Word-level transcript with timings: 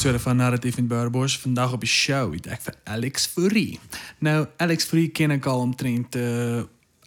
episode 0.00 0.22
van 0.22 0.36
Narrative 0.36 0.78
in 0.78 0.86
Burbush. 0.86 1.36
Vandag 1.36 1.72
op 1.72 1.80
die 1.80 1.88
show 1.88 2.32
het 2.32 2.46
ek 2.48 2.62
vir 2.64 2.76
Alex 2.88 3.26
Fourie. 3.28 3.76
Nou, 4.24 4.46
Alex 4.56 4.86
Fourie 4.88 5.10
ken 5.12 5.34
ek 5.34 5.44
al 5.44 5.60
omtrent 5.60 6.16
uh 6.16 6.62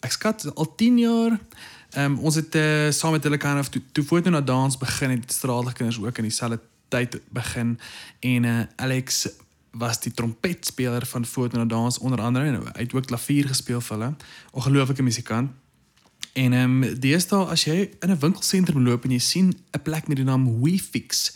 ek 0.06 0.14
skat 0.14 0.46
al 0.54 0.68
10 0.78 1.00
jaar. 1.02 1.40
Ehm 1.98 2.20
ons 2.22 2.38
het 2.38 2.54
uh, 2.54 2.92
saam 2.94 3.16
met 3.18 3.26
hulle 3.26 3.40
kan 3.42 3.58
of 3.58 3.72
toe, 3.74 3.82
toe 3.98 4.22
na 4.30 4.42
dans 4.46 4.78
begin 4.78 5.10
het 5.10 5.34
straatlike 5.34 5.80
kinders 5.80 5.98
ook 5.98 6.22
in 6.22 6.30
dieselfde 6.30 6.60
tyd 6.94 7.18
begin 7.34 7.80
en 8.20 8.44
uh 8.44 8.62
Alex 8.76 9.26
was 9.72 10.00
die 10.06 10.14
trompetspeler 10.14 11.06
van 11.06 11.26
Foto 11.26 11.58
na 11.58 11.66
Dans 11.66 11.98
onder 11.98 12.22
andere 12.22 12.46
en 12.46 12.62
hy 12.62 12.86
het 12.86 12.94
ook 12.94 13.10
klavier 13.10 13.48
gespeel 13.48 13.82
vir 13.82 13.98
hulle. 13.98 14.14
Ongelooflike 14.52 15.02
musikant. 15.02 15.50
En 16.34 16.54
ehm 16.54 16.84
um, 16.84 17.00
deesdae 17.00 17.50
as 17.50 17.66
jy 17.66 17.90
in 18.06 18.10
'n 18.12 18.20
winkelsentrum 18.20 18.86
loop 18.86 19.04
en 19.04 19.18
jy 19.18 19.20
sien 19.20 19.54
'n 19.74 19.82
plek 19.82 20.08
met 20.08 20.18
die 20.18 20.26
naam 20.26 20.62
WeFix, 20.62 21.34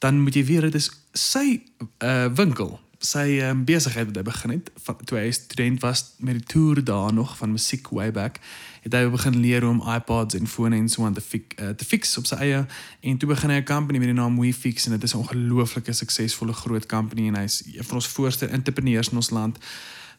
dan 0.00 0.20
moet 0.20 0.34
jy 0.34 0.44
weet 0.48 0.70
dit 0.70 0.78
is 0.80 0.88
sy 1.12 1.60
uh 2.04 2.28
winkel, 2.36 2.78
sy 3.00 3.40
um, 3.44 3.62
besigheid 3.64 4.10
wat 4.10 4.18
hy 4.20 4.24
begin 4.24 4.52
het 4.58 4.68
van 4.84 4.96
toe 5.08 5.18
hy 5.18 5.30
student 5.32 5.80
was 5.84 6.02
met 6.24 6.36
die 6.36 6.46
toer 6.52 6.82
daar 6.84 7.12
nog 7.16 7.36
van 7.38 7.52
musiek 7.52 7.88
way 7.96 8.10
back. 8.12 8.40
Het 8.84 8.96
hy 8.96 9.06
begin 9.12 9.36
leer 9.40 9.64
om 9.68 9.80
iPods 9.80 10.36
en 10.36 10.48
fone 10.48 10.76
en 10.76 10.88
so 10.88 11.04
aan 11.04 11.16
te 11.16 11.24
fix, 11.24 11.56
uh, 11.60 11.72
te 11.76 11.84
fix 11.84 12.16
op 12.20 12.28
sy 12.28 12.36
eie 12.44 12.60
en 13.00 13.20
toe 13.20 13.28
begin 13.28 13.52
hy 13.52 13.60
'n 13.60 13.68
company 13.68 13.98
met 13.98 14.12
die 14.12 14.16
naam 14.16 14.40
WeFix 14.40 14.86
en 14.86 14.96
dit 14.96 15.02
is 15.02 15.14
'n 15.14 15.24
ongelooflike 15.24 15.92
suksesvolle 15.92 16.52
groot 16.52 16.86
company 16.86 17.28
en 17.28 17.36
hy's 17.36 17.62
een 17.66 17.84
van 17.84 17.96
ons 17.96 18.08
voorste 18.08 18.46
entrepreneurs 18.46 19.08
in 19.08 19.16
ons 19.16 19.30
land. 19.30 19.58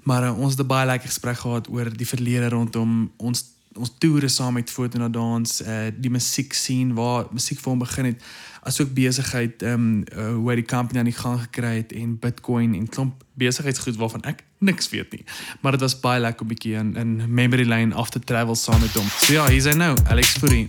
Maar 0.04 0.24
uh, 0.24 0.40
ons 0.40 0.58
het 0.58 0.68
baie 0.68 0.86
lekker 0.86 1.08
gesprek 1.08 1.38
gehad 1.38 1.70
oor 1.70 1.90
die 1.98 2.08
verlede 2.08 2.50
rondom 2.50 3.12
ons 3.18 3.46
ons 3.74 3.92
toere 3.98 4.28
saam 4.28 4.54
met 4.54 4.70
foto 4.70 5.00
na 5.00 5.08
dans 5.08 5.62
uh 5.62 5.88
die 5.96 6.12
musiek 6.12 6.54
sien 6.54 6.94
waar 6.94 7.28
musiek 7.32 7.60
vir 7.60 7.70
hom 7.72 7.80
begin 7.80 8.06
het 8.06 8.24
asook 8.64 8.94
besigheid 8.94 9.64
ehm 9.64 9.74
um, 9.74 10.04
uh, 10.14 10.34
hoe 10.36 10.50
hy 10.50 10.56
die 10.62 10.66
company 10.66 11.00
aan 11.00 11.10
die 11.10 11.18
gang 11.18 11.40
gekry 11.42 11.76
het 11.82 11.92
en 11.98 12.20
Bitcoin 12.20 12.76
en 12.78 12.88
klomp 12.90 13.24
besigheidsgoed 13.34 13.98
waarvan 13.98 14.22
ek 14.30 14.44
niks 14.58 14.90
weet 14.90 15.12
nie 15.18 15.24
maar 15.62 15.72
dit 15.78 15.82
was 15.82 16.00
baie 16.00 16.22
lekker 16.22 16.46
'n 16.46 16.54
bietjie 16.54 16.76
in 16.78 16.96
in 16.96 17.34
memory 17.34 17.66
lane 17.66 17.96
af 17.96 18.10
te 18.10 18.20
travel 18.20 18.56
saam 18.56 18.80
met 18.82 18.94
hom 18.94 19.08
so 19.08 19.34
ja 19.34 19.48
hier's 19.48 19.66
hy 19.66 19.76
nou 19.76 19.96
Alex 20.10 20.38
Fourie 20.38 20.68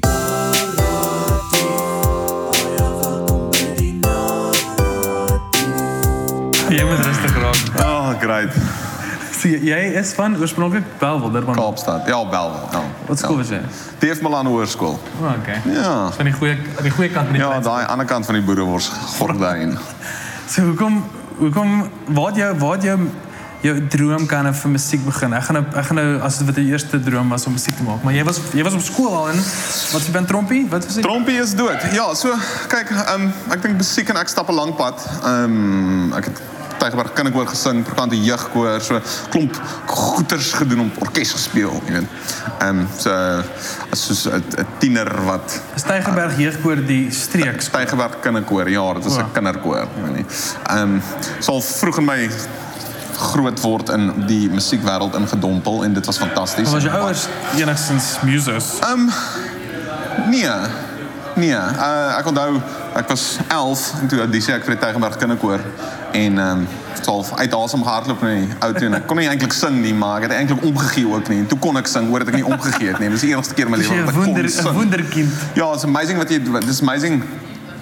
Jy 6.73 6.85
moet 6.89 7.05
rustig 7.05 7.35
raak. 7.37 7.85
Oh, 7.85 8.21
great. 8.21 9.02
Jy 9.43 9.79
is 9.99 10.13
van 10.15 10.37
oorspronklik 10.39 10.85
Bellville, 10.99 11.33
Durban. 11.33 11.55
Kaapstad. 11.55 12.07
Ja, 12.07 12.21
Bellville. 12.29 12.69
Ja. 12.73 12.83
Wat 13.09 13.19
skool 13.19 13.37
was 13.37 13.49
jy? 13.49 13.61
DF 13.99 14.23
Milan 14.23 14.47
Hoërskool. 14.47 14.99
Oh, 15.21 15.33
okay. 15.41 15.59
Ja. 15.75 16.11
Van 16.15 16.29
die 16.31 16.35
goeie 16.35 16.57
die 16.83 16.91
goeie 16.95 17.11
kant 17.11 17.27
van 17.31 17.37
die 17.37 17.43
Ja, 17.43 17.49
plaas. 17.49 17.65
daai 17.65 17.87
ander 17.87 18.07
kant 18.07 18.27
van 18.27 18.39
die 18.39 18.45
boerewors 18.45 18.91
gordyn. 19.19 19.79
So 20.53 20.63
hoekom 20.69 20.99
hoekom 21.39 21.71
het 22.13 22.37
jou 22.37 22.49
het 22.73 22.83
jou 22.85 22.99
jou 23.63 23.87
droom 23.89 24.27
kan 24.27 24.49
vir 24.55 24.71
musiek 24.71 25.05
begin? 25.07 25.33
Ek 25.39 25.45
gaan 25.47 25.55
nou 25.61 25.65
ek 25.79 25.87
gaan 25.87 25.97
nou 25.97 26.07
as 26.27 26.39
dit 26.39 26.47
wat 26.51 26.59
die 26.59 26.67
eerste 26.71 26.99
droom 27.01 27.31
was 27.33 27.47
om 27.47 27.55
musiek 27.57 27.77
te 27.79 27.87
maak. 27.87 28.03
Maar 28.03 28.13
jy 28.19 28.25
was 28.27 28.41
jy 28.53 28.65
was 28.67 28.75
op 28.75 28.83
skool 28.85 29.15
al 29.17 29.31
en 29.33 29.39
wat 29.93 30.03
jy 30.07 30.13
ben 30.13 30.27
trompie? 30.27 30.65
Wat 30.71 30.85
was? 30.85 30.99
Trompie 31.07 31.39
is 31.41 31.55
dood. 31.57 31.87
Ja, 31.95 32.11
so 32.19 32.35
kyk, 32.69 32.91
um, 33.15 33.31
ek 33.55 33.63
dink 33.63 33.79
musiek 33.81 34.11
en 34.13 34.19
ek 34.21 34.29
stap 34.29 34.51
'n 34.51 34.59
lang 34.59 34.75
pad. 34.77 34.99
Um, 35.25 36.13
ek 36.19 36.25
het 36.31 36.43
Tygerberg 36.83 37.15
Kinderkoor 37.15 37.47
gesing, 37.47 37.85
Prokante 37.87 38.19
jeugkoor, 38.19 38.81
so 38.83 38.99
klomp 39.31 39.59
goeters 39.87 40.53
gedoen 40.59 40.81
om 40.87 40.91
orkes 41.05 41.31
gespeel, 41.37 41.77
jy 41.87 42.01
weet. 42.01 42.17
Ehm 42.59 42.83
um, 42.83 42.89
so 42.99 43.13
as 43.95 44.03
soos 44.09 44.27
'n 44.27 44.67
tiener 44.83 45.09
wat 45.29 45.61
Is 45.77 45.87
Tygerberg 45.87 46.39
jeugkoor 46.39 46.83
die 46.87 47.11
streek? 47.11 47.63
Tygerberg 47.63 48.19
Kinderkoor. 48.21 48.69
Ja, 48.69 48.93
dit 48.95 49.05
is 49.05 49.17
'n 49.17 49.31
kinderkoor, 49.33 49.87
jy 49.95 50.03
weet 50.03 50.17
nie. 50.17 50.27
Ehm 50.67 50.83
um, 50.83 51.03
sal 51.39 51.63
vroeg 51.63 51.99
in 51.99 52.05
my 52.05 52.31
groot 53.23 53.61
word 53.61 53.89
in 53.89 54.27
die 54.27 54.51
musiekwêreld 54.51 55.15
ingedompel 55.15 55.85
en 55.85 55.93
dit 55.93 56.07
was 56.07 56.19
fantasties. 56.19 56.71
Was 56.71 56.83
jou 56.83 56.95
ouers 56.99 57.27
enigstens 57.57 58.17
musos? 58.23 58.79
Ehm 58.81 58.93
um, 58.93 59.11
nee. 60.31 60.51
Nee, 61.35 61.57
uh, 61.57 62.19
ek 62.19 62.27
onthou 62.27 62.61
ek 62.95 63.09
was 63.09 63.39
11 63.49 63.93
en 64.01 64.09
toe 64.09 64.19
audisie 64.21 64.53
ek 64.55 64.67
vir 64.67 64.75
die 64.75 64.83
Tygerberg 64.83 65.17
Kinderkoor 65.17 65.61
en 66.13 66.39
ehm 66.39 66.59
um, 66.59 66.67
sal 67.03 67.25
uit 67.37 67.55
asem 67.55 67.83
gehardloop 67.83 68.23
in 68.23 68.49
die 68.77 68.87
en 68.87 68.95
ek 68.95 69.07
kon 69.11 69.17
nie 69.17 69.29
eintlik 69.29 69.53
sing 69.53 69.81
nie, 69.83 69.95
maar 69.95 70.21
ek 70.23 70.29
het 70.29 70.33
eintlik 70.39 70.63
omgegee 70.65 71.07
ook 71.09 71.29
nie. 71.29 71.39
En 71.39 71.47
toe 71.51 71.59
kon 71.59 71.77
ek 71.81 71.87
sing, 71.91 72.09
hoor 72.09 72.19
dat 72.23 72.29
ek 72.29 72.35
nie 72.35 72.45
omgegee 72.47 72.89
het 72.93 72.99
nie. 73.01 73.09
Dit 73.09 73.17
was 73.19 73.25
die 73.27 73.33
enigste 73.33 73.55
keer 73.55 73.65
in 73.67 73.71
my 73.73 73.79
lewe 73.79 73.95
'n 73.95 74.05
wat 74.05 74.15
ek 74.15 74.23
kon 74.25 74.39
'n 74.45 74.49
sing. 74.49 74.73
wonderkind? 74.75 75.33
Ja, 75.55 75.73
it's 75.73 75.85
amazing 75.85 76.19
wat 76.19 76.31
jy 76.31 76.39
dis 76.67 76.81
amazing 76.81 77.23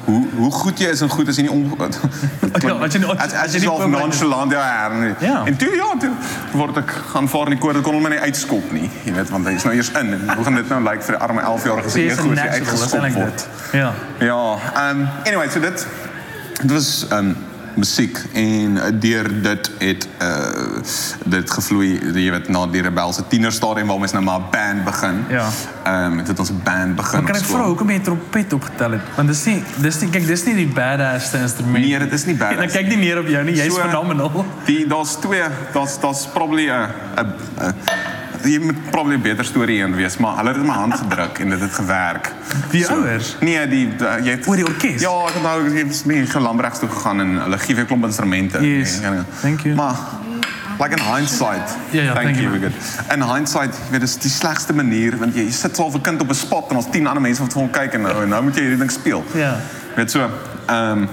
hoe 0.04 0.24
hoe 0.36 0.50
goed 0.50 0.78
jy 0.78 0.88
is 0.88 1.00
en 1.00 1.08
goed 1.10 1.28
as 1.28 1.36
jy 1.36 1.42
nie 1.42 1.50
om 1.50 1.66
Ja, 2.62 2.74
as 2.80 2.92
jy 2.94 2.98
nie- 3.00 3.08
as, 3.10 3.18
as 3.18 3.32
as 3.32 3.52
jy 3.52 3.58
jy 3.58 3.60
nie 3.60 3.66
so 3.66 3.76
voorberei 3.76 4.08
is. 4.08 4.20
nonchalant 4.20 4.52
ja, 4.52 4.90
en, 4.90 5.16
Ja. 5.20 5.42
en 5.46 5.56
toe 5.56 5.68
ja, 5.76 5.90
toe 6.00 6.10
word 6.52 6.76
ek 6.76 6.90
gaan 7.12 7.28
vaar 7.28 7.44
in 7.44 7.50
die 7.50 7.58
koor, 7.58 7.72
dit 7.72 7.82
kon 7.82 7.94
hom 7.94 8.08
nie 8.08 8.18
uitskop 8.18 8.72
nie. 8.72 8.90
Jy 9.04 9.12
weet 9.12 9.30
want 9.30 9.46
hy 9.46 9.52
is 9.54 9.64
nou 9.64 9.74
eers 9.74 9.90
in 9.90 10.12
en 10.14 10.34
hoe 10.36 10.44
gaan 10.44 10.54
dit 10.54 10.68
nou 10.68 10.82
lyk 10.82 11.02
vir 11.02 11.16
die 11.16 11.22
arme 11.26 11.40
11-jarige 11.42 11.90
se 11.90 11.98
Sy 11.98 12.00
is 12.00 12.12
ego 12.12 12.22
as 12.22 12.26
hy 12.28 12.34
natural, 12.34 12.60
dis 12.60 12.68
uitgeskop 12.70 13.00
eintlik 13.02 13.14
word. 13.14 13.36
dit. 13.36 13.48
Ja. 13.72 13.92
Ja, 14.18 14.90
um 14.90 15.08
anyway, 15.26 15.48
so 15.50 15.60
dit 15.60 15.86
dit 16.60 16.70
was 16.72 17.06
um 17.12 17.36
musiek 17.76 18.18
en 18.32 18.76
uh, 18.76 18.82
deur 19.00 19.42
dit 19.42 19.70
het 19.78 20.08
uh 20.22 20.80
dit 21.24 21.50
gevloei 21.50 21.98
jy 22.14 22.30
weet 22.30 22.48
na 22.48 22.66
die 22.66 22.82
rebelse 22.82 23.22
tienerstadium 23.28 23.86
waar 23.86 23.98
mens 23.98 24.12
nou 24.12 24.22
maar 24.24 24.40
band 24.50 24.84
begin. 24.84 25.24
Ja. 25.28 25.46
Um 25.86 26.16
dit 26.16 26.28
het 26.28 26.38
ons 26.38 26.50
'n 26.50 26.60
band 26.64 26.96
begin. 26.96 27.22
Maar 27.22 27.32
kan 27.32 27.40
ek 27.40 27.44
skool. 27.44 27.56
vra 27.56 27.66
hoekom 27.66 27.90
jy 27.90 28.00
trompet 28.00 28.52
opgetel 28.52 28.90
het? 28.90 29.02
Want 29.16 29.28
dis 29.28 29.44
nie 29.44 29.62
dis 29.76 30.00
nie 30.00 30.10
kyk 30.10 30.26
dis 30.26 30.44
nie 30.44 30.54
die 30.54 30.68
badass 30.68 31.32
instrument. 31.34 31.84
Nee, 31.84 31.98
dit 31.98 32.12
is 32.12 32.24
nie 32.24 32.34
badass. 32.36 32.56
En 32.60 32.64
ek 32.68 32.72
kyk 32.72 32.88
nie 32.88 32.98
meer 32.98 33.18
op 33.18 33.26
jou 33.26 33.44
nie. 33.44 33.54
Jy's 33.54 33.74
So, 33.74 33.80
phenomenal. 33.80 34.44
Die 34.66 34.86
daar's 34.86 35.16
twee, 35.20 35.42
daar's 35.72 36.00
daar's 36.00 36.26
probably 36.26 36.66
'n 36.68 36.88
'n 37.16 37.26
'n- 37.60 37.74
jy 38.44 38.58
moet 38.58 38.90
probably 38.90 39.18
beter 39.20 39.44
storie 39.44 39.80
een 39.82 39.94
wees, 39.94 40.16
maar 40.16 40.36
hulle 40.36 40.54
het 40.54 40.62
my 40.62 40.76
hand 40.78 40.94
gedruk 40.94 41.38
en 41.38 41.50
dit 41.50 41.60
het 41.60 41.72
gewerk. 41.72 42.32
Die 42.70 42.86
ouers? 42.88 43.36
Nee, 43.40 43.66
die 43.68 43.86
uh, 43.98 44.16
jy 44.24 44.36
het 44.38 44.46
O, 44.46 44.54
die 44.54 44.66
orkes? 44.66 45.00
Ja, 45.00 45.12
ek 45.28 45.36
het 45.38 45.42
nou 45.42 45.56
jy 45.68 46.20
het 46.20 46.30
gelambregs 46.30 46.78
toe 46.78 46.88
gegaan 46.88 47.20
en 47.20 47.36
hulle 47.44 47.58
gee 47.58 47.74
vir 47.74 47.88
klomp 47.90 48.04
instrumente. 48.08 48.60
Yes. 48.64 48.98
Ja, 49.02 49.12
ja. 49.12 49.24
Thank 49.40 49.60
you. 49.68 49.74
Maar 49.74 49.96
like 50.80 50.96
in 50.96 51.14
hindsight. 51.14 51.76
Ja, 51.90 52.02
ja, 52.02 52.12
thank, 52.12 52.26
thank 52.26 52.40
you. 52.40 52.58
you. 52.58 52.70
In 53.12 53.22
hindsight, 53.22 53.74
jy 53.74 53.90
weet 53.90 54.00
dis 54.06 54.16
die 54.24 54.32
slegste 54.32 54.72
manier 54.72 55.18
want 55.20 55.36
jy, 55.36 55.44
jy 55.48 55.52
sit 55.54 55.76
so 55.76 55.90
'n 55.90 56.00
kind 56.00 56.20
op 56.20 56.30
'n 56.30 56.34
spot 56.34 56.70
en 56.70 56.76
ons 56.76 56.90
10 56.90 57.06
ander 57.06 57.22
mense 57.22 57.42
wat 57.42 57.52
vir 57.52 57.62
hom 57.62 57.70
kyk 57.70 57.94
en 57.94 58.02
nou, 58.02 58.26
nou 58.26 58.42
moet 58.42 58.54
jy 58.56 58.62
hierdie 58.62 58.78
ding 58.78 58.92
speel. 58.92 59.24
Ja. 59.34 59.56
Weet 59.96 60.10
so, 60.10 60.30
ehm 60.66 61.02
um, 61.02 61.08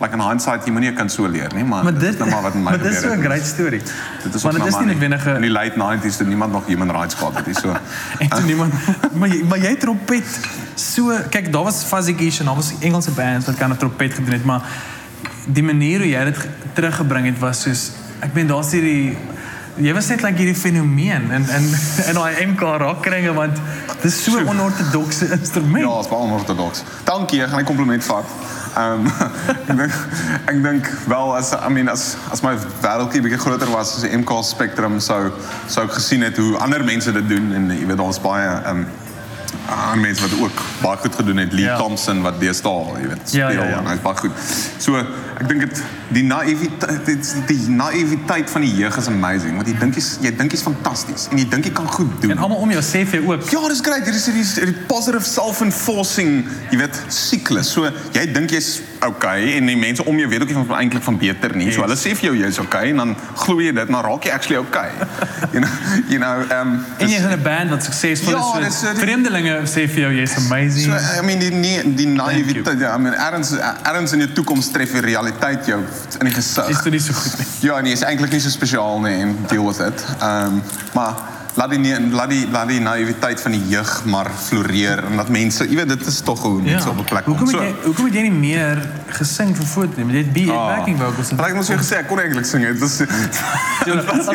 like 0.00 0.12
in 0.14 0.20
hindsight, 0.20 0.64
jy 0.66 0.72
moenie 0.72 0.90
'n 0.90 0.94
kind 0.96 1.12
so 1.12 1.26
leer 1.26 1.50
nie, 1.54 1.64
maar, 1.64 1.84
Maar 1.84 1.92
dit 1.92 2.00
dit 2.00 2.10
is 2.12 2.18
nou 2.18 2.30
maar 2.30 2.42
wat 2.42 2.54
in 2.54 2.62
my 2.62 2.70
Maar 2.74 2.78
dis 2.82 2.96
gebeur 2.96 3.10
so 3.10 3.14
'n 3.16 3.22
het. 3.22 3.26
great 3.26 3.46
story. 3.46 3.80
Dit 4.22 4.34
is 4.34 4.42
maar 4.42 4.52
dit 4.52 4.66
is 4.66 4.74
nie 4.78 4.86
maar 4.86 5.34
in 5.36 5.40
die 5.40 5.50
'n 5.50 5.52
late 5.52 5.76
90s 5.78 6.16
toe 6.16 6.26
niemand 6.26 6.52
nog 6.52 6.66
human 6.66 6.90
rights 6.90 7.14
gehad 7.14 7.34
het, 7.36 7.46
nie 7.46 7.54
so. 7.54 7.68
en 8.22 8.28
toe 8.28 8.42
niemand 8.42 8.72
maar 9.12 9.28
jy, 9.28 9.44
maar 9.48 9.58
jy 9.58 9.76
trompet 9.76 10.24
so 10.74 11.12
kyk 11.30 11.52
daar 11.52 11.62
was 11.64 11.84
Fuzzy 11.84 12.14
Gish 12.16 12.38
en 12.40 12.46
daar 12.46 12.54
was 12.54 12.72
Engelse 12.80 13.10
bands 13.10 13.46
wat 13.46 13.56
kan 13.56 13.70
'n 13.70 13.76
trompet 13.76 14.14
gedoen 14.14 14.32
het 14.32 14.44
maar 14.44 14.62
die 15.46 15.62
manier 15.62 15.98
hoe 15.98 16.08
jy 16.08 16.24
dit 16.24 16.38
ge- 16.38 16.48
teruggebring 16.72 17.26
het 17.26 17.38
was 17.38 17.60
soos 17.62 17.90
ek 18.20 18.34
meen 18.34 18.46
daar's 18.46 18.72
hierdie 18.72 19.16
jy 19.76 19.92
was 19.94 20.06
net 20.08 20.22
like 20.22 20.36
hierdie 20.38 20.54
fenomeen 20.60 21.30
en 21.30 21.48
en 21.48 21.62
in 22.08 22.14
daai 22.14 22.46
MK 22.46 22.60
rockkringe 22.60 23.32
want 23.34 23.56
dit 24.02 24.04
is 24.12 24.24
so 24.24 24.38
'n 24.38 24.48
onortodokse 24.48 25.28
instrument. 25.30 25.84
Ja, 25.84 26.00
is 26.00 26.08
baie 26.08 26.20
onorthodox. 26.22 26.82
Dankie, 27.04 27.42
ek 27.42 27.48
gaan 27.48 27.58
die 27.58 27.66
kompliment 27.66 28.04
vat. 28.04 28.24
Ehm 28.74 29.06
ek 30.50 30.62
dink 30.62 30.88
wel 31.06 31.36
as 31.36 31.52
I 31.54 31.70
mean 31.70 31.88
as 31.88 32.16
groter 33.38 33.70
was 33.70 33.94
as 33.96 34.02
die 34.02 34.16
MK 34.16 34.42
Spectrum 34.42 35.00
sou 35.00 35.30
sou 35.70 35.84
ek 35.86 35.94
gesien 36.00 36.26
het 36.26 36.38
hoe 36.42 36.56
ander 36.58 36.84
mense 36.84 37.12
dit 37.14 37.28
doen 37.28 37.52
en 37.54 37.70
jy 37.70 37.86
weet 37.86 38.00
daar's 38.02 38.18
baie 38.24 38.48
ehm 38.50 38.86
ander 39.68 39.98
mense 40.00 40.20
wat 40.22 40.34
ook 40.40 40.62
baie 40.82 40.96
goed 40.96 41.14
gedoen 41.14 41.36
het. 41.36 41.52
Lee 41.52 41.64
Ja. 41.64 41.76
Thompson 41.76 42.22
wat 42.22 42.40
deesdae, 42.40 43.00
jy 43.00 43.08
weet, 43.08 43.30
Ja, 43.32 43.48
speel 43.50 43.62
ja, 43.62 43.68
ja. 43.68 43.78
en 43.78 43.86
hy's 43.86 44.00
baie 44.02 44.16
goed. 44.16 44.32
So 44.78 44.96
ek 45.40 45.48
dink 45.48 45.60
dit 45.60 45.82
die 46.14 46.22
naïwiteit 46.22 47.46
die 47.48 47.68
naïwiteit 47.68 48.50
van 48.50 48.60
die 48.60 48.74
jeug 48.74 48.96
is 48.96 49.06
amazing 49.10 49.56
want 49.56 49.66
jy 49.68 49.74
dink 49.78 49.94
jy's 49.94 50.18
jy 50.22 50.30
dink 50.36 50.52
jy's 50.52 50.62
fantasties 50.62 51.28
en 51.32 51.38
jy 51.38 51.48
dink 51.48 51.64
jy 51.64 51.72
kan 51.72 51.88
goed 51.88 52.20
doen. 52.22 52.30
En 52.30 52.38
almal 52.38 52.56
om 52.58 52.70
jou 52.70 52.82
sê 52.82 53.04
vir 53.06 53.20
jou 53.20 53.32
ook. 53.32 53.48
Ja, 53.50 53.68
dis 53.68 53.80
great. 53.80 54.04
Hier 54.04 54.14
is 54.14 54.26
hierdie 54.26 54.72
die 54.72 54.84
positive 54.86 55.24
self-enforcing, 55.24 56.44
jy 56.70 56.78
weet, 56.78 57.00
siklus. 57.08 57.70
So 57.74 57.88
jy 58.14 58.24
dink 58.32 58.50
jy's 58.54 58.80
okay 59.04 59.54
en 59.58 59.66
die 59.68 59.76
mense 59.76 60.04
om 60.08 60.18
jou 60.18 60.28
weet 60.30 60.42
ook 60.44 60.48
nie 60.52 60.64
van 60.68 60.78
eintlik 60.78 61.02
van 61.02 61.18
beter 61.20 61.56
nie. 61.56 61.70
So 61.72 61.82
hulle 61.84 61.96
sê 61.98 62.14
vir 62.16 62.30
jou 62.30 62.36
jy's 62.44 62.58
okay 62.62 62.90
en 62.92 62.96
dan 63.02 63.16
glo 63.44 63.58
jy 63.60 63.72
dit, 63.76 63.88
maar 63.92 64.04
raak 64.04 64.24
jy 64.28 64.30
actually 64.36 64.60
okay. 64.60 64.90
you 65.54 65.60
know, 65.60 65.70
you 66.08 66.18
know, 66.18 66.44
um 66.60 66.78
En 66.98 67.08
jy's 67.08 67.22
in 67.24 67.32
'n 67.32 67.42
band 67.42 67.70
wat 67.70 67.82
suksesvol 67.84 68.32
Ja, 68.32 68.66
is. 68.66 68.78
So 68.80 68.92
die- 68.92 69.00
vreemdelinge 69.00 69.53
jou 69.62 70.12
jy's 70.14 70.36
amazing. 70.36 70.92
So, 70.92 71.20
I 71.20 71.24
mean 71.26 71.38
die 71.38 71.50
die, 71.50 71.94
die 71.94 72.08
naïwiteit, 72.10 72.80
ja, 72.80 72.94
I 72.94 73.00
mean 73.00 73.14
erns 73.14 73.52
erns 73.58 74.12
in 74.12 74.24
jou 74.24 74.32
toekoms 74.40 74.70
tref 74.74 74.92
die 74.96 75.04
realiteit 75.04 75.66
jou 75.66 75.80
in 76.20 76.30
die 76.30 76.34
gesig. 76.34 76.68
is 76.68 76.82
dit 76.82 76.92
nie 76.92 77.00
so 77.00 77.16
goed 77.18 77.38
nie. 77.38 77.46
Ja, 77.68 77.80
nee, 77.80 77.92
is 77.92 78.04
eintlik 78.06 78.34
nie 78.34 78.42
so 78.42 78.52
spesiaal 78.52 79.00
nie 79.04 79.14
en 79.22 79.36
deal 79.48 79.66
with 79.66 79.80
it. 79.84 80.04
Um, 80.22 80.62
maar 80.96 81.14
laat 81.54 81.70
die 81.70 81.78
nie- 81.78 82.10
laat 82.10 82.30
die 82.30 82.46
laat 82.50 82.68
die 82.68 82.80
naïwiteit 82.80 83.40
van 83.40 83.52
die 83.52 83.62
jeug 83.68 84.04
maar 84.04 84.30
floreer 84.46 85.04
en 85.10 85.16
dat 85.16 85.28
mense, 85.28 85.64
jy 85.68 85.76
weet 85.76 85.88
dit 85.88 86.06
is 86.06 86.20
tog 86.20 86.42
hoe 86.42 86.62
mense 86.62 86.88
op 86.88 86.98
'n 86.98 87.04
plek 87.04 87.24
kom. 87.24 87.36
Hoekom 87.38 87.58
het 87.60 87.68
jy 87.68 87.74
hoekom 87.84 88.08
jy 88.12 88.20
nie 88.22 88.30
meer 88.30 88.78
gesing 89.06 89.56
vir 89.56 89.66
foto 89.66 90.02
nie? 90.04 90.16
Het 90.16 90.32
be 90.32 90.50
Ah. 90.52 90.76
backing 90.76 90.98
vocals. 90.98 91.30
Ek 91.30 91.54
moet 91.54 91.64
so 91.64 91.74
gesê 91.76 91.96
ek 91.98 92.08
kon 92.08 92.18
eintlik 92.18 92.44
sing. 92.44 92.64
Dit 92.64 92.78
was 92.78 93.00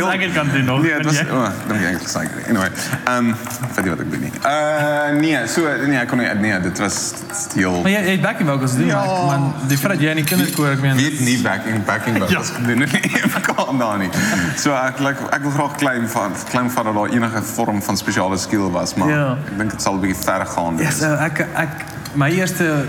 ek 0.15 0.19
dit 0.19 0.33
kan 0.33 0.47
doen 0.53 0.65
nog. 0.65 0.81
Nee, 0.81 0.93
dit 0.95 1.05
was 1.05 1.19
oh, 1.31 1.45
ek 1.45 1.67
dink 1.67 1.81
eintlik 1.83 2.07
sing. 2.07 2.29
Anyway, 2.47 2.69
ehm 3.05 3.17
um, 3.17 3.35
weet 3.75 3.83
jy 3.85 3.89
wat 3.89 3.99
ek 3.99 4.11
doen 4.11 4.21
nie. 4.21 4.31
Uh 4.43 5.19
nee, 5.19 5.47
so 5.47 5.61
nee, 5.87 5.97
ek 5.99 6.07
kon 6.07 6.17
nie 6.17 6.33
nee, 6.39 6.59
dit 6.61 6.77
was 6.79 7.13
heel 7.55 7.81
Maar 7.81 7.91
jy, 7.91 7.97
het 8.15 8.21
backing 8.21 8.49
vocals 8.49 8.75
doen, 8.75 8.85
Ja. 8.87 9.03
man, 9.25 9.53
die 9.67 9.77
dat 9.81 9.99
jy 9.99 10.09
in 10.09 10.15
die 10.15 10.25
kinderkoor, 10.25 10.71
ek 10.71 10.81
meen, 10.81 10.95
weet 10.95 11.19
nie 11.19 11.41
backing 11.41 11.83
backing 11.85 12.17
wat 12.19 12.29
Ja. 12.29 12.37
ons 12.39 12.51
het 12.55 12.75
nie. 12.75 12.87
Ek 13.39 13.43
kan 13.55 13.77
daar 13.77 13.97
nie. 13.97 14.09
So 14.57 14.73
ek 14.73 14.99
like, 14.99 15.19
ek 15.31 15.41
wil 15.41 15.51
graag 15.51 15.75
claim 15.77 16.07
van 16.07 16.31
claim 16.49 16.69
van 16.69 16.83
daar 16.85 17.08
enige 17.11 17.41
vorm 17.43 17.81
van 17.81 17.97
spesiale 17.97 18.37
skill 18.37 18.69
was, 18.71 18.93
maar 18.95 19.09
Ja. 19.09 19.37
ek 19.47 19.57
dink 19.57 19.71
dit 19.71 19.81
sal 19.81 19.93
'n 19.95 19.99
bietjie 20.01 20.23
ver 20.23 20.45
gaan. 20.45 20.77
Ja, 20.77 20.91
so 20.91 21.13
ek 21.13 21.39
ek 21.55 21.69
my 22.15 22.29
eerste 22.31 22.85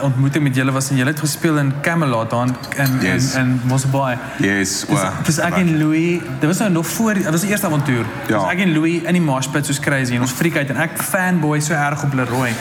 ontmoeting 0.00 0.44
met 0.44 0.54
julle 0.54 0.70
was 0.72 0.90
en 0.90 0.96
julle 0.96 1.10
het 1.10 1.18
gespeel 1.20 1.56
in 1.58 1.72
Camelot 1.82 2.32
aan 2.32 2.56
in 2.76 2.98
Yes. 3.00 3.34
in 3.34 3.40
in 3.40 3.60
Mosselbaai. 3.64 4.16
Yes, 4.38 4.84
well, 4.88 5.10
dis 5.24 5.38
ek 5.38 5.54
en 5.56 5.78
Louis, 5.78 6.20
dit 6.40 6.46
was 6.48 6.58
nou 6.58 6.70
nog 6.70 6.86
voor, 6.86 7.14
dit 7.14 7.30
was 7.30 7.40
die 7.40 7.50
eerste 7.50 7.66
avontuur. 7.66 8.04
Ja. 8.28 8.38
Dis 8.38 8.48
ek 8.52 8.58
en 8.58 8.72
Louis 8.72 9.02
in 9.02 9.12
die 9.12 9.20
moshpit 9.22 9.66
soos 9.66 9.80
crazy 9.80 10.14
en 10.14 10.20
ons 10.20 10.30
freak 10.30 10.56
uit 10.56 10.70
en 10.70 10.76
ek 10.76 10.90
fanboy 11.02 11.60
so 11.60 11.74
erg 11.74 12.02
op 12.04 12.12
Leroy. 12.14 12.52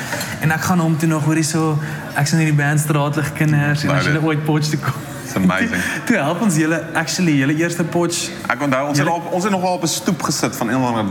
En 0.41 0.51
ek 0.51 0.61
gaan 0.61 0.79
hom 0.79 0.97
toe 0.97 1.07
nog 1.09 1.23
hoorie 1.25 1.44
so 1.44 1.77
ek 2.15 2.27
sien 2.27 2.39
hierdie 2.39 2.55
band 2.57 2.79
straatlig 2.79 3.33
kinders 3.33 3.83
en 3.83 3.89
as 3.91 4.05
it. 4.05 4.23
ooit 4.23 4.44
potch 4.45 4.69
toe 4.69 4.79
kom. 4.79 4.94
It's 5.27 5.35
amazing. 5.35 5.81
Toe 6.07 6.15
help 6.18 6.41
ons 6.41 6.56
julle 6.56 6.79
actually 6.95 7.35
julle 7.41 7.56
eerste 7.59 7.83
potch 7.83 8.29
Ek 8.47 8.62
onthou 8.63 8.88
ons 8.88 8.97
het 8.97 9.03
Julle- 9.03 9.18
op 9.19 9.31
ons 9.35 9.44
het 9.44 9.51
nog 9.51 9.62
wel 9.62 9.75
op 9.79 9.83
'n 9.83 9.88
stoep 9.91 10.21
gesit 10.24 10.56
van 10.56 10.69
een 10.69 10.77
of 10.79 10.95
ander 10.95 11.06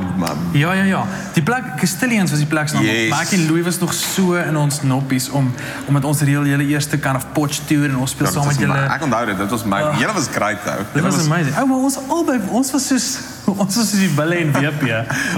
Ja, 0.53 0.73
ja, 0.73 0.83
ja. 0.83 1.05
Die 1.33 1.43
plek 1.43 1.65
Castilians 1.77 2.31
was 2.31 2.39
die 2.39 2.49
plek 2.49 2.69
se 2.69 2.75
naam. 2.75 2.85
Yes. 2.85 3.11
Maar 3.11 3.21
ek 3.21 3.31
en 3.31 3.47
Louis 3.47 3.65
was 3.65 3.79
nog 3.79 3.93
so 3.95 4.35
in 4.35 4.57
ons 4.57 4.83
noppies 4.83 5.29
om 5.31 5.53
omdat 5.87 6.05
ons 6.05 6.21
reël 6.21 6.47
julle 6.47 6.67
eerste 6.67 6.99
kind 6.99 7.17
of 7.17 7.27
potch 7.33 7.61
tour 7.67 7.85
en 7.89 7.97
ons 7.97 8.11
speel 8.11 8.27
Ja, 8.27 8.33
saam 8.33 8.45
was 8.45 8.59
met 8.59 8.67
julle. 8.67 8.79
Ek 8.89 9.03
onthou 9.03 9.27
dit, 9.27 9.39
dit 9.39 9.51
was 9.51 9.65
my. 9.65 9.81
Ah. 9.81 9.99
Julle 9.99 10.13
was 10.13 10.27
great 10.33 10.65
though. 10.65 10.77
Dit 10.79 10.87
Julle 11.03 11.11
was 11.11 11.25
amazing. 11.27 11.59
Oh, 11.59 11.69
maar 11.69 11.79
ons 11.79 11.99
albei 12.09 12.41
ons 12.51 12.71
was 12.71 12.87
soos 12.87 13.19
ons 13.63 13.77
was 13.77 13.91
die 13.91 14.09
Wille 14.17 14.35
en 14.37 14.51
WP. 14.53 14.89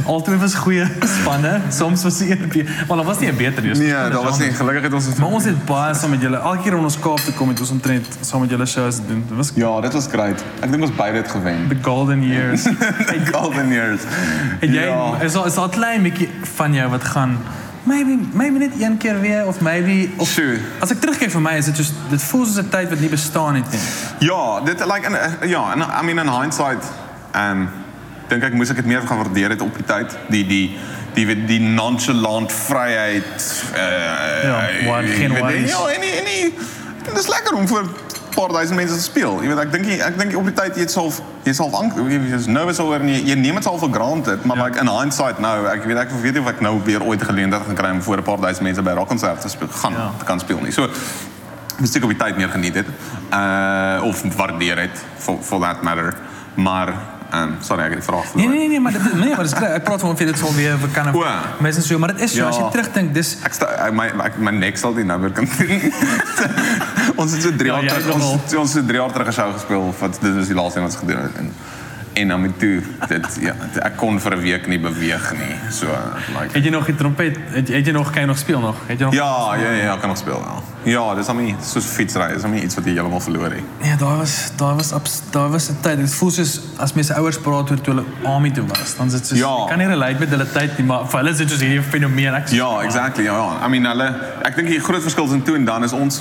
Albei 0.06 0.37
was 0.40 0.55
goeie 0.55 0.87
spanne. 1.20 1.60
Soms 1.70 2.02
was 2.02 2.19
die 2.19 2.31
ERP, 2.31 2.55
maar 2.88 2.96
daar 2.96 3.06
was 3.06 3.19
nie 3.19 3.28
'n 3.32 3.37
beter 3.37 3.62
nie. 3.62 3.75
Nee, 3.76 4.10
dat 4.10 4.22
was 4.25 4.38
nie 4.38 4.50
gelukkig 4.52 4.82
het 4.82 4.93
ons 4.93 5.06
het 5.06 5.19
Maar 5.19 5.28
ons 5.28 5.44
het 5.44 5.64
baie 5.64 5.94
saam 5.94 6.10
met 6.10 6.20
julle. 6.20 6.37
Elke 6.37 6.56
keer 6.62 6.72
wanneer 6.72 6.90
ons 6.93 6.99
Kaap 6.99 7.20
toe 7.20 7.34
kom 7.34 7.49
het 7.49 7.60
ons 7.60 7.70
omtrent 7.70 8.06
saam 8.20 8.40
met 8.40 8.50
julle 8.50 8.66
shows 8.66 8.96
doen. 9.06 9.25
Dit 9.28 9.37
was 9.37 9.50
Ja, 9.55 9.81
dit 9.81 9.93
was 9.93 10.06
great. 10.06 10.44
Ek 10.60 10.70
dink 10.70 10.82
ons 10.82 10.94
beide 10.94 11.16
het 11.16 11.28
gewen. 11.31 11.69
the 11.69 11.76
golden 11.82 12.22
years. 12.22 12.66
Golden 13.32 13.69
years. 13.69 14.00
En 14.60 14.72
jy 14.72 14.84
Ja. 14.84 15.20
is 15.20 15.34
al 15.34 15.46
is 15.46 15.56
al 15.56 15.69
klein 15.69 16.02
bietjie 16.02 16.28
van 16.56 16.72
jou 16.75 16.90
wat 16.90 17.05
gaan 17.05 17.38
maybe 17.82 18.19
maybe 18.32 18.58
net 18.58 18.72
een 18.81 18.96
keer 18.96 19.20
weer 19.20 19.46
of 19.46 19.60
maybe 19.60 20.08
of 20.16 20.28
Sure. 20.28 20.58
As 20.81 20.90
ek 20.90 21.00
terugkyk 21.00 21.31
vir 21.31 21.40
my 21.40 21.56
is 21.56 21.64
dit 21.64 21.76
soos 21.76 21.93
dit 22.10 22.22
voel 22.22 22.44
soos 22.46 22.56
'n 22.58 22.69
tyd 22.69 22.88
wat 22.88 23.00
nie 23.00 23.08
bestaan 23.08 23.55
het 23.55 23.70
nie. 23.70 23.81
Ja, 24.19 24.60
dit 24.60 24.78
like 24.87 25.06
in 25.06 25.12
uh, 25.12 25.49
ja, 25.50 25.72
en 25.72 25.81
I 25.81 26.05
mean 26.05 26.19
in 26.26 26.40
hindsight, 26.40 26.84
um 27.37 27.69
dink 28.28 28.42
ek 28.42 28.52
moes 28.54 28.70
ek 28.70 28.76
dit 28.76 28.86
meer 28.86 29.00
gaan 29.06 29.16
waardeer 29.22 29.50
het 29.50 29.60
op 29.62 29.75
die 29.76 29.84
tyd. 29.84 30.16
Die 30.28 30.44
die 30.46 30.78
die 31.14 31.26
die, 31.26 31.44
die 31.46 31.60
nonchalant 31.60 32.52
vryheid 32.52 33.64
uh 33.75 33.86
Ja, 34.44 34.58
waar 34.86 35.04
jy 35.04 35.14
geen 35.14 35.34
worries. 35.34 35.70
Ja, 35.70 35.86
en 35.88 36.02
en 36.02 36.52
dit 37.08 37.19
is 37.19 37.28
lekker 37.28 37.54
om 37.56 37.66
vir 37.69 37.82
'n 37.82 37.90
paar 38.34 38.48
duisend 38.52 38.76
mense 38.78 38.94
te 38.94 39.02
speel. 39.02 39.40
Jy 39.42 39.48
weet 39.48 39.58
ek 39.58 39.72
dink 39.72 39.86
ek 40.00 40.19
dink 40.19 40.36
op 40.36 40.44
die 40.44 40.52
tyd 40.54 40.75
jy 40.76 40.80
het 40.80 40.90
self 40.90 41.20
jy 41.44 41.52
self 41.52 41.75
ang 41.75 41.92
jy 41.96 42.34
is 42.36 42.46
nervous 42.46 42.78
oor 42.78 43.00
en 43.00 43.08
jy, 43.08 43.22
jy 43.32 43.34
neem 43.34 43.54
dit 43.54 43.64
self 43.64 43.80
vir 43.80 43.90
granted, 43.92 44.44
maar 44.44 44.56
Ja. 44.56 44.64
like 44.64 44.78
in 44.81 44.86
hindsight 44.88 45.38
nou, 45.38 45.66
ek 45.66 45.84
weet 45.84 45.96
ek 45.96 46.10
weet 46.22 46.32
nie 46.34 46.42
of 46.42 46.48
ek 46.48 46.60
nou 46.60 46.81
weer 46.84 47.02
ooit 47.02 47.22
geleentheid 47.22 47.62
gaan 47.66 47.74
kry 47.74 47.90
om 47.90 48.02
voor 48.02 48.16
'n 48.19 48.22
paar 48.22 48.40
duisend 48.40 48.62
mense 48.62 48.82
by 48.82 48.90
'n 48.90 48.96
rockkonsert 48.96 49.40
te 49.40 49.48
speel 49.48 49.69
gaan 49.69 49.92
Ja. 49.92 50.10
kan 50.24 50.40
speel 50.40 50.60
nie. 50.60 50.70
So 50.72 50.88
moes 51.78 51.94
ek 51.96 52.02
op 52.04 52.10
die 52.10 52.19
tyd 52.19 52.36
meer 52.36 52.48
geniet 52.48 52.74
het. 52.74 52.86
Uh 53.32 54.04
of 54.04 54.22
waardeer 54.36 54.78
het 54.78 54.96
for 55.19 55.38
for 55.42 55.60
that 55.60 55.82
matter. 55.82 56.14
Maar 56.54 56.92
ehm 57.30 57.50
sorry 57.60 57.82
ek 57.84 57.90
het 57.94 57.98
die 58.00 58.06
vraag 58.08 58.34
Nee 58.34 58.48
nee 58.48 58.69
nee, 58.69 58.80
maar 58.80 58.92
dit 58.92 59.02
nee, 59.14 59.34
maar 59.34 59.42
dis 59.44 59.52
ek 59.52 59.84
praat 59.84 60.00
van 60.00 60.10
of 60.10 60.19
jy 60.19 60.26
dit 60.26 60.38
sal 60.38 60.54
weer 60.54 60.76
kan 60.92 61.12
O. 61.14 61.25
mense 61.60 61.82
so, 61.82 61.98
maar 61.98 62.12
dit 62.14 62.20
is 62.25 62.32
so 62.32 62.38
Ja. 62.42 62.48
as 62.48 62.56
jy 62.56 62.69
terugdink 62.70 63.14
dis 63.14 63.36
Ek 63.44 63.52
sta 63.52 63.90
my 64.38 64.50
nek 64.50 64.78
doen. 65.34 65.48
ons 67.20 67.32
het 67.32 67.42
so 67.42 67.50
3 67.56 67.69
Ja, 67.69 67.80
jaar 67.80 67.88
terug 67.88 68.04
het 68.04 68.14
ons, 68.14 68.54
ons 68.54 68.72
het 68.75 68.86
3 68.88 68.98
jaar 69.00 69.12
terug 69.12 69.28
'n 69.28 69.32
show 69.32 69.52
gespeel 69.52 69.94
wat 69.98 70.19
dit 70.20 70.34
is 70.36 70.46
die 70.46 70.54
laaste 70.56 70.78
een 70.78 70.84
wat 70.86 70.92
ons 70.94 71.00
gedoen 71.04 71.22
het 71.22 71.36
en 72.20 72.29
dan 72.29 72.41
met 72.41 72.59
toe 72.59 72.82
dit 73.09 73.38
ja 73.41 73.55
ek 73.82 73.97
kon 73.97 74.20
vir 74.20 74.32
'n 74.37 74.41
week 74.43 74.67
nie 74.69 74.79
beweeg 74.79 75.32
nie. 75.32 75.55
So 75.70 75.87
like 76.41 76.53
het 76.55 76.65
jy 76.65 76.70
nog 76.70 76.87
die 76.87 76.94
trompet 76.94 77.37
het, 77.55 77.69
het 77.69 77.87
jy 77.87 77.93
nog 77.93 78.11
kan 78.11 78.20
jy 78.23 78.26
nog 78.29 78.38
speel 78.38 78.61
nog? 78.61 78.76
Het 78.87 78.99
jy 78.99 79.05
nog 79.05 79.15
Ja, 79.15 79.55
ja, 79.55 79.70
ja, 79.70 79.97
kan 79.97 80.09
nog 80.09 80.19
speel 80.19 80.41
wel. 80.44 80.62
Ja, 80.85 81.15
dis 81.15 81.26
hom 81.26 81.37
nie 81.37 81.55
soos 81.61 81.85
fietsry, 81.85 82.32
dis 82.35 82.43
hom 82.43 82.53
nie 82.53 82.62
iets 82.62 82.75
wat 82.75 82.85
jy 82.85 82.93
heeltemal 82.93 83.20
verloor 83.20 83.50
het. 83.50 83.65
Ja, 83.82 83.97
daar 83.97 84.17
was 84.17 84.50
daar 84.56 84.75
was 84.76 84.93
abs- 84.93 85.23
daar 85.31 85.50
was 85.50 85.69
'n 85.70 85.76
tyd. 85.81 85.97
Dit 85.99 86.15
voel 86.15 86.31
soos 86.31 86.61
as 86.79 86.93
mense 86.93 87.15
ouers 87.15 87.38
praat 87.38 87.70
oor 87.70 87.81
toe 87.81 87.94
hulle 87.94 88.05
army 88.25 88.50
toe 88.50 88.65
was, 88.67 88.97
dan 88.97 89.06
is 89.06 89.12
dit 89.12 89.26
soos 89.26 89.38
Ja. 89.38 89.62
ek 89.62 89.69
kan 89.69 89.79
nie 89.79 89.87
relate 89.87 90.19
met 90.19 90.29
hulle 90.29 90.47
tyd 90.53 90.79
nie, 90.79 90.87
maar 90.87 91.06
vir 91.06 91.19
hulle 91.19 91.31
is 91.31 91.37
dit 91.38 91.50
soos 91.50 91.61
hierdie 91.61 91.82
fenomeen. 91.82 92.35
Ek 92.35 92.49
Ja, 92.49 92.81
exactly. 92.81 93.25
Ja, 93.25 93.32
ja. 93.37 93.67
I 93.67 93.69
mean 93.69 93.85
hulle 93.85 94.15
ek 94.44 94.56
dink 94.56 94.69
die 94.69 94.81
groot 94.81 95.03
verskil 95.03 95.25
tussen 95.25 95.43
toe 95.43 95.55
en 95.56 95.65
dan 95.65 95.85
is 95.85 95.93
ons 95.93 96.20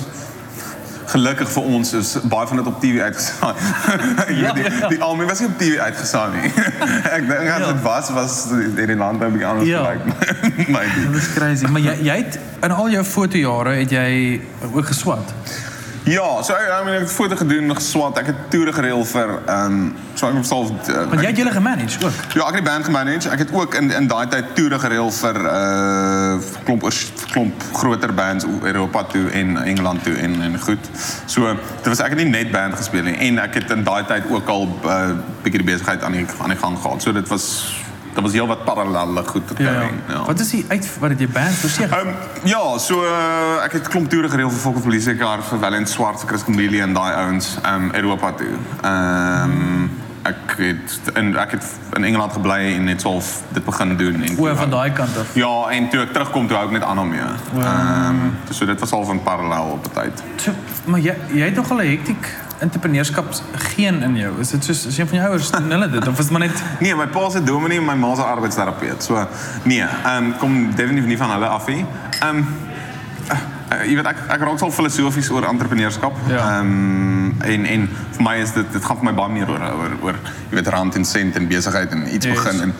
gelukkig 1.07 1.49
vir 1.51 1.63
ons 1.63 1.93
is 1.93 2.09
baie 2.27 2.47
van 2.47 2.57
dit 2.57 2.67
op 2.67 2.79
TV 2.81 2.99
uitgesaai. 3.01 3.53
ja, 4.43 4.51
die 4.57 4.65
die 4.89 5.01
almal 5.01 5.25
was 5.29 5.39
nie 5.39 5.47
op 5.47 5.57
TV 5.59 5.77
uitgesaai 5.79 6.29
nie. 6.35 6.51
ek 7.17 7.27
dink 7.29 7.47
as 7.53 7.61
Ja. 7.63 7.71
dit 7.71 7.81
was 7.85 8.09
was 8.17 8.35
hierdie 8.51 8.97
land 8.97 9.19
nou 9.19 9.29
'n 9.29 9.33
bietjie 9.37 9.47
anders 9.47 9.69
Ja. 9.69 9.83
gelyk. 9.85 10.03
Maybe. 10.75 11.07
Dit 11.11 11.21
is 11.21 11.29
crazy, 11.33 11.65
maar 11.71 11.81
jy 11.81 11.95
jy 12.09 12.17
het 12.23 12.39
in 12.63 12.71
al 12.71 12.89
jou 12.89 13.03
fotojare 13.03 13.75
het 13.79 13.89
jy 13.91 14.41
ook 14.73 14.85
geswat. 14.85 15.33
Ja, 16.07 16.41
so 16.41 16.53
I 16.53 16.83
mean 16.85 16.95
ek 16.95 16.99
het 16.99 17.11
foto 17.11 17.35
gedoen, 17.35 17.75
geswat. 17.75 18.17
Ek 18.21 18.29
het 18.31 18.35
toere 18.49 18.71
gereël 18.73 19.01
vir 19.05 19.31
ehm 19.43 19.73
um, 19.73 19.79
so 20.15 20.29
ek 20.29 20.37
het 20.39 20.47
self 20.47 20.69
uh, 20.71 21.01
Want 21.11 21.19
jy 21.19 21.31
het 21.33 21.39
julle 21.41 21.51
gemanage 21.51 21.99
ook. 21.99 22.21
Ja, 22.37 22.45
ek 22.47 22.55
het 22.55 22.61
die 22.61 22.69
band 22.69 22.87
gemanage. 22.87 23.29
Ek 23.29 23.43
het 23.43 23.51
ook 23.51 23.75
in 23.75 23.91
in 23.91 24.07
daai 24.07 24.27
tyd 24.31 24.53
toere 24.55 24.79
gereël 24.79 25.11
vir 25.17 25.39
uh 25.51 26.37
klomp 26.63 26.87
klomp 27.33 27.65
groter 27.73 28.13
bands 28.13 28.47
Europa 28.61 29.03
toe 29.11 29.25
en 29.29 29.57
Engeland 29.63 30.03
toe 30.03 30.15
en 30.15 30.41
en 30.41 30.55
goed. 30.59 30.89
So 31.25 31.51
dit 31.51 31.91
was 31.91 31.99
ek 31.99 32.15
het 32.15 32.23
nie 32.23 32.29
net 32.31 32.51
band 32.55 32.79
gespeel 32.79 33.03
nie 33.11 33.17
en 33.27 33.43
ek 33.43 33.59
het 33.59 33.75
in 33.75 33.83
daai 33.83 34.05
tyd 34.07 34.31
ook 34.31 34.47
al 34.47 34.63
'n 34.63 34.79
uh, 34.85 35.11
bietjie 35.43 35.63
die 35.63 35.71
besigheid 35.73 36.03
aan 36.03 36.15
die 36.15 36.25
aan 36.39 36.55
die 36.55 36.61
gang 36.63 36.79
gehad. 36.79 37.01
So 37.01 37.11
dit 37.11 37.27
was 37.27 37.75
dit 38.17 38.25
was 38.25 38.33
heel 38.33 38.47
wat 38.47 38.63
parallelle 38.65 39.23
goed 39.23 39.47
te 39.47 39.53
kry. 39.53 39.89
ja. 40.07 40.23
Wat 40.25 40.39
is 40.39 40.49
die 40.49 40.65
uit 40.67 40.89
wat 40.99 41.09
het 41.09 41.19
jy 41.19 41.27
band 41.29 41.59
verseker? 41.61 41.97
Ehm 41.97 42.49
ja, 42.49 42.77
so 42.77 43.03
uh, 43.05 43.63
ek 43.63 43.77
het 43.77 43.87
klomp 43.93 44.09
toere 44.09 44.29
gereël 44.29 44.49
vir 44.49 44.59
Volk 44.59 44.81
Polisie 44.81 45.15
Kar 45.19 45.43
vir 45.45 45.61
Valiant 45.61 45.89
Swart, 45.89 46.23
vir 46.23 46.33
Chris 46.33 46.81
en 46.81 46.93
daai 46.93 47.13
ouens 47.13 47.57
um, 47.65 47.89
Europa 47.93 48.33
toe. 48.41 48.53
Ehm 48.81 50.05
ek 50.27 50.57
het 50.59 50.95
in 51.15 51.37
ek 51.39 51.51
het 51.55 51.65
in 51.95 52.03
Engeland 52.03 52.33
gebly 52.35 52.73
en 52.73 52.89
net 52.89 53.01
so 53.01 53.21
dit 53.55 53.63
begin 53.63 53.93
doen 53.97 54.23
en 54.23 54.39
O, 54.39 54.55
van 54.55 54.69
daai 54.69 54.91
kant 54.91 55.17
af. 55.17 55.35
Ja, 55.39 55.69
en 55.71 55.89
toe 55.89 56.01
ek 56.03 56.11
terugkom 56.17 56.47
toe 56.47 56.57
hou 56.57 56.65
ek 56.67 56.73
net 56.79 56.83
aan 56.83 56.97
hom 56.97 57.13
mee. 57.13 57.29
Ehm 57.61 58.33
so 58.49 58.65
dit 58.65 58.79
was 58.79 58.91
al 58.91 59.05
van 59.05 59.21
parallel 59.23 59.77
op 59.77 59.85
'n 59.85 59.93
tyd. 59.93 60.23
So, 60.35 60.51
maar 60.85 60.99
jy 60.99 61.15
jy 61.31 61.45
het 61.45 61.55
nog 61.55 61.71
al 61.71 61.81
'n 61.81 61.89
hektiek 61.93 62.33
entrepreneurskap 62.59 63.25
geen 63.73 64.01
in 64.01 64.15
jou. 64.15 64.31
Is 64.39 64.49
dit 64.49 64.63
soos 64.63 64.85
as 64.87 64.97
een 64.97 65.07
van 65.07 65.17
jou 65.17 65.29
ouers 65.29 65.51
doen 65.51 65.71
hulle 65.71 65.89
dit 65.89 66.07
of 66.07 66.19
is 66.19 66.29
dit 66.29 66.37
maar 66.37 66.47
net 66.47 66.63
Nee, 66.83 66.95
my 66.95 67.07
pa 67.07 67.29
se 67.29 67.43
dominee 67.43 67.77
en 67.77 67.85
my 67.85 67.95
ma 67.95 68.15
se 68.15 68.21
arbeidsterapeut. 68.21 69.03
So 69.03 69.27
nee, 69.63 69.83
ehm 70.03 70.31
kom 70.39 70.57
definitief 70.75 71.05
nie 71.05 71.17
van 71.17 71.31
hulle 71.31 71.47
af 71.47 71.67
nie. 71.67 71.85
Ehm 72.19 72.43
uh, 73.31 73.83
jy 73.83 73.95
weet 73.99 74.07
ek 74.07 74.21
ek 74.37 74.43
raak 74.47 74.61
al 74.63 74.71
filosofies 74.71 75.29
oor 75.29 75.43
entrepreneurskap. 75.49 76.15
Ja. 76.31 76.45
Ehm 76.59 77.35
en 77.41 77.65
en 77.65 77.89
vir 78.15 78.23
my 78.23 78.35
is 78.41 78.53
dit 78.55 78.71
dit 78.71 78.85
gaan 78.85 78.97
vir 79.01 79.09
my 79.11 79.13
baie 79.17 79.33
meer 79.35 79.49
oor 79.51 79.67
oor 79.81 79.97
oor 80.01 80.19
jy 80.49 80.55
weet 80.61 80.67
rand 80.73 80.95
en 80.95 81.05
sent 81.05 81.35
en 81.35 81.47
besigheid 81.47 81.91
en 81.91 82.07
iets 82.13 82.25
Yes. 82.25 82.35
begin 82.39 82.61
en 82.61 82.73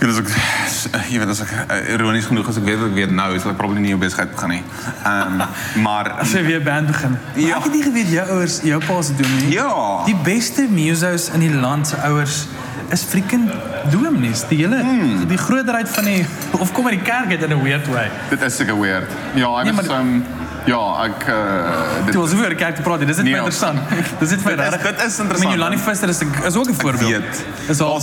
jy 0.00 0.06
weet 0.06 0.12
as 0.12 0.18
ek 0.20 1.08
jy 1.10 1.18
weet 1.18 1.30
as 1.32 1.40
ek 1.40 1.52
uh, 1.72 1.92
ironies 1.94 2.26
genoeg 2.28 2.48
as 2.50 2.56
ek 2.60 2.64
weet 2.68 2.78
wat 2.82 2.90
ek 2.90 2.94
weet 2.98 3.12
nou 3.16 3.28
is 3.36 3.44
ek 3.48 3.56
probably 3.56 3.80
nie 3.80 3.94
'n 3.94 3.98
besigheid 4.02 4.30
begin 4.34 4.48
nie. 4.50 4.62
Ehm 5.04 5.42
maar 5.86 6.10
as 6.20 6.32
jy 6.32 6.42
weer 6.44 6.62
band 6.62 6.86
begin? 6.86 7.16
Ja. 7.34 7.46
Maar 7.48 7.56
Ek 7.58 7.64
het 7.64 7.72
nie 7.72 7.82
geweet 7.82 8.08
jou 8.12 8.26
ouers, 8.36 8.60
jou 8.62 8.80
pa 8.84 9.02
se 9.02 9.14
doen 9.16 9.32
nie. 9.40 9.52
Ja. 9.56 10.04
Die 10.04 10.16
beste 10.22 10.66
musos 10.70 11.30
in 11.32 11.40
die 11.40 11.54
land 11.54 11.86
se 11.88 11.96
ouers 12.04 12.46
is 12.92 13.02
freaking 13.02 13.50
dominees. 13.90 14.44
Die 14.48 14.58
hele 14.58 14.78
Hmm. 14.82 15.26
die 15.28 15.38
grootheid 15.38 15.88
van 15.88 16.04
die 16.04 16.26
of 16.62 16.72
kom 16.72 16.86
uit 16.86 16.98
die 17.00 17.06
kerk 17.12 17.30
uit 17.30 17.42
in 17.42 17.50
'n 17.56 17.62
weird 17.62 17.86
way. 17.88 18.10
dit 18.30 18.40
is 18.42 18.56
seker 18.56 18.76
weird. 18.80 19.08
Ja, 19.34 19.48
ek 19.58 19.64
Nee, 19.64 19.72
was 19.72 19.86
maar- 19.86 19.98
ehm 19.98 20.22
ja, 20.66 21.04
ek 21.04 21.28
uh, 21.28 22.04
dit 22.04 22.12
Toe 22.12 22.22
ons 22.22 22.32
oor 22.34 22.48
die 22.48 22.58
kerk 22.58 22.76
te 22.76 22.82
dis 22.82 23.16
dit 23.16 23.24
Nee, 23.24 23.32
nee, 23.32 23.34
interessant. 23.34 23.78
Dit 24.18 24.28
Dit 24.28 24.38
is- 24.38 24.44
regtig. 24.44 24.82
dit 24.82 25.02
is 25.06 25.18
I 25.18 25.22
mean, 25.22 25.30
interessant. 25.30 25.54
Jolani 25.54 25.78
Visser 25.78 26.08
is 26.08 26.20
is 26.46 26.54
ook 26.56 26.68
'n 26.68 26.74
voorbeeld. 26.74 27.10
weet. 27.10 27.44
Is 27.68 27.80
al 27.80 28.00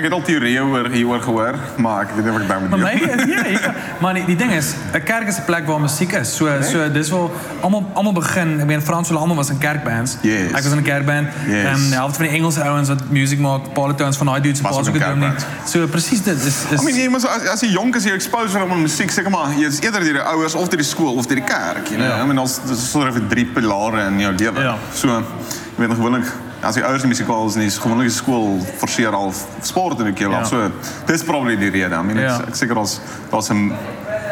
Ek 0.00 0.06
het 0.08 0.14
al 0.16 0.22
teorieë 0.24 0.62
oor 0.64 0.86
hieroor 0.88 1.20
gehoor, 1.20 1.56
maar 1.76 2.06
ek 2.06 2.14
weet 2.16 2.24
nie 2.24 2.32
of 2.32 2.38
ek 2.40 2.46
daarmee 2.48 2.68
Maar 2.72 2.80
my 2.80 2.92
ja, 3.28 3.42
ja. 3.52 3.72
Maar 4.00 4.16
die, 4.16 4.22
die 4.30 4.36
ding 4.40 4.52
is, 4.56 4.70
'n 4.96 5.02
kerk 5.04 5.28
is 5.28 5.36
'n 5.36 5.44
plek 5.44 5.66
waar 5.68 5.80
musiek 5.80 6.12
is. 6.16 6.30
So 6.36 6.48
so 6.62 6.88
dis 6.92 7.10
wel 7.10 7.28
almal 7.60 7.84
almal 7.94 8.12
begin. 8.16 8.60
Ek 8.60 8.66
meen 8.66 8.82
Frans 8.82 9.08
hulle 9.08 9.20
almal 9.20 9.36
was 9.36 9.50
in 9.50 9.58
kerkbands. 9.58 10.16
Yes. 10.22 10.52
Ek 10.56 10.62
was 10.64 10.72
in 10.72 10.78
'n 10.78 10.82
kerkband. 10.82 11.28
Yes. 11.46 11.64
Ehm 11.64 11.84
die 11.90 12.00
helfte 12.00 12.16
van 12.16 12.26
die 12.26 12.36
Engelse 12.38 12.62
ouens 12.64 12.88
wat 12.88 13.10
musiek 13.10 13.38
maak, 13.38 13.72
Pauletones 13.72 14.16
van 14.16 14.26
daai 14.26 14.40
dudes 14.40 14.60
Was 14.60 14.88
ook 14.88 14.96
gedoen 14.96 15.18
nie. 15.18 15.32
So 15.66 15.86
presies 15.86 16.22
dit 16.22 16.44
is 16.44 16.56
is 16.70 16.80
I 16.80 16.84
mean, 16.84 16.96
jy 16.96 17.08
moet 17.08 17.28
as 17.28 17.48
as 17.48 17.60
jy 17.60 17.68
jonk 17.68 17.96
is 17.96 18.04
jy 18.04 18.12
exposure 18.12 18.64
om 18.64 18.72
aan 18.72 18.82
musiek 18.82 19.10
seker 19.10 19.30
maar 19.30 19.52
jy 19.52 19.66
is 19.66 19.80
eerder 19.80 20.00
deur 20.00 20.12
die 20.12 20.28
ouers 20.32 20.54
of 20.54 20.68
deur 20.68 20.80
die 20.80 20.88
skool 20.88 21.14
of 21.14 21.26
deur 21.26 21.36
die 21.36 21.44
kerk, 21.44 21.88
you 21.88 21.96
know. 22.00 22.08
Ja. 22.08 22.22
I 22.22 22.26
mean, 22.26 22.40
dis 22.66 22.90
soort 22.90 23.12
van 23.12 23.28
drie 23.28 23.44
pilare 23.44 24.06
in 24.06 24.20
jou 24.20 24.32
lewe. 24.32 24.60
Ja. 24.60 24.78
So, 24.94 25.08
jy 25.08 25.86
weet 25.86 25.96
gewoonlik 25.96 26.24
ouers 26.84 27.02
nie 27.02 27.08
musikaal 27.08 27.46
is 27.48 27.54
nie, 27.56 27.66
is 27.66 27.78
gewoonlik 27.78 28.08
die 28.08 28.14
skool 28.16 28.58
forceer 28.78 29.14
al 29.16 29.32
sport 29.62 29.98
in 30.00 30.04
die 30.10 30.12
keel 30.12 30.30
Ja. 30.30 30.44
So, 30.44 30.70
dis 31.06 31.22
probably 31.24 31.56
die 31.56 31.70
rede. 31.70 31.94
I 31.96 32.02
mean, 32.02 32.18
Ja. 32.18 32.36
ek, 32.40 32.48
ek 32.48 32.54
seker 32.54 32.76
ons 32.76 33.00
daar's 33.30 33.50
'n 33.50 33.72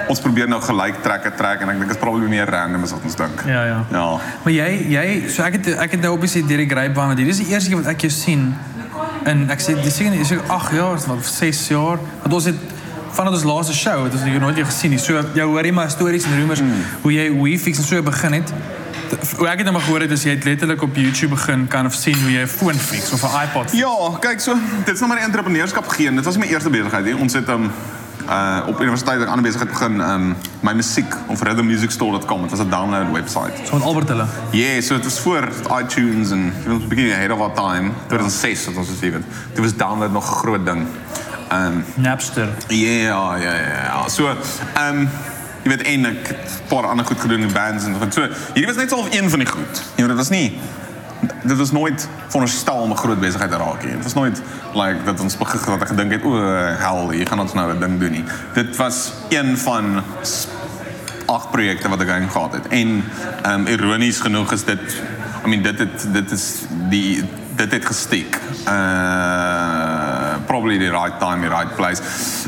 ons 0.08 0.20
probeer 0.20 0.48
nou 0.48 0.60
gelyk 0.60 1.02
trekke 1.02 1.30
trek 1.36 1.60
en 1.60 1.68
ek 1.68 1.76
dink 1.78 1.88
dit 1.88 1.96
is 1.96 2.02
probably 2.02 2.28
meer 2.28 2.46
random 2.48 2.82
as 2.82 2.92
wat 2.92 3.00
ons 3.04 3.14
dink. 3.14 3.42
Ja, 3.46 3.64
ja. 3.64 3.84
Ja. 3.90 4.18
Maar 4.44 4.52
jy 4.52 4.86
jy 4.88 5.28
so 5.28 5.42
ek 5.42 5.52
het 5.52 5.66
ek 5.78 5.90
het 5.90 6.00
nou 6.00 6.18
deur 6.18 6.56
die 6.56 6.68
grapevine 6.68 7.14
dit 7.14 7.26
is 7.28 7.36
die 7.38 7.48
eerste 7.52 7.68
keer 7.70 7.78
wat 7.82 7.86
ek 7.92 8.00
jou 8.00 8.10
sien 8.10 8.54
en 9.24 9.50
ek 9.50 9.60
sê 9.60 9.74
dis 9.82 9.94
seker 9.96 10.24
seker 10.24 10.44
8 10.48 10.72
jaar 10.72 10.92
of 10.94 11.26
6 11.26 11.68
jaar 11.68 11.98
want 12.22 12.32
ons 12.32 12.44
het 12.44 12.54
vanaf 13.12 13.32
ons 13.34 13.44
laaste 13.44 13.74
show 13.74 14.04
het 14.04 14.12
ons 14.14 14.22
jou 14.22 14.38
nooit 14.40 14.54
weer 14.54 14.64
gesien 14.66 14.90
nie. 14.90 14.98
So 14.98 15.20
jy 15.34 15.42
hoor 15.42 15.64
jy 15.64 15.72
maar 15.72 15.90
stories 15.90 16.24
en 16.24 16.36
rumors 16.38 16.60
Hmm. 16.60 16.82
hoe 17.02 17.12
jy 17.12 17.28
hoe 17.28 17.48
jy 17.50 17.58
fix 17.58 17.78
en 17.78 17.84
so 17.84 18.02
begin 18.02 18.32
het. 18.32 18.52
Hoe 19.38 19.46
ek 19.46 19.60
het 19.62 19.68
nou 19.68 19.72
maar 19.72 19.84
gehoor 19.84 20.00
het 20.02 20.10
is 20.10 20.22
jy 20.26 20.30
het 20.34 20.44
letterlik 20.44 20.82
op 20.82 20.96
YouTube 20.96 21.34
begin 21.34 21.68
kan 21.70 21.86
of 21.86 21.94
sien 21.94 22.16
hoe 22.22 22.30
jy 22.32 22.42
'n 22.42 22.46
foon 22.50 22.74
fix 22.74 23.12
of 23.12 23.22
'n 23.22 23.42
iPod. 23.44 23.70
fix. 23.70 23.78
Ja, 23.78 24.18
kyk 24.20 24.40
so, 24.40 24.54
dit 24.84 24.94
is 24.94 25.00
nou 25.00 25.12
maar 25.12 25.22
entrepreneurskap 25.22 25.88
gegee. 25.88 26.14
Dit 26.14 26.24
was 26.24 26.36
my 26.36 26.46
eerste 26.46 26.70
besigheid. 26.70 27.04
Hè. 27.04 27.14
Ons 27.14 27.32
het 27.32 27.48
um 27.48 27.70
uh 28.28 28.58
op 28.66 28.80
universiteit 28.80 29.20
'n 29.20 29.26
ander 29.26 29.42
besigheid 29.42 29.70
begin 29.70 30.00
um 30.00 30.36
my 30.60 30.72
musiek 30.72 31.14
of 31.26 31.42
rhythmmusicstore.com. 31.42 32.40
Dit 32.42 32.50
was 32.50 32.60
'n 32.60 32.70
download 32.70 33.12
website. 33.12 33.52
So 33.64 33.74
met 33.74 33.82
Albert 33.82 34.08
hulle. 34.08 34.26
Ja, 34.50 34.58
yeah, 34.58 34.82
so 34.82 34.94
dit 34.94 35.04
was 35.04 35.20
voor 35.20 35.48
iTunes 35.80 36.30
en 36.30 36.52
ons 36.68 36.86
begin 36.86 37.12
ahead 37.12 37.30
of 37.30 37.38
our 37.40 37.52
time. 37.54 37.90
2006 38.06 38.66
het 38.66 38.76
ons 38.76 38.88
dit 38.88 38.98
weet. 39.00 39.12
Dit 39.54 39.64
was 39.64 39.76
download 39.76 40.12
nog 40.12 40.30
'n 40.30 40.34
groot 40.34 40.64
ding. 40.66 40.86
Um 41.52 41.84
Napster. 41.94 42.48
ja, 42.68 43.36
ja, 43.36 43.36
ja, 43.36 43.54
ja. 43.54 44.08
So, 44.08 44.36
um 44.90 45.08
jy 45.62 45.68
weet 45.68 45.82
en 45.82 46.06
ek 46.06 46.28
het 46.28 46.60
'n 46.64 46.68
paar 46.68 46.86
ander 46.86 47.06
goed 47.06 47.20
gedoen 47.20 47.40
in 47.40 47.52
bands 47.52 47.84
en 47.84 47.96
so. 48.12 48.20
Hierdie 48.54 48.66
was 48.66 48.76
net 48.76 48.90
half 48.90 49.14
een 49.14 49.30
van 49.30 49.38
die 49.38 49.48
goed. 49.48 49.82
Weet 49.96 50.08
dit 50.08 50.16
was 50.16 50.28
nie 50.28 50.58
dit 51.42 51.56
was 51.56 51.70
nooit 51.70 52.08
veronderstel 52.26 52.76
om 52.76 52.90
'n 52.90 52.96
groot 52.96 53.20
besigheid 53.20 53.50
te 53.50 53.56
raak 53.56 53.82
nie. 53.84 53.92
Dit 53.92 54.02
was 54.02 54.14
nooit 54.14 54.42
like 54.74 55.04
dat 55.04 55.20
ons 55.20 55.36
dat 55.36 55.80
ek 55.80 55.88
gedink 55.88 56.12
het 56.12 56.22
o 56.22 56.36
hel, 56.78 57.10
hier 57.10 57.26
gaan 57.26 57.40
ons 57.40 57.52
nou 57.52 57.74
'n 57.74 57.80
ding 57.80 58.00
doen. 58.00 58.24
Dit 58.54 58.76
was 58.76 59.12
een 59.28 59.58
van 59.58 60.02
agt 61.26 61.50
projekte 61.50 61.88
wat 61.88 62.00
ek 62.00 62.08
aan 62.08 62.30
gehad 62.30 62.52
het. 62.52 62.68
En 62.68 63.04
ehm 63.42 63.66
ironies 63.66 64.20
genoeg 64.20 64.52
is 64.52 64.64
dit 64.64 65.02
I 65.44 65.48
mean 65.48 65.62
dit 65.62 65.78
het 65.78 66.06
dit 66.12 66.30
is 66.30 66.54
die 66.88 67.24
dit 67.56 67.72
het. 67.72 68.40
Uh 68.66 69.97
probably 70.48 70.78
the 70.80 70.90
right 70.90 71.16
time, 71.20 71.42
the 71.46 71.50
right 71.52 71.70
place. 71.76 72.00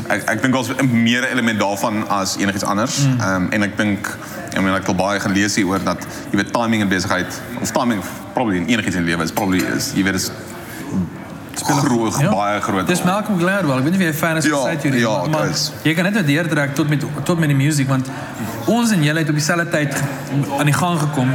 Ek 0.09 0.25
ek 0.35 0.41
dink 0.43 0.55
ons 0.59 0.71
meer 0.91 1.23
element 1.31 1.59
daarvan 1.61 2.01
as 2.09 2.35
enigiets 2.41 2.65
anders. 2.65 2.99
Ehm 3.05 3.21
um, 3.45 3.49
en 3.55 3.63
ek 3.69 3.77
dink 3.77 4.09
I 4.57 4.59
mean 4.59 4.73
ek 4.75 4.83
het 4.83 4.91
al 4.91 4.99
baie 4.99 5.19
gelees 5.23 5.55
hier 5.55 5.69
oor 5.71 5.83
dat 5.85 6.01
jy 6.31 6.41
weet 6.41 6.49
timing 6.55 6.81
in 6.83 6.89
besigheid 6.91 7.41
of 7.61 7.71
timing 7.71 8.01
probably 8.35 8.57
in 8.59 8.65
enigiets 8.73 8.97
in 8.99 9.05
lewe 9.07 9.23
is 9.23 9.31
probably 9.31 9.61
is 9.77 9.93
jy 9.95 10.03
weet 10.09 10.17
is 10.19 10.31
groot 11.61 12.15
Ja. 12.19 12.31
baie 12.33 12.61
groot. 12.61 12.87
Dis. 12.87 13.03
Malcolm 13.03 13.37
Gladwell. 13.39 13.77
Ek 13.77 13.83
weet 13.85 13.93
nie 13.97 13.99
of 14.01 14.05
jy 14.07 14.13
fan 14.17 14.37
is 14.39 14.47
van 14.47 14.57
Ja, 14.57 14.61
sy 14.71 14.75
teorie 14.81 15.01
ja, 15.03 15.09
maar- 15.17 15.29
maar 15.29 15.49
jy 15.83 15.93
kan 15.93 16.03
net 16.09 16.13
nou 16.13 16.23
deurtrek 16.25 16.73
tot 16.75 16.89
met 16.89 17.03
tot 17.23 17.39
met 17.39 17.49
die 17.53 17.57
musiek 17.57 17.87
want 17.87 18.09
ons 18.65 18.91
en 18.91 19.03
julle 19.03 19.19
het 19.19 19.29
op 19.29 19.35
dieselfde 19.35 19.69
tyd 19.69 19.93
aan 20.59 20.65
die 20.65 20.73
gang 20.73 20.99
gekom. 20.99 21.29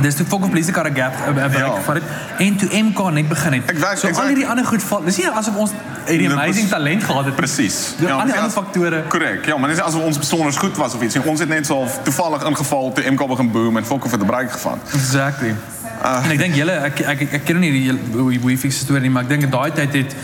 Dis 0.00 0.14
toe 0.14 0.26
Fok 0.26 0.42
of 0.44 0.50
Police 0.50 0.72
Car 0.72 0.90
Gap 0.94 1.14
uh, 1.28 1.44
uh, 1.44 1.58
Ja. 1.58 1.74
van 1.84 1.94
dit 1.94 2.02
en 2.38 2.56
toe 2.56 2.68
MK 2.82 3.10
net 3.12 3.28
begin 3.28 3.52
het. 3.52 3.62
So 3.66 4.08
ek 4.08 4.14
al 4.14 4.20
werk- 4.20 4.26
hierdie 4.28 4.46
ander 4.46 4.64
goed 4.64 4.82
val. 4.82 5.02
Dis 5.04 5.16
nie 5.16 5.28
asof 5.30 5.54
ons 5.56 5.70
hierdie 6.06 6.28
Dit 6.28 6.36
amazing 6.36 6.68
talent 6.68 7.04
gehad 7.04 7.24
het. 7.24 7.34
Presies. 7.36 7.94
Ja, 7.98 8.10
al 8.12 8.18
die 8.18 8.26
dis 8.26 8.34
ander 8.34 8.42
as- 8.46 8.52
faktore. 8.52 9.02
Korrek. 9.08 9.46
Ja, 9.46 9.56
maar 9.58 9.70
is 9.70 9.80
asof 9.80 10.02
ons 10.02 10.18
besonder 10.18 10.52
goed 10.52 10.76
was 10.76 10.94
of 10.94 11.02
iets. 11.02 11.14
En 11.14 11.22
ons 11.24 11.40
het 11.40 11.48
net 11.48 11.66
so 11.66 11.86
toevallig 12.02 12.42
ingeval 12.44 12.92
toe 12.92 13.10
MK 13.10 13.26
begin 13.28 13.50
boom 13.50 13.76
en 13.76 13.84
Fokke 13.84 14.08
vir 14.08 14.18
die 14.18 14.26
break 14.26 14.52
gevat. 14.52 14.78
Exactly. 14.92 15.54
en 16.02 16.30
ek 16.30 16.38
dink 16.38 16.54
julle 16.54 16.72
ek 16.72 17.00
ek 17.00 17.20
ek, 17.20 17.32
ek 17.32 17.44
ken 17.44 17.58
nie 17.58 17.70
die 17.72 18.56
fix 18.58 18.78
storie 18.84 19.00
nie, 19.00 19.10
maar 19.10 19.22
ek 19.22 19.28
dink 19.28 19.42
in 19.42 19.50
daai 19.50 19.70
tyd 19.72 19.92
het 19.92 20.14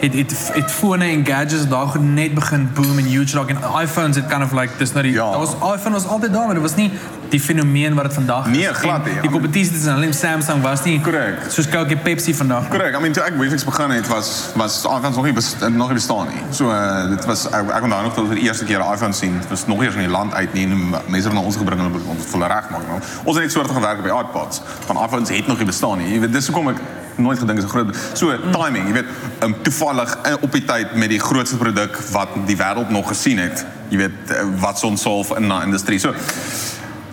het 0.00 0.14
het 0.14 0.32
het 0.54 0.70
fone 0.70 1.04
en 1.04 1.24
gadgets 1.26 1.66
daar 1.68 1.98
net 2.00 2.34
begin 2.34 2.68
boom 2.74 2.98
en 2.98 3.04
huge 3.04 3.34
raak 3.36 3.48
en 3.50 3.58
iPhones 3.82 4.16
het 4.16 4.26
kind 4.30 4.42
of 4.44 4.52
like 4.54 4.72
dis 4.78 4.92
nou 4.94 5.02
die 5.02 5.12
Ja. 5.12 5.30
daar 5.30 5.38
was 5.42 5.54
iPhone 5.74 5.94
was 5.98 6.06
altyd 6.06 6.32
daar 6.32 6.44
maar 6.46 6.54
dit 6.54 6.62
was 6.62 6.74
nie 6.76 6.92
die 7.30 7.40
fenomeen 7.40 7.94
wat 7.94 8.04
dit 8.04 8.14
vandag 8.14 8.46
is. 8.46 8.56
Nee, 8.56 8.74
glad 8.74 9.04
nie. 9.04 9.14
Die 9.20 9.30
kompetisie 9.30 9.72
tussen 9.72 9.94
alleen 9.94 10.14
Samsung 10.14 10.62
was 10.62 10.84
nie 10.84 11.00
Korrek. 11.00 11.38
Soos 11.48 11.68
Coke 11.68 11.96
en 11.96 12.02
Pepsi 12.02 12.34
vandag. 12.34 12.68
Korrek. 12.68 12.96
I 12.96 13.00
mean, 13.00 13.12
toe 13.12 13.22
ek 13.22 13.36
Wefix 13.40 13.64
begin 13.64 13.90
het 13.90 14.08
was 14.08 14.50
was 14.54 14.80
iPhones 14.84 15.16
nog 15.16 15.24
nie 15.24 15.32
bes, 15.32 15.54
nog 15.70 15.92
nie 15.92 15.98
bestaan 15.98 16.28
nie. 16.32 16.42
So 16.50 16.70
uh, 16.72 17.08
dit 17.10 17.24
was 17.30 17.46
ek, 17.50 17.72
ek 17.78 17.88
onthou 17.88 18.02
nog 18.02 18.14
dat 18.14 18.30
die 18.36 18.46
eerste 18.46 18.64
keer 18.64 18.82
'n 18.84 18.92
iPhone 18.92 19.12
sien. 19.12 19.38
Dit 19.40 19.48
was 19.48 19.66
nog 19.66 19.82
eers 19.82 19.94
in 19.94 20.06
die 20.06 20.14
land 20.14 20.34
uit 20.34 20.52
nie 20.52 20.66
en 20.66 20.94
mense 21.06 21.28
het 21.28 21.36
na 21.36 21.40
ons 21.40 21.56
gebring 21.56 21.80
en 21.80 21.92
ons 21.92 22.24
het 22.24 22.32
hulle 22.32 22.46
reg 22.46 22.70
maak. 22.70 22.86
Nou. 22.88 23.00
Ons 23.24 23.36
het 23.36 23.44
net 23.44 23.52
soorte 23.52 23.74
gewerk 23.74 24.02
by 24.02 24.08
iPods. 24.08 24.62
Van 24.86 24.96
iPhones 25.04 25.28
het 25.28 25.46
nog 25.46 25.56
nie 25.56 25.66
bestaan 25.66 25.98
nie. 25.98 26.12
Jy 26.12 26.20
weet 26.20 26.32
dis 26.32 26.46
hoekom 26.46 26.68
ek 26.68 26.80
nooit 27.18 27.38
gedink 27.38 27.58
is 27.58 27.64
'n 27.64 27.68
groot 27.68 27.96
so 28.12 28.38
timing, 28.50 28.86
jy 28.86 28.92
weet, 28.92 29.06
um, 29.42 29.54
toevallig 29.62 30.18
uh, 30.26 30.34
op 30.40 30.52
die 30.52 30.64
tyd 30.64 30.94
met 30.94 31.08
die 31.08 31.18
grootste 31.18 31.56
produk 31.56 31.98
wat 32.10 32.28
die 32.46 32.56
wêreld 32.56 32.88
nog 32.88 33.08
gesien 33.08 33.38
het. 33.38 33.66
Jy 33.88 33.96
weet 33.96 34.30
uh, 34.30 34.42
wat 34.60 34.84
ons 34.84 35.02
solve 35.02 35.36
in 35.36 35.48
die 35.48 35.62
industrie. 35.62 35.98
So 35.98 36.14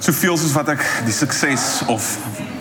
soveel 0.06 0.38
soos 0.38 0.54
wat 0.56 0.70
ek 0.76 0.84
die 1.08 1.14
sukses 1.16 1.82
of 1.92 2.06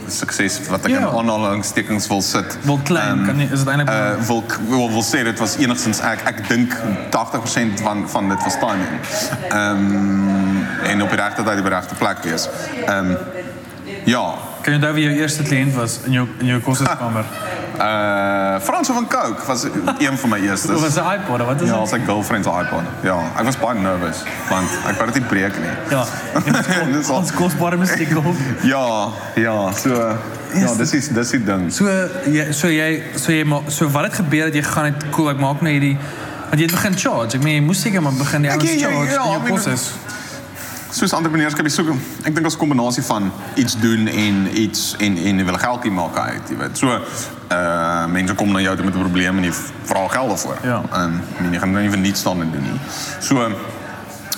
sukses 0.08 0.58
wat 0.68 0.84
ek 0.84 0.92
Ja. 0.92 0.98
in 1.08 1.30
aanhalingstekens 1.30 2.06
wil 2.08 2.22
sit. 2.22 2.56
Wil 2.68 2.78
klein 2.84 3.18
Ehm, 3.18 3.26
kan 3.26 3.36
nie 3.36 3.48
is 3.52 3.64
dit 3.64 3.68
eintlik 3.68 3.88
uh 3.88 4.26
wil 4.28 4.44
wil 4.68 4.90
wil 4.90 5.02
sê 5.04 5.24
dit 5.24 5.38
was 5.38 5.56
enigstens 5.56 6.00
ek 6.00 6.24
ek 6.28 6.48
dink 6.48 6.76
80% 7.10 7.80
van 7.80 8.08
van 8.08 8.28
dit 8.28 8.42
was 8.44 8.58
timing. 8.58 9.00
Ehm 9.50 10.62
en 10.84 11.02
op 11.02 11.08
die 11.08 11.18
regte 11.18 11.42
tyd 11.42 11.58
op 11.58 11.64
die 11.68 11.74
regte 11.74 11.94
plek 11.94 12.22
wees. 12.22 12.48
Ehm 12.86 13.16
ja. 14.04 14.34
kan 14.62 14.72
jy 14.72 14.78
onthou 14.78 14.94
wie 14.94 15.04
jou 15.04 15.14
eerste 15.16 15.42
kliënt 15.42 15.74
was 15.74 16.00
in 16.04 16.12
jou 16.12 16.28
in 16.40 16.46
jou? 16.46 16.60
Uh 17.78 18.60
Frans 18.60 18.88
van 18.88 19.06
Coke 19.08 19.42
was 19.46 19.64
een 19.98 20.18
van 20.18 20.28
my 20.30 20.36
Of 20.38 20.42
eerstes. 20.44 20.80
was 20.80 20.94
'n 20.94 20.98
iPod 20.98 21.38
wat 21.46 21.60
is 21.60 21.66
Ja, 21.68 21.72
dit? 21.72 21.80
als 21.80 21.92
ek 21.92 22.04
girlfriend 22.04 22.44
se 22.44 22.50
iPod. 22.50 22.82
Ja, 23.02 23.18
ek 23.38 23.44
was 23.44 23.58
baie 23.58 23.78
nervous 23.80 24.22
want 24.48 24.68
ek 24.88 24.94
wou 24.96 25.06
dit 25.06 25.14
nie 25.14 25.24
breek 25.28 25.54
nie. 25.58 25.70
Ja. 25.90 26.04
Ons 27.18 27.32
kosbare 27.32 27.76
musiek 27.76 28.16
op. 28.16 28.24
Ja, 28.62 29.08
ja, 29.34 29.72
so 29.72 29.88
ja, 30.54 30.74
dis 30.74 30.92
is 30.92 31.08
dis 31.08 31.30
die 31.30 31.44
ding. 31.44 31.72
So 31.72 31.84
jy 32.26 32.52
so 32.52 32.68
jy 32.68 33.02
so 33.14 33.32
jy 33.32 33.44
maar 33.44 33.60
so 33.68 33.88
wat 33.90 34.02
het 34.02 34.14
gebeur 34.14 34.44
dat 34.44 34.54
jy 34.54 34.62
gaan 34.62 34.84
het 34.84 35.04
cool 35.10 35.30
ek 35.30 35.38
maak 35.38 35.60
nou 35.60 35.72
hierdie 35.72 35.96
want 36.48 36.58
jy 36.60 36.62
het 36.62 36.70
begin 36.70 36.96
charge. 36.98 37.36
Ek 37.36 37.42
meen 37.42 37.54
jy 37.54 37.60
moes 37.66 37.80
seker 37.80 38.02
maar 38.02 38.12
begin 38.12 38.42
die 38.42 38.50
ouens 38.50 38.64
charge 38.70 38.78
ja, 38.78 38.88
in 38.88 39.08
jou 39.08 39.34
I 39.34 39.38
mean, 39.42 39.50
kos 39.56 39.66
is. 39.66 39.90
Soos 40.94 41.12
entrepreneurskap 41.16 41.66
is 41.66 41.74
so 41.74 41.96
ek 42.24 42.34
dink 42.34 42.46
as 42.46 42.54
'n 42.54 42.62
kombinasie 42.62 43.02
van 43.02 43.32
iets 43.56 43.74
doen 43.80 44.06
en 44.06 44.36
iets 44.54 44.94
en 44.98 45.16
en 45.16 45.44
wil 45.44 45.58
geldjie 45.58 45.90
maak 45.90 46.16
uit, 46.16 46.50
jy 46.50 46.56
weet. 46.56 46.78
So 46.78 46.88
uh 47.50 48.06
mense 48.06 48.34
kom 48.34 48.52
na 48.52 48.60
jou 48.60 48.76
toe 48.76 48.84
met 48.84 48.94
'n 48.94 49.00
probleem 49.00 49.38
en 49.38 49.44
jy 49.44 49.52
vra 49.84 50.08
geld 50.08 50.28
daarvoor. 50.28 50.58
Ja. 50.62 50.82
En 50.92 51.22
jy 51.50 51.58
gaan 51.58 51.72
nou 51.72 51.82
nie 51.82 51.90
vir 51.90 51.98
niks 51.98 52.18
staan 52.18 52.40
en 52.40 52.50
doen 52.50 52.62
nie. 52.62 52.80
So 53.20 53.50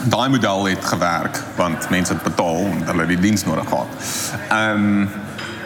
daai 0.05 0.29
model 0.29 0.65
het 0.65 0.85
gewerk 0.85 1.43
want 1.57 1.91
mense 1.91 2.13
het 2.13 2.23
betaal 2.23 2.57
en 2.73 2.83
hulle 2.87 3.01
het 3.01 3.09
die 3.09 3.21
diens 3.21 3.45
nodig 3.45 3.69
gehad. 3.69 3.89
Ehm 4.49 5.03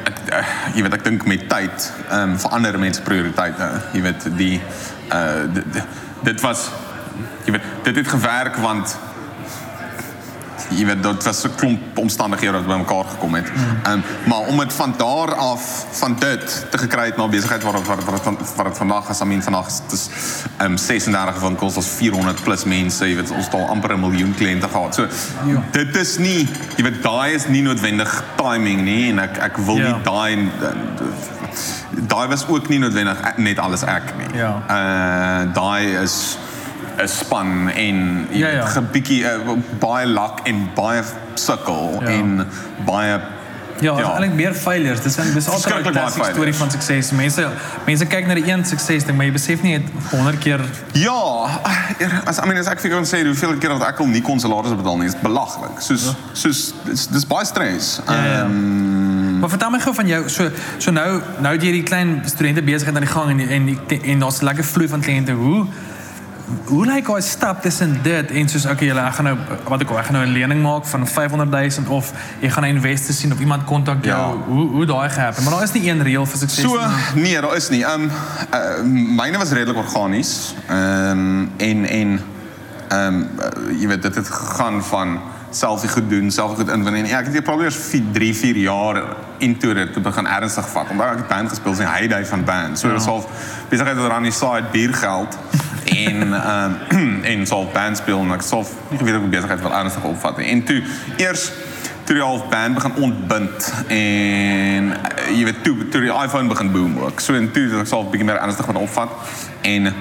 ek 0.05 0.19
uh, 0.33 0.47
jy 0.75 0.83
weet 0.83 0.95
ek 0.95 1.05
dink 1.05 1.27
met 1.27 1.49
tyd 1.49 1.93
ehm 2.11 2.31
um, 2.31 2.39
verander 2.39 2.79
mense 2.79 3.03
prioriteite. 3.03 3.71
Jy 3.93 4.03
weet 4.03 4.27
die 4.37 4.61
uh 5.13 5.47
dit, 5.55 5.65
dit 6.23 6.41
was 6.41 6.71
jy 7.45 7.53
weet 7.53 7.63
dit 7.83 7.97
het 7.97 8.09
gewerk 8.09 8.57
want 8.57 8.99
jy 10.71 10.85
weet 10.87 11.03
dit 11.03 11.25
was 11.25 11.45
'n 11.45 11.55
klomp 11.57 11.99
omstandighede 11.99 12.53
wat 12.53 12.67
bymekaar 12.67 13.05
gekom 13.05 13.35
het. 13.35 13.49
Ehm 13.83 13.93
um, 13.93 14.03
maar 14.27 14.39
om 14.39 14.59
dit 14.59 14.73
van 14.73 14.95
daar 14.97 15.35
af 15.35 15.87
van 15.91 16.17
dit 16.19 16.67
te 16.71 16.79
gekry 16.79 17.05
het 17.07 17.17
na 17.17 17.29
besigheid 17.29 17.63
waar 17.63 17.73
wat 17.73 17.87
wat 18.05 18.25
wat 18.57 18.67
dit 18.67 18.77
vandag 18.77 19.09
is, 19.09 19.21
I 19.21 19.25
mean 19.25 19.43
vandag 19.43 19.67
is 19.67 19.81
dit 19.89 19.93
is 19.93 20.09
ehm 20.57 20.71
um, 20.71 20.77
36 20.77 21.41
winkels, 21.41 21.77
ons 21.77 21.87
400 21.87 22.43
plus 22.43 22.65
mense, 22.65 23.05
jy 23.09 23.15
weet 23.17 23.31
ons 23.31 23.45
het 23.45 23.55
al 23.55 23.69
amper 23.69 23.93
'n 23.95 24.01
miljoen 24.01 24.35
kliënte 24.35 24.69
gehad. 24.69 24.95
So 24.95 25.07
Ja. 25.47 25.63
dit 25.71 25.97
is 25.97 26.19
nie 26.19 26.49
jy 26.77 26.83
weet 26.85 27.03
daai 27.03 27.35
is 27.35 27.47
nie 27.49 27.63
noodwendig 27.63 28.23
timing 28.37 28.81
nie 28.83 29.11
en 29.11 29.19
ek 29.19 29.37
ek 29.39 29.57
wil 29.57 29.77
Ja. 29.77 29.93
nie 29.93 30.03
daai 30.03 30.49
daai 32.09 32.29
was 32.29 32.47
ook 32.49 32.69
nie 32.69 32.79
noodwendig 32.79 33.19
net 33.37 33.59
alles 33.59 33.83
ek 33.83 34.03
nie. 34.19 34.39
Ja. 34.39 34.63
Uh 34.71 35.55
daai 35.55 36.03
is 36.03 36.39
span 37.05 37.69
en 37.71 38.27
jy 38.31 38.39
Ja, 38.39 38.49
ja. 38.49 38.67
ge- 38.67 38.83
bietjie 38.93 39.23
uh, 39.25 39.55
baie 39.79 40.07
lak 40.07 40.41
en 40.45 40.69
baie 40.75 41.03
sukkel 41.35 41.99
Ja. 42.03 42.09
en 42.09 42.47
baie 42.87 43.21
Ja, 43.81 43.95
ja. 43.99 44.11
eintlik 44.13 44.35
meer 44.37 44.53
failures. 44.55 45.01
Dis 45.01 45.15
dis 45.17 45.49
altyd 45.49 45.87
'n 45.87 45.93
klassieke 45.93 46.29
storie 46.33 46.55
van 46.55 46.71
sukses. 46.71 47.11
Mense 47.13 47.49
mense 47.87 48.07
kyk 48.07 48.27
na 48.27 48.35
die 48.35 48.45
een 48.53 48.65
sukses 48.65 49.05
ding, 49.05 49.17
maar 49.17 49.27
jy 49.27 49.33
besef 49.33 49.63
nie 49.63 49.73
het 49.73 49.83
100 50.11 50.39
keer 50.39 50.61
Ja, 50.93 51.49
as 52.27 52.39
I 52.39 52.47
mean 52.47 52.59
as 52.59 52.67
ek 52.67 52.81
vir 52.81 52.91
kan 52.91 53.05
sê 53.05 53.25
hoeveel 53.25 53.57
keer 53.59 53.71
dat 53.79 53.83
ek 53.89 53.99
al 54.01 54.07
nie 54.07 54.21
kon 54.21 54.41
salaris 54.41 54.75
betaal 54.77 54.99
nie, 54.99 55.07
is 55.07 55.15
belaglik. 55.23 55.81
Soos 55.81 56.15
soos 56.33 56.75
dis, 56.85 57.07
dis 57.07 57.27
baie 57.27 57.45
stres. 57.47 58.01
Ja, 58.07 58.15
ja. 58.25 58.43
Ehm, 58.45 59.39
Maar 59.41 59.49
vertel 59.49 59.71
my 59.71 59.81
gou 59.81 59.95
van 59.95 60.07
jou. 60.07 60.29
So 60.29 60.51
so 60.79 60.91
nou 60.91 61.21
nou 61.41 61.53
het 61.55 61.63
jy 61.63 61.71
die 61.73 61.83
klein 61.83 62.23
studente 62.27 62.63
besigheid 62.63 62.95
aan 62.97 63.03
die 63.03 63.11
gang 63.13 63.31
en 63.31 63.49
en 63.49 63.79
en 64.05 64.19
daar's 64.19 64.41
lekker 64.41 64.65
vloei 64.65 64.89
van 64.89 65.01
kliënte. 65.01 65.33
Hoe 65.33 65.67
hoe 66.65 66.87
daai 66.87 67.23
stap 67.23 67.63
tussen 67.63 67.99
dit 68.03 68.31
en 68.31 68.49
soos 68.49 68.65
okay, 68.67 68.87
julle 68.87 69.01
ek 69.01 69.15
gaan 69.19 69.29
nou 69.31 69.37
wat 69.69 69.83
ek 69.85 69.91
ek 69.91 70.09
gaan 70.09 70.17
nou 70.19 70.25
'n 70.27 70.33
lening 70.33 70.63
maak 70.63 70.87
van 70.87 71.07
500 71.07 71.51
000 71.51 71.97
of 71.97 72.13
jy 72.41 72.51
gaan 72.51 72.65
'n 72.65 72.75
investor 72.77 73.15
sien 73.15 73.33
of 73.33 73.41
iemand 73.41 73.65
kontak 73.65 74.05
jou. 74.05 74.17
Ja. 74.17 74.45
Hoe 74.47 74.69
hoe 74.71 74.87
daai 74.87 75.09
gehappen. 75.09 75.45
Maar 75.45 75.53
daar 75.53 75.63
is 75.63 75.73
nie 75.73 75.91
een 75.91 76.03
reël 76.03 76.27
vir 76.27 76.39
sukses 76.39 76.63
So 76.63 76.79
nie. 77.15 77.23
nee, 77.23 77.41
daar 77.41 77.57
is 77.57 77.69
nie. 77.69 77.85
Ehm 77.85 78.03
um, 78.03 78.11
uh, 78.55 79.17
myne 79.17 79.39
was 79.39 79.51
redelik 79.51 79.77
organies. 79.77 80.55
Ehm 80.69 81.11
um, 81.11 81.51
en 81.57 81.85
en 81.85 82.21
ehm 82.89 83.15
um, 83.15 83.29
uh, 83.39 83.81
jy 83.81 83.87
weet 83.87 84.03
dit 84.03 84.15
het 84.15 84.29
gegaan 84.29 84.85
van 84.85 85.21
self 85.51 85.81
die 85.81 85.91
goed 85.91 86.11
doen, 86.11 86.31
self 86.31 86.55
goed 86.55 86.69
inwin 86.69 86.95
en 86.95 87.05
ek 87.05 87.25
het 87.25 87.33
hier 87.33 87.43
probeer 87.43 87.75
3 88.13 88.35
4 88.35 88.57
jaar 88.57 89.03
into 89.39 89.75
dit 89.75 89.93
te 89.93 90.01
begin 90.01 90.27
ernstig 90.27 90.69
vat. 90.69 90.91
Omdat 90.91 91.07
ek 91.07 91.17
het 91.17 91.29
band 91.29 91.49
gespeel 91.49 91.73
in 91.73 91.79
die 91.79 91.87
heyday 91.87 92.27
van 92.27 92.45
band. 92.45 92.79
So 92.79 92.93
dis 92.93 93.07
al 93.07 93.25
besigheid 93.69 93.97
wat 93.97 94.05
er 94.05 94.13
aan 94.13 94.23
die 94.23 94.33
side 94.33 94.65
biergeld 94.73 95.39
en 95.97 96.33
ehm 96.35 96.79
um, 96.99 97.25
en 97.25 97.47
so 97.47 97.67
band 97.73 97.97
speel 97.97 98.21
en 98.21 98.33
ek 98.37 98.47
sou 98.47 98.63
nie 98.89 98.99
geweet 98.99 99.19
ek 99.19 99.31
besigheid 99.35 99.63
wel 99.67 99.77
ernstig 99.83 100.05
opvat 100.05 100.41
nie. 100.41 100.49
En 100.55 100.65
toe 100.65 100.83
eers 101.17 101.51
toe 102.05 102.17
die 102.19 102.25
half 102.25 102.49
band 102.51 102.75
begin 102.75 102.97
ontbind 103.07 103.73
en 103.87 104.91
uh, 104.95 105.27
jy 105.31 105.45
weet 105.47 105.63
toe 105.67 105.77
toe 105.89 106.01
die 106.07 106.15
iPhone 106.15 106.49
begin 106.51 106.73
boom 106.73 106.99
ook. 106.99 107.21
So 107.21 107.39
en 107.39 107.51
toe 107.55 107.69
het 107.69 107.85
ek 107.85 107.93
sal 107.93 108.07
'n 108.07 108.11
bietjie 108.11 108.29
meer 108.31 108.41
ernstig 108.43 108.67
van 108.67 108.81
opvat 108.81 109.15
en 109.63 109.93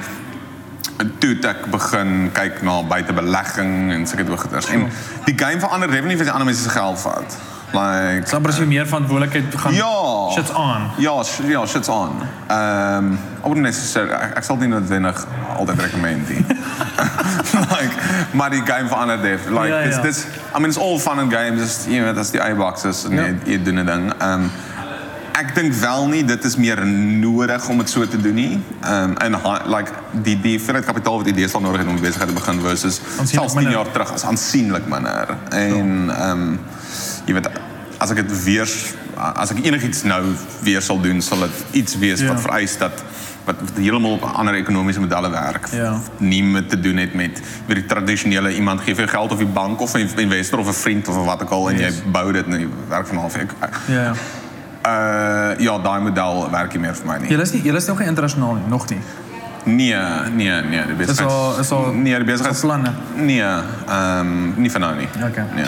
toe 1.20 1.36
het 1.36 1.46
ek 1.46 1.70
begin 1.72 2.30
kyk 2.36 2.62
na 2.62 2.82
buitebelegging 2.84 3.92
en 3.94 4.08
sulke 4.08 4.38
goeders. 4.38 4.68
En 4.74 4.90
die 5.26 5.38
game 5.38 5.60
verander 5.60 5.92
definitief 5.92 6.26
as 6.26 6.28
jy 6.28 6.34
ander 6.34 6.50
mense 6.50 6.64
se 6.64 6.74
geld 6.74 7.00
vat. 7.00 7.38
Like 7.72 8.30
Dan 8.32 8.42
presies 8.42 8.66
meer 8.66 8.88
verantwoordelikheid 8.88 9.56
gaan 9.56 9.74
Ja. 9.74 10.30
shits 10.34 10.52
aan. 10.54 10.90
Ja, 10.98 11.24
sh 11.24 11.40
ja, 11.48 11.66
shit's 11.66 11.88
on. 11.90 12.12
Ehm 12.48 12.98
um, 13.06 13.12
I 13.14 13.48
wouldn't 13.48 13.66
necessarily 13.66 14.14
ek, 14.14 14.38
ek 14.38 14.44
sal 14.44 14.58
nie 14.58 14.68
noodwendig 14.68 15.26
altyd 15.58 15.80
recommend 15.82 16.30
nie. 16.30 16.46
like 17.78 17.94
maar 18.34 18.50
die 18.50 18.62
game 18.66 18.88
verander 18.88 19.22
def. 19.22 19.46
Like 19.50 19.68
Ja, 19.68 19.80
it's 19.80 19.96
ja. 19.96 20.02
this 20.02 20.26
I 20.56 20.60
mean 20.60 20.70
it's 20.70 20.78
all 20.80 21.00
fun 21.00 21.20
and 21.20 21.32
games. 21.32 21.86
You 21.88 22.02
know, 22.04 22.14
that's 22.14 22.30
the 22.32 22.42
A-boxes 22.44 23.06
en 23.06 23.12
Ja. 23.16 23.22
jy, 23.24 23.36
jy 23.46 23.64
doen 23.64 23.80
'n 23.80 23.86
ding. 23.86 24.14
Ehm 24.18 24.34
um, 24.34 24.52
ek 25.40 25.54
dink 25.56 25.74
wel 25.74 26.08
nie 26.08 26.26
dit 26.26 26.44
is 26.44 26.56
meer 26.58 26.86
nodig 26.86 27.68
om 27.70 27.78
dit 27.78 27.90
so 27.90 28.08
te 28.08 28.18
doen 28.22 28.34
nie. 28.34 28.64
Ehm 28.82 29.04
um, 29.04 29.18
en 29.18 29.38
like 29.66 29.92
die 30.12 30.40
die 30.42 30.58
hoeveelheid 30.58 30.86
kapitaal 30.86 31.18
wat 31.18 31.26
jy 31.28 31.34
deesdae 31.34 31.62
nodig 31.62 31.80
het 31.80 31.88
om 31.90 32.00
besigheid 32.02 32.28
te 32.28 32.34
begin 32.36 32.60
versus 32.62 33.02
selfs 33.24 33.54
10 33.54 33.56
minder. 33.56 33.72
jaar 33.74 33.92
terug 33.92 34.14
is 34.14 34.24
aansienlik 34.26 34.88
minder. 34.88 35.28
En 35.50 36.10
ehm 36.10 36.32
um, 36.32 36.60
jy 37.30 37.38
weet 37.38 37.50
as 38.00 38.14
ek 38.14 38.22
dit 38.24 38.36
weer 38.46 38.70
as 39.20 39.52
ek 39.52 39.60
enigiets 39.68 40.04
nou 40.08 40.22
weer 40.64 40.82
sal 40.82 41.02
doen, 41.04 41.20
sal 41.22 41.44
dit 41.46 41.66
iets 41.82 41.98
wees 42.00 42.22
Ja. 42.24 42.34
wat 42.34 42.42
vereis 42.46 42.78
dat 42.80 43.04
wat 43.46 43.56
heeltemal 43.76 44.12
op 44.18 44.24
ander 44.38 44.54
ekonomiese 44.60 45.00
modelle 45.02 45.30
werk. 45.34 45.68
Ja. 45.74 45.96
Nie 46.22 46.44
met 46.44 46.70
te 46.70 46.78
doen 46.80 46.98
het 47.02 47.14
met 47.18 47.42
weet 47.68 47.80
die 47.82 47.86
tradisionele 47.86 48.54
iemand 48.56 48.82
gee 48.86 48.94
vir 48.96 49.06
jou 49.08 49.16
geld 49.18 49.32
of 49.32 49.38
die 49.42 49.48
bank 49.48 49.82
of 49.82 49.94
'n 49.96 50.08
investor 50.18 50.60
of 50.60 50.68
'n 50.68 50.74
vriend 50.74 51.08
of 51.08 51.16
wat 51.26 51.42
ook 51.44 51.50
al 51.50 51.70
en 51.70 51.78
jy 51.78 51.92
bou 52.12 52.32
dit 52.32 52.46
en 52.46 52.60
jy 52.60 52.68
werk 52.90 53.08
van 53.08 53.18
half 53.18 53.36
ek 53.36 53.52
Ja. 53.88 53.94
ja. 53.96 54.14
uh 54.86 55.60
ja, 55.60 55.78
daai 55.80 56.02
model 56.02 56.48
werk 56.52 56.72
nie 56.74 56.82
meer 56.82 56.96
vir 56.96 57.06
my 57.08 57.18
nie. 57.18 57.30
Julle 57.30 57.42
is 57.44 57.52
nie 57.52 57.62
julle 57.62 57.78
is 57.78 57.86
nog 57.86 58.00
nie 58.00 58.08
internasionaal 58.08 58.54
nie, 58.54 58.64
nog 58.68 58.90
nie. 58.90 59.00
Nee, 59.76 59.96
nee, 60.36 60.62
nee, 60.62 60.86
die 60.86 60.96
besigheid. 60.96 61.30
al- 61.30 61.60
is 61.60 61.72
al- 61.72 61.92
nee, 61.94 62.16
is 62.16 62.24
besigheid. 62.24 62.56
al 62.56 62.62
planne? 62.62 62.92
Nee, 63.16 63.44
um, 63.90 64.54
nie 64.58 64.72
vir 64.72 64.80
nou. 64.80 64.94
Okay. 65.30 65.46
Nee. 65.56 65.66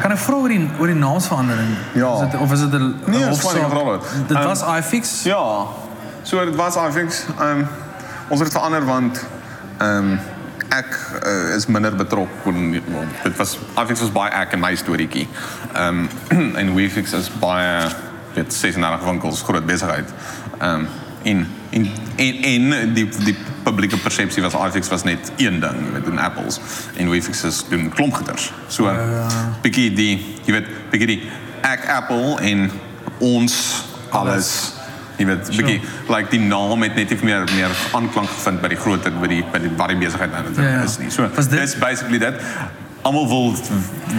Kan 0.00 0.10
oor 0.34 0.48
die 0.48 0.70
die 0.86 0.94
naamsverandering? 0.94 1.76
Ja. 1.94 2.12
Is 2.14 2.38
of 2.38 2.52
is 2.52 2.60
dit 2.60 2.72
'n 2.72 2.94
Nee, 3.06 3.22
een 3.22 3.30
is 3.30 3.38
dit. 3.40 4.36
Ehm, 4.36 4.44
was 4.44 4.62
iFix. 4.78 5.22
Ja. 5.22 5.66
So 6.22 6.44
dit 6.44 6.56
was 6.56 6.76
iFix. 6.76 7.24
Um, 7.40 7.66
ons 8.28 8.40
het 8.40 8.48
dit 8.48 8.52
verander 8.52 8.84
want 8.84 9.24
um, 9.82 10.18
ek 10.68 10.98
uh, 11.26 11.54
is 11.54 11.66
minder 11.66 11.94
betrokke. 11.96 12.30
Well, 12.44 13.06
dit 13.22 13.36
was 13.36 13.58
iFix 13.76 14.00
was 14.00 14.12
baie 14.12 14.30
ek 14.30 14.52
en 14.52 14.60
my 14.60 14.74
storieetjie. 14.74 15.28
Ehm 15.72 16.08
um, 16.28 16.54
en 16.60 16.74
WeFix 16.74 17.12
is 17.12 17.30
baie 17.38 17.88
dit 18.34 18.54
36 18.54 19.04
winkels 19.04 19.42
groot 19.42 19.66
besigheid. 19.66 20.12
Ehm 20.58 20.74
um, 20.74 20.88
en 21.22 21.46
en 21.74 21.88
en 22.16 22.42
en 22.42 22.94
die 22.94 23.08
die 23.24 23.36
publieke 23.64 23.96
persepsie 23.96 24.42
was 24.44 24.54
iFix 24.54 24.88
was 24.92 25.02
net 25.02 25.32
een 25.36 25.60
ding, 25.60 25.80
jy 25.86 25.92
weet, 25.96 26.04
doen 26.04 26.18
apples 26.18 26.60
en 26.96 27.10
WeFix 27.10 27.44
is 27.48 27.64
doen 27.68 27.88
klompgoeders. 27.94 28.52
So 28.68 28.92
bietjie 29.64 29.90
die 29.96 30.12
jy 30.44 30.58
weet 30.58 30.70
bietjie 30.92 31.10
die 31.14 31.20
ek 31.64 31.88
Apple 31.96 32.38
en 32.44 32.68
ons 33.24 33.58
alles 34.14 34.52
jy 35.18 35.26
weet 35.30 35.50
bietjie 35.56 35.80
like 36.12 36.30
die 36.30 36.42
naam 36.42 36.82
het 36.86 36.96
net 36.98 37.14
nie 37.14 37.30
meer 37.30 37.48
meer 37.54 37.74
aanklank 37.96 38.30
gevind 38.36 38.62
by 38.62 38.70
die 38.74 38.80
groter 38.84 39.14
by 39.18 39.30
die 39.32 39.42
by 39.52 39.62
die 39.64 39.74
wat 39.80 39.94
die 39.94 40.00
besigheid 40.04 40.34
nou 40.34 40.54
ja. 40.54 40.82
is 40.84 40.98
nie. 41.02 41.10
So 41.14 41.28
dis 41.50 41.78
basically 41.80 42.22
dit. 42.22 42.40
Wil 43.04 43.54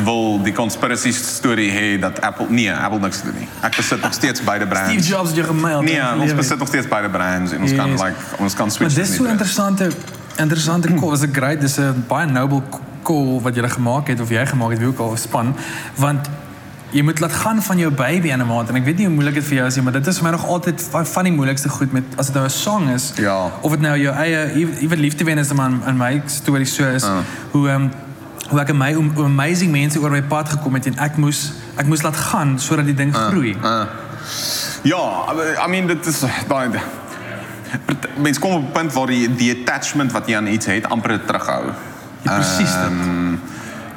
wil 0.04 0.42
die 0.44 0.54
conspiracy 0.54 1.12
storie 1.12 1.72
hê 1.72 2.00
dat 2.00 2.22
Apple 2.22 2.46
nee, 2.50 2.72
Apple 2.74 3.00
niks 3.00 3.18
te 3.20 3.32
doen. 3.34 3.48
Ek 3.62 3.76
besit 3.76 4.02
nog 4.02 4.14
steeds 4.14 4.44
beide 4.44 4.68
brands. 4.68 4.92
Steve 4.92 5.08
Jobs 5.08 5.32
het 5.34 5.46
gemail. 5.46 5.82
Nee, 5.82 6.02
ons 6.20 6.34
besit 6.36 6.58
nog 6.60 6.68
steeds 6.68 6.88
beide 6.88 7.10
brands 7.10 7.52
en 7.52 7.62
ons 7.62 7.74
kan 7.74 7.90
like 7.92 8.14
ons 8.38 8.54
kan 8.54 8.66
Maar 8.68 8.76
switch. 8.76 8.94
dis 8.94 9.08
so 9.08 9.24
tussen 9.24 9.24
die 9.24 9.32
interessante 9.32 9.90
interessante 10.38 10.94
call. 10.94 11.14
Is 11.14 11.22
'n 11.22 11.34
great, 11.34 11.62
dis 11.62 11.78
'n 11.80 12.04
baie 12.08 12.28
noble 12.28 12.62
call 13.04 13.42
wat 13.42 13.56
jy 13.56 13.70
gemaak 13.70 14.08
het 14.08 14.20
of 14.22 14.30
jy 14.30 14.46
gemaak 14.46 14.70
het, 14.70 14.80
wie 14.80 14.88
ook 14.88 15.00
al 15.00 15.18
span, 15.18 15.56
want 15.96 16.30
jy 16.92 17.02
moet 17.02 17.20
laat 17.20 17.32
gaan 17.34 17.62
van 17.62 17.78
jou 17.78 17.92
baby 17.92 18.32
aan 18.32 18.40
'n 18.42 18.48
maand 18.48 18.70
en 18.70 18.76
ek 18.76 18.86
weet 18.86 18.98
nie 18.98 19.06
hoe 19.06 19.14
moeilik 19.16 19.34
dit 19.34 19.44
vir 19.44 19.56
jou 19.56 19.68
is 19.68 19.76
nie, 19.76 19.84
maar 19.84 19.94
dit 19.94 20.08
is 20.08 20.16
vir 20.18 20.24
my 20.24 20.32
nog 20.32 20.46
altyd 20.48 20.82
van 20.92 21.24
die 21.24 21.34
moeilikste 21.34 21.70
goed 21.70 21.92
met 21.92 22.04
as 22.18 22.26
dit 22.26 22.36
nou 22.36 22.46
'n 22.46 22.50
song 22.50 22.90
is 22.90 23.14
Ja. 23.18 23.52
of 23.62 23.72
dit 23.72 23.82
nou 23.82 23.98
jou 24.00 24.16
eie 24.16 24.54
iewe 24.80 24.98
liefde 24.98 25.24
wen 25.24 25.38
is 25.38 25.54
man 25.54 25.82
in 25.88 25.98
my 25.98 26.22
storie 26.26 26.66
so 26.66 26.84
is 26.84 27.04
Ah. 27.04 27.18
hoe 27.52 27.70
ehm 27.70 27.88
hoe 28.50 28.60
ek 28.62 28.74
my 28.74 28.94
hoe 28.94 29.26
amazing 29.26 29.72
mense 29.72 30.00
oor 30.00 30.14
my 30.14 30.22
pad 30.22 30.50
gekom 30.50 30.78
het 30.78 30.86
en 30.92 31.00
ek 31.06 31.18
moes 31.18 31.52
ek 31.82 31.90
moes 31.90 32.04
laat 32.06 32.18
gaan 32.30 32.60
sodat 32.60 32.86
die 32.86 32.98
ding 32.98 33.14
groei. 33.16 33.56
Uh, 33.64 33.86
ja, 34.84 35.02
I 35.34 35.68
mean 35.70 35.88
dit 35.88 36.06
is 36.06 36.24
daai 36.50 36.70
mense 38.22 38.40
kom 38.40 38.54
op 38.54 38.64
'n 38.64 38.72
punt 38.72 38.94
waar 38.94 39.08
die 39.08 39.36
die 39.36 39.52
attachment 39.52 40.12
wat 40.12 40.28
jy 40.28 40.38
aan 40.38 40.48
iets 40.48 40.66
het 40.66 40.90
amper 40.90 41.20
terughou. 41.26 41.74
Ja, 42.22 42.36
Presies 42.36 42.74
dit. 42.74 42.94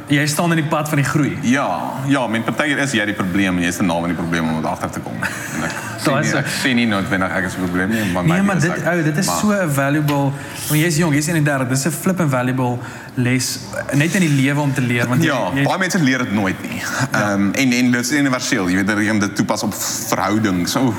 Jy 0.08 0.26
staan 0.26 0.50
in 0.50 0.56
die 0.62 0.68
pad 0.68 0.88
van 0.88 0.96
die 0.96 1.06
groei. 1.06 1.38
Ja, 1.42 1.92
ja, 2.06 2.26
met 2.26 2.44
partykeer 2.44 2.78
is 2.78 2.92
jy 2.92 3.04
die 3.04 3.14
probleem 3.14 3.56
en 3.56 3.62
jy 3.62 3.68
is 3.68 3.76
die 3.76 3.86
naam 3.86 4.00
van 4.00 4.08
die 4.08 4.16
probleem 4.16 4.48
om 4.48 4.56
dit 4.56 4.70
agter 4.70 4.90
te 4.90 5.00
kom. 5.00 5.16
En 5.56 5.64
ek 5.68 5.74
nie, 6.14 6.26
is 6.28 6.32
ek 6.34 6.46
sê 6.46 6.74
nie 6.74 6.86
noodwendig 6.86 7.30
ek 7.30 7.44
is 7.44 7.54
die 7.54 7.62
probleem 7.64 7.90
nie, 7.90 8.04
maar 8.12 8.24
Nee, 8.24 8.42
maar 8.42 8.60
dit 8.60 8.70
ek. 8.70 8.86
ou, 8.86 9.02
dit 9.02 9.16
is 9.18 9.26
Maar- 9.26 9.38
so 9.40 9.52
'n 9.52 9.70
valuable. 9.70 10.32
Want 10.68 10.80
jy's 10.80 10.96
jong, 10.96 11.14
jy's 11.14 11.26
31. 11.28 11.68
Dis 11.68 11.84
'n 11.86 11.90
flip 11.90 12.20
and 12.20 12.30
valuable 12.30 12.78
les 13.14 13.58
net 13.94 14.14
in 14.14 14.20
die 14.20 14.42
lewe 14.42 14.60
om 14.60 14.72
te 14.74 14.80
leer 14.80 15.06
want 15.08 15.22
jy, 15.22 15.26
Ja, 15.28 15.50
jy 15.54 15.64
baie 15.64 15.78
mense 15.78 15.98
leer 15.98 16.18
dit 16.18 16.32
nooit 16.32 16.62
nie. 16.62 16.82
Ehm 17.12 17.32
um, 17.32 17.52
en 17.54 17.72
en 17.72 17.90
dit 17.90 18.00
is 18.00 18.12
universeel. 18.12 18.68
Jy 18.68 18.74
weet 18.76 18.86
dat 18.86 18.98
jy 18.98 19.18
dit 19.18 19.36
toepas 19.36 19.62
op 19.62 19.74
verhoudings. 20.08 20.72
So 20.72 20.94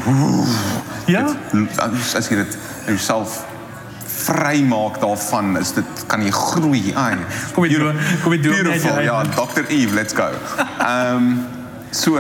Ja? 1.05 1.25
Dit, 1.51 1.79
as 2.15 2.27
jy 2.29 2.35
dit 2.35 2.57
jouself 2.87 3.45
vrymaak 4.19 4.99
daarvan, 5.01 5.57
is 5.59 5.71
dit 5.73 5.85
kan 6.07 6.21
jy 6.23 6.31
groei. 6.31 6.91
Ai. 6.95 7.15
Kom 7.53 7.63
jy 7.65 7.77
doen- 7.77 7.95
kom 8.23 8.33
jy 8.33 8.41
doen 8.41 8.51
Beautiful. 8.53 8.95
jy 8.97 9.03
Ja. 9.03 9.23
Dr. 9.23 9.65
Eve, 9.69 9.93
let's 9.95 10.13
go. 10.13 10.29
Ehm 10.79 11.15
um, 11.15 11.45
so 11.91 12.17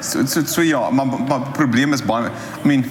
so 0.00 0.26
so, 0.26 0.44
so 0.44 0.60
ja, 0.62 0.90
maar 0.90 1.06
maar 1.06 1.40
probleem 1.52 1.92
is 1.92 2.02
baie 2.04 2.28
I 2.64 2.66
mean 2.66 2.84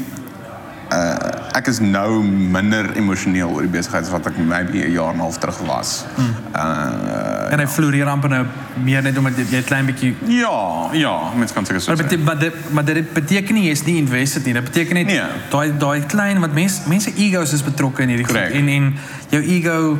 uh, 0.92 1.58
ek 1.58 1.68
is 1.68 1.80
nou 1.84 2.22
minder 2.24 2.92
emosioneel 2.96 3.50
oor 3.50 3.62
die 3.66 3.72
besigheid 3.74 4.06
as 4.06 4.12
wat 4.14 4.28
ek 4.30 4.38
maybe 4.38 4.80
'n 4.86 4.92
jaar 4.92 5.10
en 5.14 5.18
'n 5.18 5.26
half 5.26 5.38
terug 5.38 5.58
was. 5.68 6.06
Hmm. 6.16 6.36
Uh 6.56 7.52
en 7.52 7.60
hy 7.60 7.68
floreer 7.68 8.08
amper 8.08 8.30
nou 8.30 8.46
meer 8.84 9.02
net 9.02 9.18
omdat 9.18 9.38
jy 9.38 9.58
'n 9.58 9.64
klein 9.64 9.86
bietjie 9.86 10.16
Ja, 10.28 10.90
ja, 10.92 11.32
mens 11.36 11.52
kan 11.54 11.66
seker 11.66 11.82
so 11.82 11.92
Maar, 11.96 12.04
sê. 12.04 12.08
bete, 12.08 12.18
maar, 12.24 12.40
dit, 12.40 12.54
maar 12.72 12.86
dit 12.86 13.14
beteken 13.14 13.56
nie 13.56 13.68
jy's 13.68 13.84
nie 13.86 13.98
invested 13.98 14.46
nie. 14.46 14.54
Dit 14.54 14.64
beteken 14.64 14.94
net 14.96 15.06
Nee. 15.06 15.22
daai 15.50 15.72
daai 15.78 16.06
klein 16.06 16.40
wat 16.40 16.54
mense 16.54 16.82
mense 16.88 17.12
egos 17.16 17.54
is 17.54 17.64
betrokke 17.64 18.02
in 18.02 18.10
hierdie 18.10 18.26
goed 18.26 18.36
en 18.52 18.68
en 18.68 18.94
jou 19.30 19.42
ego 19.44 19.98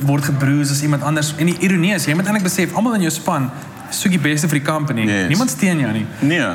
word 0.00 0.24
gebruis 0.24 0.70
as 0.70 0.82
iemand 0.82 1.02
anders. 1.02 1.34
En 1.38 1.46
die 1.46 1.56
ironie 1.60 1.94
is 1.94 2.04
jy 2.06 2.14
moet 2.14 2.24
eintlik 2.26 2.42
besef 2.42 2.74
almal 2.74 2.94
in 2.94 3.00
jou 3.00 3.10
span 3.12 3.50
soek 3.90 4.14
die 4.14 4.22
beste 4.22 4.48
vir 4.48 4.60
die 4.60 4.66
company. 4.66 5.04
Yes. 5.08 5.28
Niemand 5.28 5.50
steun 5.50 5.80
jou 5.82 5.92
nie. 5.92 6.06
Nee. 6.20 6.50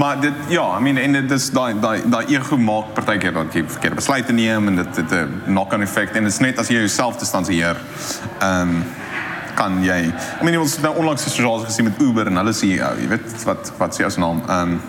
Maar 0.00 0.20
dit 0.20 0.32
ja, 0.48 0.64
I 0.78 0.82
mean 0.82 0.96
en 0.96 1.12
dit 1.12 1.30
is 1.36 1.50
daai 1.50 1.74
daai 1.80 2.02
daai 2.04 2.24
ego 2.32 2.56
maak 2.56 2.94
partykeer 2.96 3.34
dat 3.36 3.54
jy 3.54 3.64
verkeerde 3.66 4.00
besluite 4.00 4.32
neem 4.32 4.68
en 4.72 4.80
dit 4.82 4.94
dit 4.94 5.12
'n 5.18 5.42
knock-on 5.44 5.82
effek 5.82 6.14
en 6.16 6.24
dit 6.24 6.32
is 6.32 6.38
net 6.38 6.58
as 6.58 6.68
jy 6.68 6.78
jouself 6.78 7.18
distansieer. 7.18 7.76
Ehm 8.40 8.60
um, 8.60 8.84
kan 9.54 9.82
jy 9.84 10.12
I 10.40 10.44
mean 10.44 10.58
ons 10.58 10.72
het 10.72 10.82
nou 10.82 10.96
onlangs 10.96 11.22
sosiaal 11.22 11.64
gesien 11.64 11.84
met 11.84 12.00
Uber 12.00 12.26
en 12.26 12.36
hulle 12.36 12.52
CEO, 12.52 12.94
jy 13.00 13.08
weet 13.08 13.44
wat 13.44 13.72
wat 13.78 13.94
se 13.94 14.10
se 14.10 14.20
naam? 14.20 14.42
Ehm 14.48 14.72
um, 14.72 14.80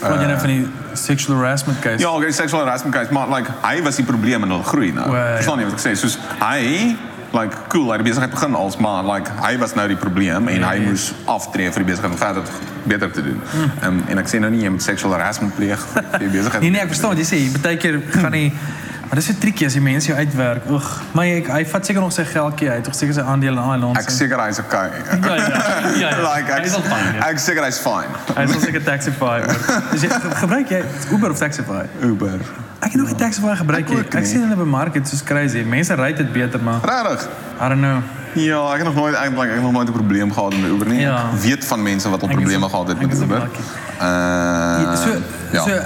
Wat 0.00 0.20
jy 0.20 0.26
nou 0.30 0.38
van 0.40 0.48
die 0.48 0.68
sexual 0.96 1.36
harassment 1.36 1.78
case. 1.84 2.00
Ja, 2.00 2.14
okay, 2.16 2.30
sexual 2.32 2.62
harassment 2.64 2.94
case, 2.94 3.12
maar 3.12 3.28
like 3.28 3.52
hy 3.60 3.82
was 3.82 3.96
die 4.00 4.04
probleem 4.04 4.42
en 4.42 4.54
hulle 4.54 4.64
groei 4.64 4.92
nou. 4.96 5.16
Ja. 5.16 5.34
Verstaan 5.34 5.60
jy 5.60 5.66
wat 5.68 5.76
ek 5.76 5.82
sê? 5.84 5.92
Soos 5.98 6.16
hy 6.40 6.96
like 7.36 7.56
cool, 7.68 7.88
hy 7.90 7.98
het 7.98 8.04
die 8.04 8.10
besigheid 8.10 8.34
begin 8.34 8.54
als 8.58 8.76
maar 8.82 9.04
like 9.06 9.30
hy 9.40 9.54
was 9.58 9.74
nou 9.78 9.86
die 9.88 9.98
probleem 9.98 10.48
en 10.50 10.66
hy 10.66 10.76
moes 10.82 11.10
aftree 11.30 11.70
vir 11.70 11.84
die 11.84 11.90
besigheid 11.92 12.12
om 12.12 12.18
verder 12.18 12.42
beter 12.84 13.10
te 13.10 13.22
doen. 13.22 13.40
Ehm 13.54 13.88
um, 13.88 14.04
en 14.08 14.22
ek 14.22 14.30
sê 14.30 14.42
nou 14.42 14.50
nie 14.50 14.64
jy 14.64 14.74
moet 14.76 14.82
sexual 14.82 15.14
harassment 15.18 15.54
pleeg 15.54 15.88
vir 15.94 16.24
die 16.26 16.32
besigheid. 16.38 16.62
Nee 16.64 16.76
nee, 16.76 16.84
ek 16.84 16.94
verstaan 16.94 17.14
wat 17.14 17.22
jy 17.22 17.28
sê. 17.30 17.42
Baie 17.60 17.80
keer 17.80 18.00
gaan 18.18 18.34
nie 18.34 18.48
Maar 19.10 19.18
dis 19.18 19.26
so 19.26 19.34
tricky 19.42 19.64
as 19.66 19.74
die 19.74 19.80
mense 19.82 20.06
jou 20.06 20.18
uitwerk. 20.18 20.68
Oeg, 20.70 20.90
maar 21.18 21.26
ek, 21.26 21.48
hy 21.50 21.64
vat 21.66 21.88
seker 21.88 22.04
nog 22.04 22.12
sy 22.14 22.22
geldjie 22.30 22.68
uit, 22.70 22.84
tog 22.86 22.94
seker 22.94 23.16
sy 23.16 23.24
aandele 23.26 23.58
in 23.58 23.72
Island. 23.74 23.98
Ek 23.98 24.14
seker 24.14 24.38
hy's 24.38 24.62
okay. 24.62 24.86
Ja, 25.26 25.34
ja. 25.34 25.48
ja, 25.48 26.12
ja. 26.14 26.22
like 26.22 26.54
ek 26.54 26.62
Hy's 26.68 26.78
al 26.78 26.86
fine, 26.86 27.10
ja. 27.16 27.26
Ek 27.26 27.42
seker 27.42 27.66
hy's 27.66 27.82
fine. 27.82 28.22
Hy 28.38 28.46
sal 28.54 28.62
seker 28.68 28.86
Taxify. 28.86 29.40
Dus 29.90 30.04
jy 30.06 30.14
gebruik 30.44 30.70
jy 30.78 30.84
Uber 31.10 31.34
of 31.34 31.42
Taxify? 31.42 31.88
Uber. 32.06 32.38
Ek 32.80 32.92
het 32.92 32.96
nog 32.96 33.06
nie 33.06 33.16
Taxify 33.16 33.54
gebruik 33.56 33.82
Ek 33.84 33.88
nie. 33.88 33.98
ook 33.98 34.14
Ek 34.14 34.20
nie. 34.22 34.28
sien 34.30 34.40
hulle 34.42 34.56
bemark 34.56 34.92
dit 34.92 35.08
soos 35.08 35.22
crazy. 35.22 35.62
Mense 35.68 35.94
ry 35.94 36.12
dit 36.16 36.32
beter, 36.32 36.60
maar 36.62 36.80
Regtig? 36.82 37.28
I 37.60 37.68
don't 37.68 37.80
know. 37.80 37.98
Ja, 38.34 38.60
ek 38.72 38.76
het 38.78 38.84
nog 38.84 38.94
nooit 38.94 39.14
eintlik 39.14 39.48
ek 39.48 39.54
het 39.54 39.62
nog 39.62 39.72
nooit 39.72 39.88
'n 39.88 39.92
probleem 39.92 40.32
gehad 40.32 40.54
met 40.56 40.70
Uber 40.70 40.86
nie. 40.88 41.00
Ja. 41.00 41.30
Ek 41.34 41.40
weet 41.42 41.64
van 41.64 41.82
mense 41.82 42.08
wat 42.08 42.22
al 42.22 42.28
is 42.28 42.34
probleme 42.34 42.68
gehad 42.68 42.88
het 42.88 43.00
met 43.00 43.12
is 43.12 43.20
Uber. 43.20 43.48
Uh 44.00 44.96
so 44.96 45.10
ja. 45.52 45.62
so 45.62 45.80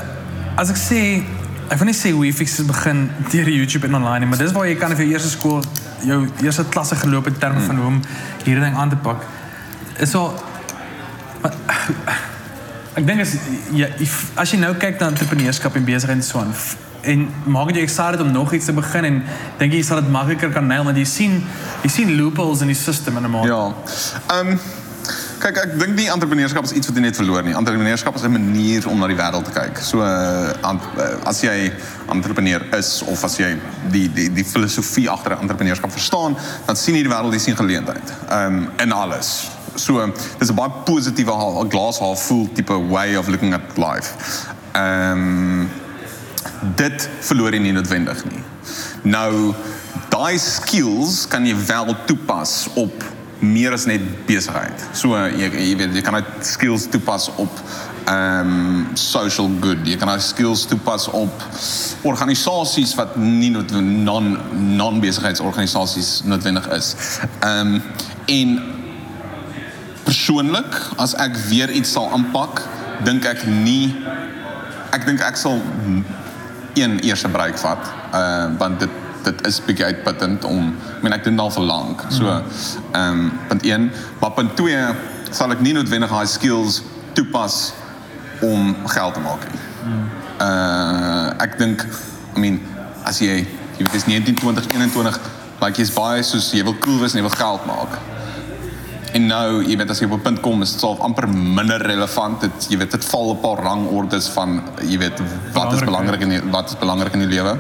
as 0.57 0.71
ek 0.71 0.77
sê 0.77 1.23
ek 1.69 1.79
wil 1.79 1.87
nie 1.87 1.95
sê 1.97 2.11
hoe 2.13 2.33
fixes 2.33 2.65
begin 2.67 3.11
deur 3.31 3.49
YouTube 3.49 3.87
en 3.87 3.95
online 3.95 4.19
nie, 4.19 4.29
maar 4.29 4.39
dis 4.39 4.53
waar 4.53 4.67
jy 4.69 4.75
kan 4.77 4.91
vir 4.91 5.05
jou 5.05 5.13
eerste 5.13 5.29
skool 5.31 5.63
jou 6.05 6.29
eerste 6.43 6.65
klasse 6.69 6.95
geloop 6.97 7.25
het 7.25 7.35
in 7.35 7.41
terme 7.41 7.61
van 7.61 7.77
hoe 7.77 7.87
om 7.87 8.01
hierdie 8.45 8.65
ding 8.65 8.77
aan 8.77 8.89
te 8.89 8.97
pak. 8.97 9.17
Is 9.99 10.11
so 10.11 10.35
maar- 11.43 11.55
ek 12.95 13.07
dink 13.07 13.21
as 13.21 13.35
jy 13.73 13.89
as 14.37 14.51
jy 14.51 14.59
nou 14.59 14.75
kyk 14.75 15.01
na 15.01 15.07
entrepreneurskap 15.09 15.75
en 15.77 15.85
besigheid 15.85 16.17
en 16.17 16.23
so 16.23 16.39
aan 16.39 16.55
en 17.05 17.29
dit 17.67 17.75
jou 17.77 17.83
excited 17.83 18.21
om 18.21 18.33
nog 18.33 18.53
iets 18.53 18.65
te 18.65 18.73
begin 18.73 19.05
en 19.05 19.23
dink 19.59 19.73
jy 19.73 19.83
sal 19.83 20.01
dit 20.03 20.11
makliker 20.11 20.53
kan 20.53 20.67
nail 20.67 20.85
want 20.85 20.97
jy 20.97 21.05
sien 21.09 21.43
jy 21.83 21.91
sien 21.91 22.17
loopholes 22.17 22.61
in 22.61 22.73
die 22.73 22.79
system 22.79 23.17
in 23.21 23.31
mate. 23.31 23.49
Ja. 23.49 23.67
Ehm 24.39 24.55
um, 24.55 24.59
kyk 25.45 25.59
ek 25.61 25.73
dink 25.77 25.97
nie 25.99 26.07
entrepreneurskap 26.09 26.65
is 26.65 26.73
iets 26.73 26.89
wat 26.89 26.97
jy 26.97 27.03
net 27.05 27.19
verloor 27.19 27.45
nie. 27.45 27.53
Entrepreneurskap 27.57 28.17
is 28.17 28.23
'n 28.25 28.33
manier 28.33 28.89
om 28.89 28.99
na 28.99 29.07
die 29.07 29.17
wêreld 29.17 29.45
te 29.45 29.53
kyk. 29.53 29.79
So 29.79 30.01
an, 30.01 30.81
uh, 30.97 31.29
as 31.29 31.43
jy 31.43 31.73
entrepreneur 32.09 32.63
is 32.79 33.03
of 33.03 33.25
as 33.25 33.37
jy 33.37 33.57
die 33.91 34.09
die 34.09 34.33
die 34.33 34.45
filosofie 34.45 35.09
agter 35.11 35.37
entrepreneurskap 35.37 35.93
verstaan, 35.93 36.37
dan 36.67 36.77
sien 36.77 36.95
jy 36.95 37.03
die 37.03 37.13
wêreld, 37.13 37.33
jy 37.33 37.39
sien 37.39 37.57
geleentheid. 37.57 38.13
Um, 38.31 38.71
in 38.79 38.93
alles. 38.93 39.51
So 39.77 40.13
dis 40.39 40.51
'n 40.51 40.55
baie 40.55 40.71
positiewe 40.85 41.33
half 41.99 42.27
full 42.27 42.49
tipe 42.55 42.89
way 42.89 43.17
of 43.17 43.29
looking 43.29 43.53
at 43.53 43.77
life. 43.77 44.15
Ehm 44.73 45.69
dit 46.79 47.09
verloor 47.21 47.55
jy 47.55 47.63
nie 47.65 47.75
noodwendig 47.77 48.25
nie. 48.29 48.43
Nou 49.03 49.55
daai 50.13 50.39
skills 50.39 51.25
kan 51.31 51.47
jy 51.47 51.57
wel 51.67 51.93
toepas 52.09 52.65
op 52.81 53.05
meer 53.45 53.75
as 53.77 53.85
net 53.85 54.03
besigheid. 54.29 54.87
So 54.97 55.17
jy 55.17 55.51
jy 55.51 55.75
weet 55.81 55.97
jy 55.99 56.05
kan 56.05 56.21
dit 56.21 56.47
skills 56.49 56.89
toepas 56.93 57.29
op 57.37 57.61
ehm 58.05 58.51
um, 58.51 58.87
social 59.01 59.49
good. 59.61 59.81
Jy 59.89 59.97
kan 60.01 60.11
daai 60.13 60.21
skills 60.21 60.67
toepas 60.69 61.09
op 61.09 61.45
organisasies 62.05 62.95
wat 62.99 63.17
nie 63.17 63.51
non 63.51 64.37
non 64.77 65.01
besigheidsorganisasies 65.01 66.23
noodwendig 66.25 66.69
is. 66.77 66.95
Ehm 67.41 67.75
um, 67.75 67.83
en 68.27 68.59
persoonlik 70.05 70.77
as 71.01 71.15
ek 71.21 71.37
weer 71.49 71.71
iets 71.71 71.93
sal 71.97 72.11
aanpak, 72.13 72.63
dink 73.05 73.25
ek 73.29 73.47
nie 73.49 73.95
ek 74.95 75.07
dink 75.09 75.25
ek 75.25 75.37
sal 75.41 75.59
een 76.75 76.99
eerste 77.01 77.29
breek 77.29 77.59
vat. 77.59 77.91
Uh 78.15 78.47
want 78.59 78.81
dit 78.81 79.03
dit 79.25 79.47
is 79.47 79.61
bietjie 79.65 79.85
uitputtend 79.85 80.45
om 80.45 80.75
ek 80.97 81.03
meen 81.03 81.17
ek 81.17 81.25
doen 81.25 81.39
al 81.41 81.51
vir 81.51 81.65
lank. 81.69 82.05
So 82.09 82.29
ehm 82.29 82.43
um, 83.01 83.33
punt 83.49 83.63
1, 83.65 83.91
maar 84.21 84.33
punt 84.37 84.57
2 84.57 84.95
sal 85.31 85.55
ek 85.55 85.63
nie 85.65 85.73
noodwendig 85.73 86.11
daai 86.13 86.27
skills 86.27 86.83
toepas 87.13 87.73
om 88.45 88.75
geld 88.87 89.15
te 89.15 89.21
maak 89.25 89.47
nie. 89.53 89.63
Uh 90.41 91.45
ek 91.45 91.59
dink 91.59 91.87
I 92.37 92.41
mean 92.41 92.61
as 93.05 93.21
jy 93.21 93.45
jy 93.79 93.87
weet 93.87 93.93
dis 93.93 94.07
19 94.07 94.35
20 94.41 94.69
21 94.73 95.21
like 95.63 95.81
jy's 95.81 95.93
baie 95.95 96.23
soos 96.23 96.53
jy 96.53 96.65
wil 96.67 96.77
cool 96.85 97.01
wees 97.03 97.15
en 97.15 97.23
jy 97.23 97.29
wil 97.29 97.39
geld 97.39 97.67
maak. 97.71 97.99
En 99.15 99.27
nou, 99.31 99.63
jy 99.63 99.77
weet 99.79 99.91
as 99.93 100.01
jy 100.03 100.09
op 100.09 100.17
'n 100.17 100.23
punt 100.23 100.41
kom 100.43 100.63
is 100.63 100.73
dit 100.73 100.81
self 100.81 100.99
amper 100.99 101.29
minder 101.29 101.83
relevant. 101.87 102.41
Dit 102.41 102.67
jy 102.69 102.79
weet 102.79 102.91
dit 102.91 103.05
val 103.05 103.31
'n 103.35 103.41
paar 103.41 103.63
rangordes 103.63 104.29
van 104.29 104.63
jy 104.83 104.99
weet 104.99 105.23
wat 105.53 105.73
is 105.73 105.85
belangrik 105.85 106.21
in 106.21 106.29
die, 106.29 106.43
wat 106.51 106.69
is 106.69 106.79
belangrik 106.79 107.13
in 107.13 107.21
die 107.21 107.29
lewe. 107.37 107.59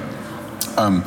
Ehm 0.76 0.86
um, 0.86 1.02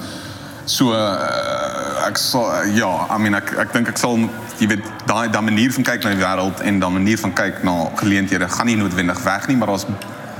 so 0.65 0.91
uh, 0.91 2.07
ek 2.07 2.17
sal 2.17 2.43
uh, 2.43 2.75
ja, 2.75 3.07
I 3.15 3.19
mean 3.19 3.35
ek 3.35 3.51
ek 3.59 3.73
dink 3.73 3.87
ek 3.87 3.97
sal 3.97 4.17
jy 4.57 4.67
weet 4.67 4.83
daai 5.05 5.29
daai 5.29 5.43
manier 5.43 5.71
van 5.71 5.83
kyk 5.83 6.03
na 6.03 6.09
die 6.15 6.23
wêreld 6.23 6.61
en 6.61 6.79
daai 6.79 6.91
manier 6.91 7.17
van 7.17 7.33
kyk 7.33 7.63
na 7.63 7.75
geleenthede 7.95 8.49
gaan 8.49 8.65
nie 8.65 8.75
noodwendig 8.75 9.23
weg 9.23 9.47
nie, 9.47 9.57
maar 9.57 9.67
daar's 9.67 9.85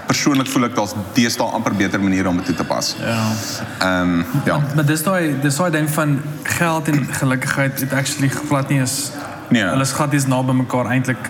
persoonlik 0.08 0.48
voel 0.48 0.70
ek 0.70 0.76
daar's 0.76 0.96
deesdae 1.14 1.52
amper 1.52 1.76
beter 1.76 2.00
maniere 2.00 2.30
om 2.30 2.38
dit 2.38 2.46
toe 2.46 2.56
te 2.56 2.64
pas. 2.64 2.96
Ja. 3.00 3.24
Ehm 3.80 4.20
um, 4.20 4.26
ja. 4.46 4.60
Maar 4.76 4.86
dis 4.86 5.04
daai 5.04 5.36
dis 5.42 5.56
daai 5.56 5.72
ding 5.72 5.90
van 5.90 6.22
geld 6.44 6.88
en 6.88 7.08
gelukigheid 7.12 7.80
het 7.80 7.94
actually 7.94 8.30
glad 8.30 8.70
nie 8.70 8.82
is 8.82 9.12
Nee. 9.50 9.64
Hulle 9.64 9.82
is 9.82 9.92
nie 9.94 10.18
is 10.20 10.26
naby 10.28 10.52
mekaar 10.54 10.86
eintlik 10.92 11.30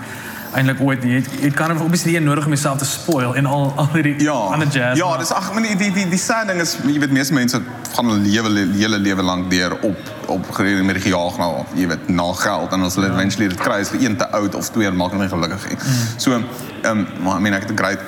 eintlik 0.57 0.79
ooit. 0.81 1.03
Jy 1.03 1.19
jy 1.41 1.49
kan 1.51 1.71
obviously 1.81 2.11
nie 2.15 2.19
nodig 2.23 2.45
om 2.45 2.53
jouself 2.55 2.77
te 2.79 2.85
spoil 2.85 3.35
en 3.35 3.45
al 3.45 3.73
al 3.77 3.89
hierdie 3.93 4.15
Ja. 4.23 4.31
ander 4.53 4.67
jazz. 4.67 4.97
Ja, 4.99 5.17
dis 5.17 5.31
ag, 5.31 5.53
maar 5.53 5.61
die 5.61 5.75
die 5.75 5.91
die 5.93 6.07
die 6.09 6.17
sad 6.19 6.47
ding 6.47 6.61
is 6.61 6.77
jy 6.85 6.99
weet 6.99 7.11
meeste 7.11 7.33
mense 7.33 7.61
gaan 7.95 8.05
hulle 8.09 8.19
lewe 8.25 8.49
le- 8.49 8.71
hele 8.77 8.97
lewe 8.97 9.21
lank 9.23 9.49
deur 9.51 9.75
op 9.81 9.97
op 10.27 10.47
met 10.83 10.95
die 10.95 11.03
gejaag 11.11 11.37
na 11.37 11.65
jy 11.75 11.87
weet 11.87 12.09
na 12.09 12.31
geld 12.33 12.71
en 12.73 12.81
as 12.83 12.95
hulle 12.95 13.07
eventually 13.11 13.47
dit 13.49 13.59
kry 13.59 13.79
is 13.79 13.89
vir 13.89 14.01
een 14.03 14.17
te 14.17 14.27
oud 14.31 14.55
of 14.55 14.69
twee 14.69 14.91
maak 14.91 15.11
hulle 15.11 15.23
nie 15.23 15.29
gelukkig 15.29 15.69
nie. 15.69 15.77
So 16.17 16.31
ehm 16.31 16.43
um, 16.89 17.07
maar 17.23 17.37
I 17.37 17.41
mean 17.41 17.53
ek 17.53 17.61
het 17.67 17.71
'n 17.71 17.77
great 17.77 17.99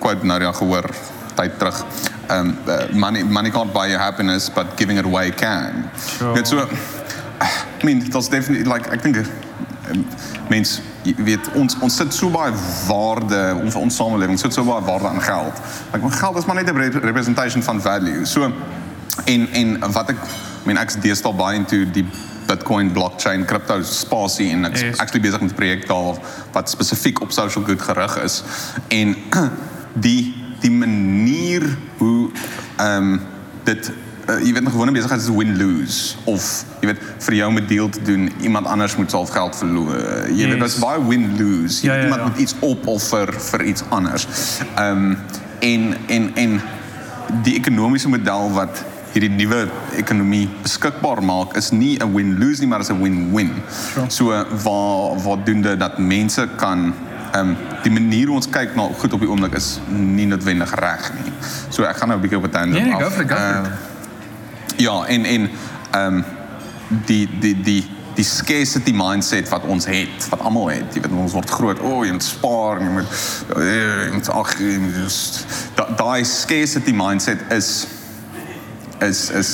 quote 0.00 0.26
nou 0.26 0.40
ja 0.42 0.52
gehoor 0.52 0.90
tyd 1.34 1.58
terug. 1.58 1.84
Ehm 2.28 2.38
um, 2.38 2.56
uh, 2.68 2.92
money 2.92 3.22
money 3.24 3.50
can't 3.50 3.72
buy 3.72 3.86
you 3.88 3.98
happiness 3.98 4.50
but 4.52 4.66
giving 4.76 4.98
it 4.98 5.04
away 5.04 5.30
can. 5.30 5.90
Sure. 6.18 6.34
Net 6.34 6.48
so 6.48 6.68
I 7.40 7.84
mean 7.84 8.10
that's 8.10 8.28
definitely 8.28 8.64
like 8.72 8.88
ek 8.90 9.02
dink 9.02 9.16
um, 9.90 10.04
mens 10.48 10.80
weet 11.16 11.48
ons 11.54 11.76
ons 11.80 11.96
sit 11.96 12.14
so 12.14 12.28
baie 12.30 12.52
waarde 12.88 13.54
ons 13.62 13.74
ons 13.74 13.96
samelewing 13.96 14.38
sit 14.38 14.52
so 14.52 14.64
baie 14.64 14.82
waarde 14.84 15.08
aan 15.08 15.22
geld. 15.22 15.60
Like 15.92 16.10
geld 16.10 16.36
is 16.36 16.44
maar 16.46 16.56
net 16.56 16.70
'n 16.70 16.76
rep- 16.76 17.02
representation 17.04 17.62
van 17.62 17.80
value. 17.80 18.24
So 18.26 18.52
en 19.24 19.48
en 19.52 19.92
wat 19.92 20.08
ek 20.10 20.16
I 20.16 20.66
mean 20.66 20.76
ek's 20.78 20.96
deesdae 21.00 21.32
baie 21.34 21.56
into 21.56 21.84
die 21.90 22.04
Bitcoin 22.46 22.92
blockchain 22.92 23.44
crypto 23.44 23.82
spasie 23.82 24.50
en 24.50 24.64
ek's 24.64 24.80
Yes. 24.80 24.98
actually 24.98 25.20
besig 25.20 25.40
met 25.40 25.50
'n 25.50 25.54
projek 25.54 25.86
daar 25.86 26.16
wat 26.52 26.70
spesifiek 26.70 27.20
op 27.20 27.32
social 27.32 27.64
good 27.64 27.80
gerig 27.82 28.18
is 28.22 28.42
en 28.88 29.16
die 30.06 30.34
die 30.60 30.70
manier 30.70 31.76
hoe 31.98 32.30
ehm 32.76 33.12
um, 33.12 33.20
dit 33.64 33.90
uh, 34.28 34.38
jy 34.42 34.52
weet 34.52 34.62
'n 34.64 34.70
gewone 34.70 34.92
besigheid 34.92 35.20
is 35.20 35.28
win 35.28 35.56
lose 35.58 36.16
of 36.24 36.64
jy 36.80 36.86
weet 36.86 36.98
vir 37.18 37.34
jou 37.34 37.48
om 37.48 37.56
'n 37.58 37.66
deal 37.66 37.88
te 37.88 38.02
doen 38.02 38.30
iemand 38.40 38.66
anders 38.66 38.96
moet 38.96 39.10
self 39.10 39.30
geld 39.30 39.56
verloor 39.56 40.26
jy 40.28 40.34
yes. 40.34 40.46
weet 40.46 40.58
Yes. 40.58 40.72
dit's 40.72 40.78
baie 40.78 41.00
win 41.08 41.36
lose 41.38 41.86
Ja, 41.86 41.94
ja, 41.94 42.02
iemand 42.02 42.20
ja. 42.20 42.28
moet 42.28 42.38
iets 42.38 42.54
opoffer 42.60 43.32
vir 43.50 43.64
iets 43.64 43.82
anders 43.88 44.26
um, 44.78 45.16
en 45.60 45.94
en 46.08 46.30
en 46.34 46.60
die 47.42 47.54
ekonomiese 47.58 48.08
model 48.08 48.52
wat 48.52 48.84
hierdie 49.12 49.30
nuwe 49.30 49.68
ekonomie 49.96 50.48
beskikbaar 50.62 51.22
maak 51.24 51.56
is 51.56 51.70
nie 51.70 51.96
'n 51.98 52.12
win-lose 52.14 52.60
nie 52.60 52.68
maar 52.68 52.80
is 52.80 52.90
'n 52.90 53.00
win-win. 53.02 53.50
Sure. 53.94 54.10
So 54.10 54.24
waar 54.64 55.16
waar 55.24 55.44
doen 55.44 55.62
dit 55.62 55.78
dat 55.80 55.98
mense 55.98 56.48
kan 56.56 56.92
ehm 57.32 57.48
um, 57.48 57.56
die 57.82 57.90
manier 57.92 58.26
hoe 58.26 58.36
ons 58.36 58.48
kyk 58.50 58.74
na 58.76 58.82
goed 58.98 59.12
op 59.12 59.20
die 59.20 59.28
oomblik 59.28 59.54
is 59.54 59.80
nie 59.88 60.26
noodwendig 60.26 60.70
reg 60.74 61.12
nie. 61.24 61.32
So 61.70 61.82
ek 61.82 61.96
gaan 61.96 62.08
nou 62.08 62.18
'n 62.18 62.22
bietjie 62.22 62.38
op 62.38 62.44
'n 62.44 62.50
tangent 62.50 62.72
Nee, 62.72 62.82
nee, 62.84 62.92
af. 62.94 63.02
go 63.02 63.10
for 63.10 63.22
it, 63.22 63.28
go 63.30 63.36
for 63.36 63.44
Ehm, 63.44 63.64
it. 63.64 63.72
Ja, 64.76 65.04
en 65.06 65.24
en 65.24 65.50
ehm 65.90 66.14
um, 66.14 66.24
die 67.06 67.28
die 67.40 67.60
die 67.60 67.84
die 68.16 68.24
scarcity 68.24 68.92
mindset 68.96 69.48
wat 69.48 69.64
ons 69.68 69.84
het, 69.86 70.28
wat 70.32 70.40
almal 70.40 70.70
het. 70.72 70.94
Jy 70.94 71.02
weet 71.04 71.12
ons 71.12 71.34
word 71.36 71.50
groot, 71.50 71.80
o, 71.84 71.98
oh, 71.98 72.04
jy 72.06 72.14
moet 72.16 72.24
spaar, 72.24 72.80
jy 72.80 72.88
moet 72.94 73.18
eh, 73.58 74.06
jy 74.06 74.14
moet 74.14 74.30
ag, 74.32 74.54
daai 75.98 76.24
scarcity 76.24 76.94
mindset 76.96 77.44
is 77.52 77.70
is 79.04 79.30
is 79.30 79.50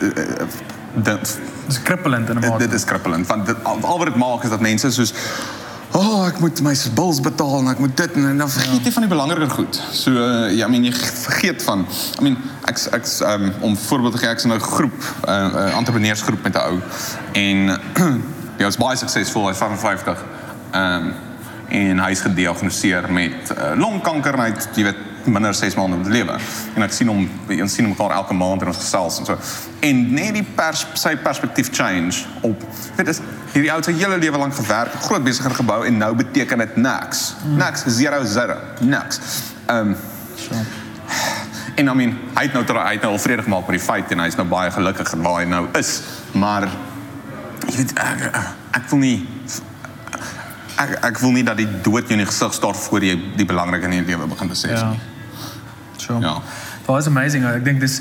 eh, 0.00 0.46
dit 0.94 1.38
Dis 1.70 1.82
krippelend 1.86 2.28
in 2.28 2.38
'n 2.38 2.40
mate. 2.40 2.58
dit 2.58 2.72
is 2.72 2.84
krippelend 2.84 3.26
want 3.26 3.46
dit, 3.46 3.56
al, 3.62 3.78
al 3.82 3.98
wat 3.98 4.06
dit 4.06 4.16
maak 4.16 4.42
is 4.42 4.50
dat 4.50 4.60
mense 4.60 4.90
soos 4.90 5.12
oh, 5.92 6.26
ek 6.26 6.40
moet 6.40 6.60
my 6.62 6.74
bills 6.94 7.20
betaal 7.20 7.58
en 7.60 7.70
ek 7.72 7.78
moet 7.78 7.96
dit 7.96 8.18
en, 8.20 8.38
dan 8.38 8.50
vergeet 8.50 8.84
jy 8.84 8.92
van 8.92 9.06
die 9.06 9.10
belangriker 9.10 9.50
goed. 9.50 9.80
So 9.92 10.10
uh, 10.10 10.50
ja, 10.54 10.68
mean 10.68 10.84
vergeet 10.92 11.62
van 11.62 11.86
I 12.18 12.22
mean 12.22 12.36
um, 13.26 13.52
om 13.60 13.76
voorbeeld 13.76 14.12
te 14.12 14.18
gee, 14.18 14.28
ek's 14.28 14.44
in 14.44 14.52
'n 14.52 14.60
groep, 14.60 15.00
'n 15.26 15.30
uh, 15.30 15.50
uh, 15.54 15.76
entrepreneursgroep 15.76 16.42
met 16.42 16.54
'n 16.54 16.62
ou 16.68 16.78
en 17.32 17.58
Hy 18.60 18.66
was 18.68 18.76
baie 18.76 18.96
suksesvol, 19.00 19.46
hy's 19.48 19.60
55. 19.60 20.24
Ehm 20.76 21.12
en 21.70 22.00
hy 22.02 22.08
is 22.10 22.20
gediagnoseer 22.24 23.04
met 23.14 23.52
uh, 23.54 23.76
longkanker 23.78 24.34
en 24.34 24.40
hy 24.42 24.48
minder 25.26 25.54
6 25.54 25.74
maande 25.74 25.96
om 25.96 26.02
te 26.06 26.12
lewe. 26.14 26.38
En 26.74 26.86
ek 26.86 26.94
sien 26.94 27.08
hom 27.08 27.26
ons 27.60 27.74
sien 27.74 27.84
hom 27.84 27.92
mekaar 27.96 28.16
elke 28.16 28.36
maand 28.36 28.62
in 28.62 28.72
ons 28.72 28.80
gesels 28.80 29.18
en 29.20 29.28
so. 29.28 29.38
En 29.86 30.02
net 30.14 30.34
die 30.36 30.46
pers, 30.56 30.86
sy 30.94 31.16
perspektief 31.20 31.72
change 31.72 32.24
op 32.46 32.62
weet 32.96 33.12
is 33.14 33.20
hierdie 33.52 33.72
ou 33.72 33.80
het 33.80 33.90
sy 33.90 33.96
hele 33.98 34.18
lewe 34.20 34.38
lank 34.38 34.54
gewerk, 34.54 34.94
groot 35.08 35.24
besigheid 35.26 35.56
gebou 35.58 35.82
en 35.86 35.98
nou 35.98 36.14
beteken 36.16 36.64
dit 36.64 36.76
niks. 36.76 37.34
Niks, 37.56 37.84
zero 38.00 38.24
zero, 38.24 38.56
niks. 38.80 39.20
Ehm 39.66 39.92
um, 39.92 39.96
So. 40.40 40.54
En 41.74 41.88
I 41.88 41.94
mean, 41.94 42.16
hy 42.34 42.42
het 42.42 42.52
nou 42.52 42.64
ter, 42.64 42.78
hy 42.80 42.96
het 42.96 43.04
nou 43.04 43.12
al 43.14 43.22
vrede 43.22 43.42
gemaak 43.42 43.68
met 43.68 43.78
die 43.78 43.84
feit 43.84 44.12
en 44.12 44.22
hy's 44.24 44.36
nou 44.38 44.46
baie 44.48 44.70
gelukkig 44.74 45.12
waar 45.24 45.40
hy 45.40 45.48
nou 45.48 45.64
is. 45.78 45.92
Maar 46.32 46.68
jy 47.68 47.76
weet 47.76 47.94
ek, 48.00 48.24
ek, 48.76 48.88
voel 48.90 49.02
nie 49.04 49.16
ek, 50.84 50.96
ek 51.10 51.18
wil 51.22 51.32
nie 51.36 51.44
dat 51.44 51.56
die 51.60 51.68
dood 51.84 52.08
jou 52.08 52.16
in 52.18 52.24
die 52.24 52.30
gesig 52.30 52.54
staar 52.56 52.74
voor 52.74 53.04
jy 53.04 53.18
die 53.36 53.46
belangrike 53.46 53.84
in 53.90 54.00
jou 54.00 54.06
lewe 54.14 54.26
begin 54.34 54.48
besef 54.48 54.70
Ja. 54.78 54.90
nie. 54.90 55.00
So. 56.00 56.18
Ja. 56.20 56.40
Dat 56.86 56.96
was 56.96 57.06
amazing. 57.06 57.44
Ek 57.44 57.64
dink 57.64 57.78
dis 57.80 58.00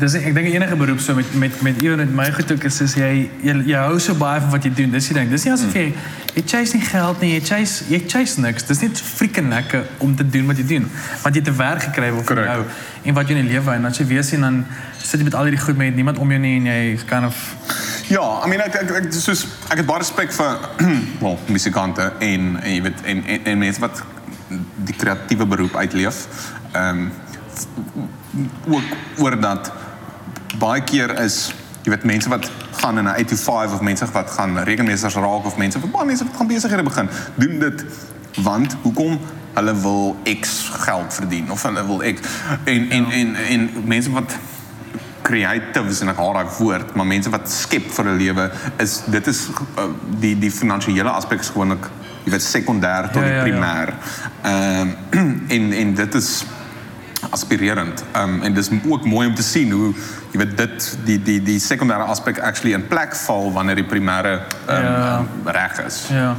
dis 0.00 0.14
ek 0.18 0.34
dink 0.34 0.48
enige 0.48 0.76
beroep 0.76 0.98
so 1.00 1.14
met 1.14 1.34
met 1.38 1.60
met 1.62 1.82
ewen 1.82 1.98
met 2.00 2.14
my 2.14 2.32
goed 2.32 2.50
ook 2.52 2.64
is 2.64 2.80
is 2.80 2.94
jy 2.98 3.30
jy, 3.44 3.52
jy 3.68 3.76
hou 3.78 3.98
so 4.00 4.14
baie 4.14 4.40
van 4.40 4.50
wat 4.50 4.64
jy 4.64 4.72
doen. 4.74 4.90
Dis 4.90 5.06
die 5.06 5.14
ding. 5.14 5.28
Dis 5.30 5.44
nie 5.44 5.52
asof 5.52 5.74
jy 5.76 5.84
jy 6.34 6.42
chase 6.46 6.74
nie 6.76 6.82
geld 6.88 7.20
nie. 7.20 7.30
Jy 7.34 7.40
chase 7.46 7.84
jy 7.92 8.00
chase 8.08 8.40
niks. 8.40 8.64
Dis 8.66 8.80
net 8.82 8.98
freaking 9.00 9.48
lekker 9.52 9.84
om 9.98 10.16
te 10.16 10.26
doen 10.28 10.46
wat 10.50 10.56
jy 10.58 10.66
doen. 10.66 10.88
Want 11.22 11.34
jy 11.36 11.40
het 11.44 11.48
'n 11.52 11.56
werk 11.56 11.82
gekry 11.82 12.10
wat 12.10 12.24
vir 12.24 12.34
Correct. 12.34 12.50
jou 12.52 12.64
en 13.04 13.14
wat 13.14 13.28
jy 13.28 13.36
in 13.36 13.46
die 13.46 13.52
lewe 13.52 13.70
en 13.72 13.84
as 13.84 13.98
jy 13.98 14.06
weer 14.06 14.24
sien 14.24 14.40
dan 14.40 14.64
sit 14.98 15.20
jy 15.20 15.24
met 15.24 15.34
al 15.34 15.44
hierdie 15.44 15.60
goed 15.60 15.76
met 15.76 15.94
niemand 15.94 16.18
om 16.18 16.30
jou 16.30 16.40
nie 16.40 16.56
en 16.58 16.64
jy 16.66 16.98
kind 17.06 17.26
of 17.26 17.36
Ja, 18.08 18.42
I 18.44 18.48
mean 18.48 18.60
ek 18.60 18.74
ek 18.74 18.90
ek 18.98 19.12
soos 19.16 19.46
ek 19.72 19.80
het 19.80 19.86
baie 19.88 20.02
respek 20.02 20.32
vir 20.36 20.58
wel 21.24 21.38
musikante 21.48 22.10
en 22.18 22.50
en 22.60 22.72
jy 22.74 22.82
weet 22.84 23.00
en 23.08 23.22
en, 23.24 23.44
en 23.52 23.58
mense 23.58 23.80
wat 23.80 24.02
die 24.84 24.96
kreatiewe 24.96 25.46
beroep 25.46 25.76
uitleef. 25.76 26.26
Ehm 26.72 27.06
um, 27.06 27.12
ook 28.66 29.22
oor 29.22 29.40
dat 29.40 29.72
baie 30.58 30.82
keer 30.84 31.14
is 31.22 31.54
jy 31.84 31.92
weet 31.94 32.04
mense 32.04 32.28
wat 32.28 32.50
gaan 32.80 32.98
in 32.98 33.04
'n 33.04 33.14
8 33.14 33.28
to 33.28 33.36
5 33.36 33.72
of 33.72 33.80
mense 33.80 34.10
wat 34.12 34.30
gaan 34.30 34.58
rekenmeesters 34.58 35.14
raak 35.14 35.44
of 35.44 35.56
mense 35.56 35.80
wat 35.80 35.90
baie 35.90 36.06
mense 36.06 36.24
wat 36.24 36.36
gaan 36.36 36.46
besighede 36.46 36.82
begin 36.82 37.08
doen 37.34 37.58
dit. 37.58 37.84
Want 38.42 38.76
hoekom? 38.82 39.20
Hulle 39.54 39.80
wil 39.80 40.16
X 40.40 40.68
geld 40.72 41.14
verdien 41.14 41.50
of 41.50 41.62
hulle 41.62 41.86
wil 41.86 42.02
X. 42.14 42.20
En 42.64 42.90
en 42.90 43.10
en 43.10 43.34
en 43.36 43.70
mense 43.84 44.10
wat 44.10 44.36
creatives 45.24 46.00
en 46.04 46.08
ek 46.12 46.18
haat 46.20 46.34
daai 46.38 46.56
woord, 46.58 46.94
maar 46.94 47.06
mense 47.08 47.30
wat 47.32 47.48
skep 47.50 47.86
vir 47.96 48.04
'n 48.12 48.16
lewe 48.20 48.50
is 48.78 49.02
dit 49.10 49.26
is 49.32 49.46
uh, 49.78 49.88
die 50.20 50.34
die 50.38 50.50
finansiële 50.52 51.10
aspek 51.10 51.40
is 51.40 51.48
gewoonlik 51.54 51.88
jy 52.24 52.30
weet 52.32 52.42
sekondêr 52.44 53.08
tot 53.12 53.22
Ja, 53.22 53.28
die 53.28 53.32
ja, 53.32 53.36
ja. 53.36 53.44
primêr. 53.44 53.94
Ehm 54.42 54.88
en 55.56 55.72
en 55.72 55.94
dit 55.94 56.14
is 56.14 56.44
aspirerend. 57.30 58.04
Ehm 58.12 58.34
um, 58.34 58.42
en 58.42 58.54
dis 58.54 58.70
ook 58.88 59.04
mooi 59.04 59.28
om 59.28 59.34
te 59.34 59.42
sien 59.42 59.70
hoe 59.72 59.92
jy 60.32 60.38
weet 60.38 60.56
dit 60.56 60.98
die 61.04 61.18
die 61.22 61.42
die 61.42 61.58
sekondêre 61.60 62.04
aspek 62.08 62.38
actually 62.38 62.74
in 62.74 62.86
plek 62.88 63.14
val 63.16 63.52
wanneer 63.52 63.74
die 63.80 63.84
primêre 63.88 64.40
Ja. 64.68 65.18
um, 65.18 65.28
reg 65.44 65.80
is. 65.86 66.06
Ja. 66.10 66.36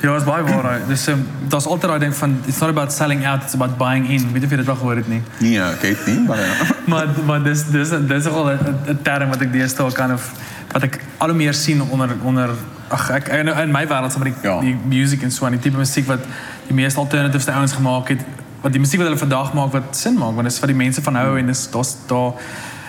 Ja, 0.00 0.14
is 0.16 0.24
baie 0.24 0.42
waar. 0.42 0.80
Dis 0.88 1.06
um, 1.12 1.26
daar's 1.52 1.66
altyd 1.66 1.90
daai 1.90 1.98
ding 1.98 2.14
van 2.16 2.38
it's 2.46 2.58
not 2.60 2.70
about 2.70 2.92
selling 2.92 3.26
out, 3.26 3.42
it's 3.42 3.54
about 3.54 3.76
buying 3.78 4.08
in. 4.08 4.32
Weet 4.32 4.42
jy 4.42 4.48
of 4.48 4.50
jy 4.50 4.56
dit 4.62 4.68
al 4.68 4.76
gehoor 4.80 4.96
het 4.96 5.08
nie? 5.08 5.22
Nee, 5.38 5.60
ek 5.60 5.80
weet 5.84 6.06
nie, 6.06 6.18
maar 6.26 6.38
maar 6.92 7.06
maar 7.26 7.42
dis 7.44 7.64
dis 7.74 7.90
dis 8.08 8.24
is 8.24 8.26
al 8.32 8.50
'n 8.54 8.98
term 9.02 9.28
wat 9.28 9.40
ek 9.40 9.52
deesdae 9.52 9.92
kan 9.92 10.12
of 10.12 10.30
wat 10.72 10.82
ek 10.88 11.00
al 11.18 11.28
hoe 11.28 11.36
meer 11.36 11.54
sien 11.54 11.82
onder 11.82 12.08
onder 12.24 12.50
ag 12.88 13.10
ek 13.10 13.28
in, 13.28 13.48
in 13.48 13.70
my 13.72 13.84
wêreld 13.86 14.12
sommer 14.12 14.30
die, 14.32 14.38
Ja. 14.42 14.60
die 14.60 14.76
music 14.88 15.22
en 15.22 15.30
so 15.30 15.44
aan 15.44 15.52
die 15.58 15.60
tipe 15.60 15.76
musiek 15.78 16.06
wat 16.06 16.24
die 16.66 16.74
meeste 16.74 16.98
alternatives 17.00 17.44
die 17.44 17.54
ouens 17.54 17.72
gemaak 17.72 18.08
het 18.08 18.24
wat 18.62 18.72
die 18.72 18.80
musiek 18.80 18.98
wat 19.00 19.08
hulle 19.08 19.18
vandag 19.20 19.52
maak 19.54 19.72
wat 19.72 19.96
sin 19.96 20.14
maak 20.18 20.34
want 20.34 20.42
dit 20.48 20.52
is 20.52 20.60
wat 20.60 20.68
die 20.72 20.76
mense 20.76 21.02
van 21.02 21.14
hou 21.14 21.38
en 21.38 21.46
dis 21.46 21.70
daar's 21.70 21.96
daar 22.06 22.32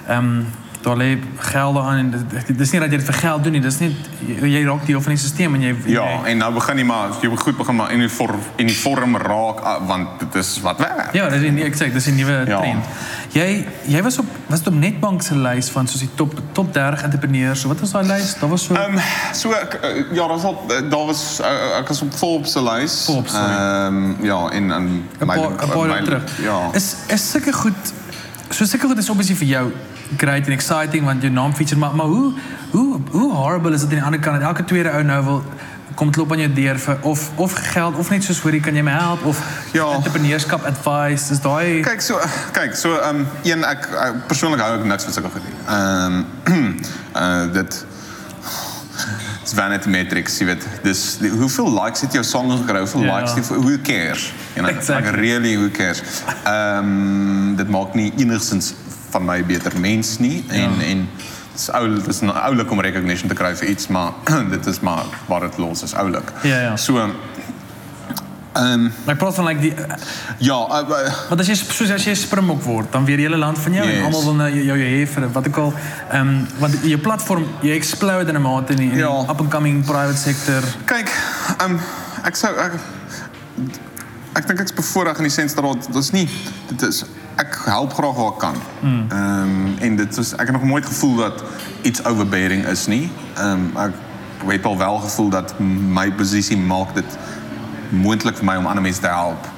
ehm 0.07 0.17
um, 0.17 0.45
daar 0.81 0.97
lê 0.97 1.17
gelde 1.37 1.79
aan 1.79 1.97
en 1.97 2.09
dit 2.11 2.57
dis 2.57 2.71
nie 2.71 2.79
dat 2.81 2.89
jy 2.91 2.97
dit 2.97 3.05
vir 3.05 3.13
geld 3.13 3.43
doen 3.43 3.53
nie 3.53 3.61
dis 3.61 3.77
net 3.79 3.91
jy, 4.25 4.49
jy 4.49 4.61
raak 4.65 4.85
deel 4.85 5.01
van 5.01 5.13
die 5.13 5.19
stelsel 5.21 5.53
en 5.57 5.61
jy 5.61 5.75
Ja, 5.85 6.05
jy, 6.09 6.31
en 6.31 6.37
nou 6.41 6.49
begin 6.53 6.77
jy 6.81 6.85
maar 6.89 7.13
moet 7.29 7.39
goed 7.39 7.57
begin 7.57 7.75
maar 7.75 7.93
uniform 7.93 8.39
uniform 8.57 9.17
raak 9.17 9.61
ah, 9.61 9.87
want 9.87 10.19
dit 10.19 10.35
is 10.41 10.59
wat 10.61 10.79
werk. 10.81 11.13
Ja, 11.13 11.29
dis 11.29 11.45
nie 11.51 11.65
ek 11.67 11.77
sê 11.77 11.91
dis 11.93 12.07
'n 12.07 12.15
nuwe 12.15 12.37
Ja. 12.47 12.59
trend. 12.59 12.85
Jy 13.31 13.65
jy 13.87 14.01
was 14.03 14.17
op 14.17 14.25
was 14.47 14.63
op 14.67 14.73
Netbank 14.73 15.21
se 15.21 15.35
lys 15.35 15.69
van 15.69 15.87
soos 15.87 15.99
die 15.99 16.09
top 16.15 16.33
top 16.51 16.73
30 16.73 17.03
entrepreneurs. 17.03 17.63
Wat 17.63 17.79
was 17.79 17.91
daai 17.91 18.05
lys? 18.07 18.35
Daar 18.39 18.49
was 18.49 18.69
Ehm 18.69 18.97
um, 18.97 18.99
so 19.33 19.51
ek 19.51 19.79
uh, 19.83 20.15
ja, 20.15 20.27
daar 20.27 20.27
was 20.27 20.43
al 20.43 20.57
daar 20.67 21.05
was 21.05 21.39
uh, 21.41 21.77
ek 21.79 21.87
was 21.87 22.01
op 22.01 22.13
Forbes 22.13 22.55
lys. 22.55 23.03
Forbes. 23.05 23.33
Ehm 23.33 24.23
ja, 24.23 24.49
en 24.49 24.71
en 24.71 25.03
'n 25.19 25.25
paar 25.25 25.87
jaar 25.87 26.03
terug. 26.03 26.23
Ja. 26.41 26.69
Is 26.73 26.95
is 27.07 27.29
sulke 27.31 27.53
goed 27.53 27.93
so 28.49 28.65
sulke 28.65 28.87
goed 28.87 28.97
is 28.97 29.09
obviously 29.09 29.35
vir 29.35 29.47
jou 29.47 29.71
great 30.17 30.43
and 30.47 30.53
exciting 30.53 31.05
want 31.05 31.21
jou 31.21 31.31
naam 31.33 31.53
feature 31.55 31.79
maar 31.79 31.95
maar 31.95 32.05
hoe 32.05 32.33
hoe 32.71 32.99
hoe 33.11 33.33
horrible 33.33 33.73
is 33.73 33.81
dit 33.81 33.89
aan 33.89 33.95
die 33.97 34.03
ander 34.05 34.19
kant 34.19 34.39
dat 34.39 34.47
elke 34.49 34.63
tweede 34.63 34.89
ou 34.91 35.03
nou 35.03 35.23
wil 35.25 35.43
kom 35.95 36.11
klop 36.11 36.31
aan 36.31 36.39
jou 36.39 36.53
deur 36.53 36.77
vir 36.79 36.97
of 37.01 37.29
of 37.35 37.53
geld 37.73 37.97
of 37.97 38.09
net 38.09 38.23
soos 38.23 38.39
hoorie 38.41 38.61
kan 38.61 38.75
jy 38.75 38.81
my 38.83 38.91
help 38.91 39.25
of 39.25 39.39
Ja. 39.73 39.87
entrepreneurskap 39.95 40.63
advice 40.65 41.31
is 41.31 41.39
daai 41.41 41.81
Kyk 41.83 42.01
so 42.01 42.19
kyk 42.51 42.75
so 42.75 42.95
ehm 42.97 43.15
um, 43.15 43.27
een 43.43 43.63
ek, 43.63 43.87
ek 44.07 44.27
persoonlik 44.27 44.59
hou 44.63 44.79
ek 44.79 44.85
niks 44.85 45.03
van 45.03 45.13
sulke 45.13 45.29
goed 45.29 45.43
nie. 45.43 45.57
Ehm 45.67 46.75
uh 47.15 47.53
dit 47.59 47.85
It's 49.41 49.53
vanity 49.57 49.89
metrics, 49.89 50.35
jy 50.37 50.45
weet. 50.51 50.65
Dis 50.85 51.17
die, 51.17 51.29
hoeveel 51.33 51.71
likes 51.73 52.03
het 52.05 52.13
jou 52.13 52.21
song 52.23 52.51
gekry? 52.51 52.79
Hoeveel 52.83 53.03
Ja. 53.07 53.15
likes 53.17 53.33
die 53.33 53.43
who 53.49 53.77
cares? 53.81 54.27
You 54.55 54.61
know, 54.63 54.69
Exactly. 54.69 55.09
like 55.11 55.17
really 55.21 55.55
who 55.55 55.69
cares? 55.73 56.01
Ehm 56.45 56.77
um, 56.77 57.55
dit 57.57 57.69
maak 57.69 57.93
nie 57.97 58.11
enigsins 58.17 58.73
van 59.11 59.29
'n 59.29 59.45
beter 59.45 59.71
mens 59.79 60.17
nie 60.19 60.43
en 60.47 60.59
Ja. 60.79 60.85
en 60.85 61.07
dis 61.53 61.69
ou 61.71 62.01
dis 62.01 62.19
nou 62.21 62.33
oulik 62.37 62.71
om 62.71 62.79
recognition 62.81 63.27
te 63.29 63.35
kry 63.35 63.55
vir 63.55 63.67
iets, 63.69 63.87
maar 63.87 64.11
dit 64.55 64.65
is 64.65 64.79
maar 64.79 65.03
waar 65.27 65.39
dit 65.41 65.57
los 65.57 65.83
is 65.83 65.93
oulik. 65.93 66.31
Ja, 66.43 66.59
ja. 66.61 66.75
So 66.77 66.97
ehm 66.97 67.11
um, 68.73 68.81
maar 69.05 69.13
ek 69.13 69.17
praat 69.19 69.35
van 69.35 69.45
like 69.45 69.61
die 69.61 69.73
ja, 70.37 70.55
uh, 70.67 70.89
uh, 70.89 71.13
Want 71.29 71.39
as 71.39 71.47
jy 71.47 71.55
soos 71.55 71.89
as 71.95 72.03
jy 72.03 72.13
springbok 72.15 72.61
word, 72.63 72.91
dan 72.91 73.05
weer 73.05 73.17
die 73.17 73.25
hele 73.25 73.37
land 73.39 73.59
van 73.59 73.73
jou 73.73 73.85
Yes. 73.87 73.97
en 73.97 74.03
almal 74.03 74.23
wil 74.23 74.33
nou 74.35 74.49
jou 74.51 74.65
jou 74.65 74.77
hê 74.77 75.05
vir 75.07 75.29
wat 75.31 75.47
ook 75.47 75.57
al. 75.57 75.73
Ehm 76.11 76.27
um, 76.27 76.47
want 76.59 76.75
jou 76.83 76.97
platform 76.99 77.45
jy 77.61 77.71
explode 77.75 78.27
in 78.29 78.35
'n 78.35 78.41
mate 78.41 78.71
in 78.71 78.77
die, 78.77 78.89
in 78.89 78.91
die 78.95 78.99
Ja. 79.05 79.21
up 79.29 79.39
and 79.39 79.49
coming 79.49 79.85
private 79.85 80.17
sector. 80.17 80.61
Kyk, 80.85 81.09
um, 81.63 81.79
ek 82.25 82.35
sou 82.35 82.55
ek 82.57 82.71
ek 84.33 84.47
dink 84.47 84.59
ek's 84.59 84.73
bevoordeel 84.73 85.15
in 85.17 85.23
die 85.23 85.31
sens 85.31 85.53
dat 85.55 85.63
dit 85.73 85.93
dis 85.93 86.11
nie 86.11 86.27
dit 86.69 86.81
is 86.81 87.03
ek 87.41 87.57
help 87.65 87.93
graag 87.93 88.15
waar 88.15 88.31
ek 88.31 88.39
kan. 88.39 88.57
Ehm 88.81 89.11
um, 89.17 89.77
en 89.79 89.95
dit 89.95 90.17
is 90.17 90.31
ek 90.33 90.51
het 90.51 90.55
nog 90.57 90.63
nooit 90.63 90.85
gevoel 90.85 91.15
dat 91.15 91.43
iets 91.81 92.03
overbearing 92.05 92.65
is 92.67 92.85
nie. 92.87 93.09
Um, 93.39 93.71
ek 93.77 93.95
weet 94.45 94.65
al 94.65 94.77
wel 94.77 94.97
gevoel 94.97 95.29
dat 95.29 95.55
my 95.97 96.11
posisie 96.11 96.57
maak 96.57 96.93
dit 96.95 97.17
moontlik 97.89 98.37
vir 98.37 98.45
my 98.45 98.55
om 98.61 98.69
ander 98.69 98.83
mense 98.83 99.01
te 99.01 99.07
help. 99.07 99.49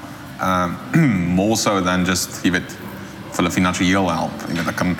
Um, 0.41 0.77
more 1.39 1.55
so 1.55 1.81
than 1.81 2.05
just 2.05 2.39
jy 2.43 2.53
weet 2.55 2.77
vir 3.33 3.41
hulle 3.41 3.51
finansiëel 3.51 4.09
help. 4.11 4.47
Weet 4.47 4.71
ek 4.73 4.79
kan 4.79 4.95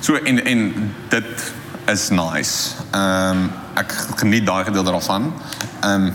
so 0.00 0.20
en 0.20 0.44
en 0.44 0.68
dit 1.08 1.48
is 1.92 2.08
nice. 2.10 2.76
Um, 2.92 3.48
ek 3.80 3.92
geniet 4.22 4.46
daai 4.46 4.64
gedeelte 4.68 4.92
daarvan. 4.92 5.32
Um, 5.84 6.10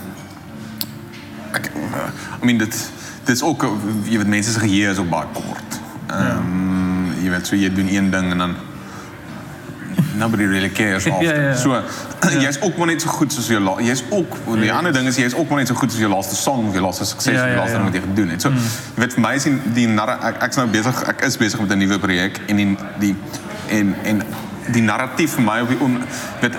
ek 1.51 1.71
I 1.73 2.45
mean 2.45 2.61
dit 2.61 2.81
dit 3.25 3.35
is 3.35 3.43
ook 3.45 3.65
jy 4.09 4.17
weet 4.21 4.35
mense 4.39 4.51
se 4.51 4.59
geheue 4.59 4.91
is 4.91 5.01
ook 5.01 5.09
baie 5.09 5.29
kort. 5.33 5.80
Ehm 6.11 6.37
um, 6.37 7.13
jy 7.23 7.29
weet 7.29 7.47
so 7.47 7.55
jy 7.55 7.69
doen 7.73 7.87
een 7.87 8.09
ding 8.11 8.31
en 8.31 8.37
dan 8.37 8.55
nobody 10.15 10.43
really 10.45 10.69
cares 10.69 11.05
after. 11.11 11.23
Ja, 11.23 11.49
ja. 11.49 11.55
So 11.55 11.81
jy's 12.45 12.59
ook 12.61 12.77
maar 12.77 12.87
net 12.87 13.01
so 13.01 13.09
goed 13.09 13.33
soos 13.33 13.47
jou 13.47 13.59
la- 13.63 13.79
jy's 13.81 14.03
ook 14.09 14.35
die 14.59 14.71
ander 14.73 14.93
ding 14.93 15.07
is 15.07 15.15
jy's 15.17 15.33
ook 15.35 15.49
maar 15.49 15.57
net 15.57 15.67
so 15.67 15.73
goed 15.75 15.91
soos 15.91 15.99
jou 16.01 16.11
laaste 16.11 16.35
song 16.35 16.67
of 16.67 16.73
jou 16.73 16.83
laaste 16.83 17.05
sukses 17.05 17.33
Ja, 17.33 17.39
of 17.39 17.45
ja, 17.45 17.47
jou 17.53 17.57
laaste 17.59 17.77
ja. 17.77 17.81
ding 17.83 17.89
wat 17.91 17.95
jy 17.95 18.01
gedoen 18.09 18.29
het. 18.29 18.41
So 18.41 18.49
jy 18.49 19.01
weet 19.05 19.13
vir 19.13 19.21
my 19.25 19.33
is 19.39 19.43
die, 19.43 19.55
die 19.73 19.87
narra, 19.87 20.17
ek 20.31 20.41
ek's 20.47 20.59
nou 20.61 20.67
besig 20.67 21.03
ek 21.07 21.21
is 21.29 21.37
besig 21.37 21.59
met 21.63 21.71
'n 21.71 21.77
nuwe 21.85 21.99
projek 21.99 22.39
en 22.47 22.55
die 22.55 22.77
die 22.99 23.15
en 23.69 23.95
en 24.03 24.23
die 24.71 24.81
narratief 24.85 25.33
vir 25.39 25.43
my 25.43 25.59
op 25.61 25.69
die 25.69 25.79
on, 25.81 25.97
weet 26.41 26.55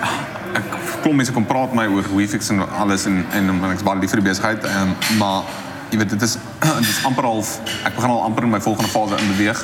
ek 0.53 0.63
klop 1.01 1.13
mense 1.15 1.31
kom 1.33 1.45
praat 1.45 1.73
my 1.73 1.85
oor 1.87 2.03
Wefix 2.15 2.49
en 2.49 2.61
alles 2.79 3.05
en 3.05 3.23
en 3.31 3.49
en 3.49 3.71
ek's 3.71 3.83
baie 3.83 3.99
lief 3.99 4.09
vir 4.09 4.21
die 4.21 4.29
besigheid. 4.29 4.63
Ehm 4.63 4.81
um, 4.89 5.17
maar 5.17 5.43
jy 5.93 6.01
weet 6.01 6.13
dit 6.15 6.25
is 6.25 6.37
dit 6.81 6.89
is 6.89 6.99
amper 7.07 7.27
half 7.29 7.55
ek 7.85 7.95
begin 7.97 8.11
al 8.13 8.23
amper 8.27 8.47
in 8.47 8.53
my 8.55 8.61
volgende 8.61 8.89
fase 8.91 9.19
in 9.21 9.31
beweeg. 9.35 9.63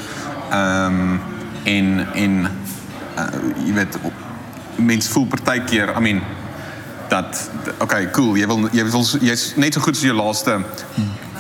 Ehm 0.54 1.02
um, 1.04 1.20
en 1.68 1.88
en 2.16 2.36
uh, 3.20 3.26
jy 3.66 3.74
weet 3.76 3.98
mense 4.80 5.10
voel 5.12 5.26
partykeer, 5.28 5.92
I 5.98 6.00
mean 6.00 6.22
dat 7.10 7.50
okay, 7.84 8.06
cool, 8.16 8.38
jy 8.38 8.48
wil 8.48 8.70
jy 8.72 8.86
wil 8.86 9.04
jy's 9.26 9.50
net 9.60 9.76
so 9.76 9.82
goed 9.84 9.98
as 9.98 10.06
jou 10.06 10.16
laaste 10.16 10.60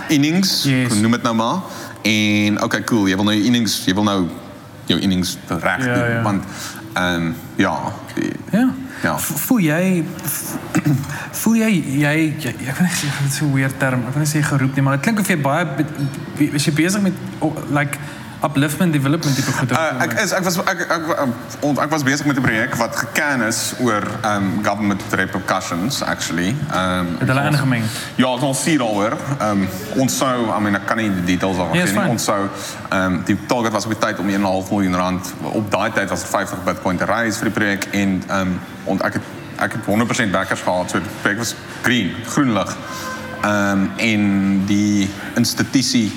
innings, 0.09 0.63
Yes. 0.65 0.97
noem 0.97 1.11
dit 1.19 1.23
nou 1.23 1.35
maar. 1.37 1.61
En 2.01 2.57
okay, 2.63 2.81
cool, 2.89 3.07
jy 3.07 3.15
wil 3.19 3.27
nou 3.29 3.35
jou 3.37 3.45
innings, 3.45 3.77
jy 3.85 3.93
wil 3.93 4.07
nou 4.07 4.19
jou 4.89 4.97
innings 4.99 5.37
Ja, 5.49 5.77
ja. 5.85 6.21
want 6.25 6.43
ehm 6.99 7.33
ja, 7.55 7.73
Ja. 8.51 8.69
Ja. 9.03 9.17
Voel 9.19 9.59
jy 9.63 10.03
voel 11.41 11.55
jy 11.55 11.69
jy, 12.03 12.15
jy 12.39 12.49
ek 12.67 12.79
weet 12.79 12.79
nie 13.03 13.11
dit 13.11 13.29
is 13.29 13.35
so 13.37 13.45
'n 13.45 13.53
weird 13.53 13.79
term. 13.79 14.01
Ek 14.07 14.15
weet 14.15 14.25
nie 14.25 14.31
sê 14.33 14.43
geroep 14.45 14.75
nie, 14.75 14.83
maar 14.83 14.97
dit 14.97 15.05
klink 15.05 15.19
of 15.19 15.27
baie 15.41 15.65
be- 15.77 15.85
be- 16.37 16.51
is 16.59 16.65
jy 16.65 16.73
besig 16.73 17.01
met 17.01 17.13
oh, 17.39 17.55
like 17.71 17.97
upliftment 18.43 18.93
development 18.93 19.35
tipe 19.35 19.51
goed. 19.51 19.71
Uh, 19.71 20.01
ek 20.03 20.13
is 20.23 20.31
ek 20.31 20.43
was 20.47 20.57
ek 20.63 20.79
ek, 20.85 20.91
ek, 20.91 21.63
ont- 21.67 21.79
ek 21.83 21.89
was 21.91 22.03
besig 22.07 22.25
met 22.25 22.37
'n 22.37 22.41
projek 22.41 22.75
wat 22.79 22.95
geken 22.95 23.41
is 23.47 23.73
oor 23.79 24.03
um 24.25 24.63
government 24.63 25.01
repercussions 25.11 26.01
actually. 26.03 26.55
Um 26.73 27.15
het 27.19 27.27
hulle 27.27 27.43
ingemeng. 27.51 27.83
Ja, 28.15 28.27
ons 28.27 28.61
sien 28.63 28.77
daaroor. 28.79 29.17
Um 29.41 29.67
ons 29.95 30.17
sou, 30.17 30.47
I 30.57 30.59
mean 30.61 30.75
ek 30.75 30.85
kan 30.87 30.97
nie 30.97 31.09
die 31.09 31.25
details 31.35 31.57
daarvan 31.57 31.75
is 31.75 31.89
gee 31.91 31.99
nie. 31.99 32.09
Ons 32.09 32.23
sou 32.23 32.47
um 32.91 33.21
die 33.25 33.37
target 33.47 33.71
was 33.71 33.85
op 33.85 33.91
die 33.91 33.99
tyd 34.07 34.19
om 34.19 34.29
1.5 34.29 34.69
miljoen 34.71 34.95
rand 34.95 35.33
op 35.41 35.71
daai 35.71 35.91
tyd 35.91 36.09
was 36.09 36.19
dit 36.21 36.29
50 36.29 36.63
Bitcoin 36.63 36.97
te 36.97 37.05
raise 37.05 37.37
vir 37.39 37.49
die 37.51 37.57
projek 37.59 37.87
en 37.91 38.23
um 38.29 38.59
ont 38.85 39.01
ek 39.03 39.13
het 39.13 39.23
ek 39.59 39.73
het 39.73 39.81
100% 39.85 40.31
backers 40.31 40.61
gehad. 40.61 40.89
So 40.89 40.99
die 40.99 41.07
projek 41.21 41.37
was 41.37 41.55
green, 41.83 42.15
groen 42.25 42.53
lig. 42.53 42.75
Um 43.43 43.91
en 43.97 44.63
die 44.65 45.09
institusie 45.35 46.11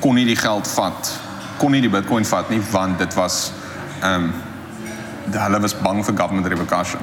kon 0.00 0.14
nie 0.14 0.24
die 0.24 0.36
geld 0.36 0.68
vat 0.68 1.12
kon 1.56 1.70
nie 1.70 1.80
die 1.80 1.90
bitcoin 1.90 2.24
vat 2.24 2.50
nie 2.50 2.60
want 2.70 2.98
dit 2.98 3.14
was 3.14 3.52
ehm 4.00 4.28
um, 4.28 4.32
hulle 5.26 5.60
was 5.60 5.74
bang 5.82 6.04
vir 6.04 6.14
government 6.16 6.46
repercussion. 6.46 7.00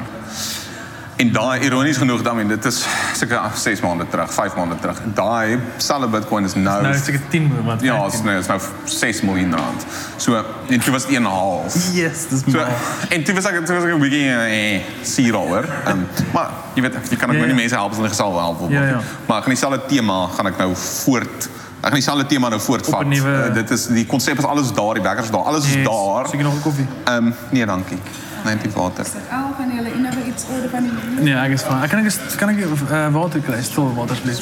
En 1.15 1.31
daai 1.31 1.59
ironies 1.61 1.97
genoeg 1.97 2.21
dan 2.21 2.39
en 2.39 2.47
dit 2.47 2.65
is 2.65 2.85
seker 3.13 3.41
6 3.53 3.81
maande 3.81 4.05
terug, 4.09 4.33
5 4.33 4.55
maande 4.55 4.75
terug. 4.81 5.01
Daai 5.13 5.59
selfe 5.77 6.07
bitcoin 6.07 6.45
is 6.45 6.55
nou 6.55 6.81
Nou 6.81 6.95
seker 6.97 7.21
10 7.29 7.47
miljoen 7.47 7.85
ja, 7.85 8.05
is 8.05 8.21
nou 8.25 8.37
is 8.39 8.47
nou 8.49 8.59
6 8.83 9.21
miljoen 9.21 9.53
rand. 9.55 9.85
So 10.17 10.43
en 10.69 10.79
toe 10.79 10.91
was 10.91 11.05
dit 11.05 11.19
1.5. 11.19 11.93
Yes, 11.93 12.27
dis 12.29 12.41
So, 12.51 12.65
en 13.09 13.23
toen 13.23 13.35
was 13.35 13.45
ik, 13.45 13.65
toen 13.65 13.75
was 13.75 13.83
ik 13.83 13.91
een 13.91 13.99
beetje 13.99 14.31
eh, 14.31 14.81
sier 15.01 15.33
hoor. 15.33 15.65
Um, 15.87 16.07
maar 16.33 16.49
je 16.73 16.81
weet, 16.81 16.95
je 17.09 17.15
kan 17.15 17.29
ook 17.29 17.35
Ja, 17.35 17.39
met 17.39 17.47
die 17.47 17.47
ja. 17.47 17.55
mensen 17.55 17.77
helpen 17.77 17.97
als 17.97 18.05
een 18.05 18.09
geval 18.09 18.39
helpen. 18.39 18.69
Ja, 18.69 18.83
ja. 18.83 18.99
Maar 19.25 19.37
ik 19.37 19.43
ga 19.43 19.49
diezelfde 19.49 19.81
thema 19.87 20.27
ga 20.27 20.47
ik 20.47 20.57
nou 20.57 20.75
voort. 20.75 21.49
Ik 21.83 21.89
ga 21.89 21.95
diezelfde 21.95 22.25
thema 22.25 22.49
nou 22.49 22.61
voortvat. 22.61 23.05
Nieuwe- 23.05 23.43
Eh, 23.47 23.53
dit 23.53 23.69
is 23.69 23.87
die 23.87 24.05
concept 24.05 24.37
is 24.37 24.43
alles 24.45 24.73
daar, 24.73 24.93
die 24.93 25.03
bakkers 25.03 25.25
is 25.25 25.31
daar, 25.31 25.41
alles 25.41 25.65
is 25.65 25.73
Yes. 25.73 25.83
daar. 25.85 26.27
Seker 26.27 26.43
nog 26.43 26.53
'n 26.55 26.61
koffie. 26.61 26.87
Ehm 27.03 27.31
nee, 27.51 27.65
dankie. 27.65 27.97
Nee, 28.45 28.57
die 28.57 28.71
water. 28.75 29.05
Al 29.31 29.53
van 29.57 29.75
julle 29.75 29.93
enige 29.93 30.23
iets 30.27 30.43
oor 30.51 30.69
van 30.69 30.83
die 30.83 31.23
Nee, 31.23 31.33
ek 31.33 31.51
is 31.51 31.61
van. 31.61 31.81
Ek 31.83 31.89
kan 31.89 31.99
ek 32.05 32.13
kan 32.37 32.49
ek 32.49 32.57
uh, 32.91 33.07
water 33.13 33.39
kry, 33.39 33.61
stil 33.61 33.93
water 33.95 34.11
asseblief. 34.15 34.39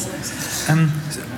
Ehm 0.67 0.87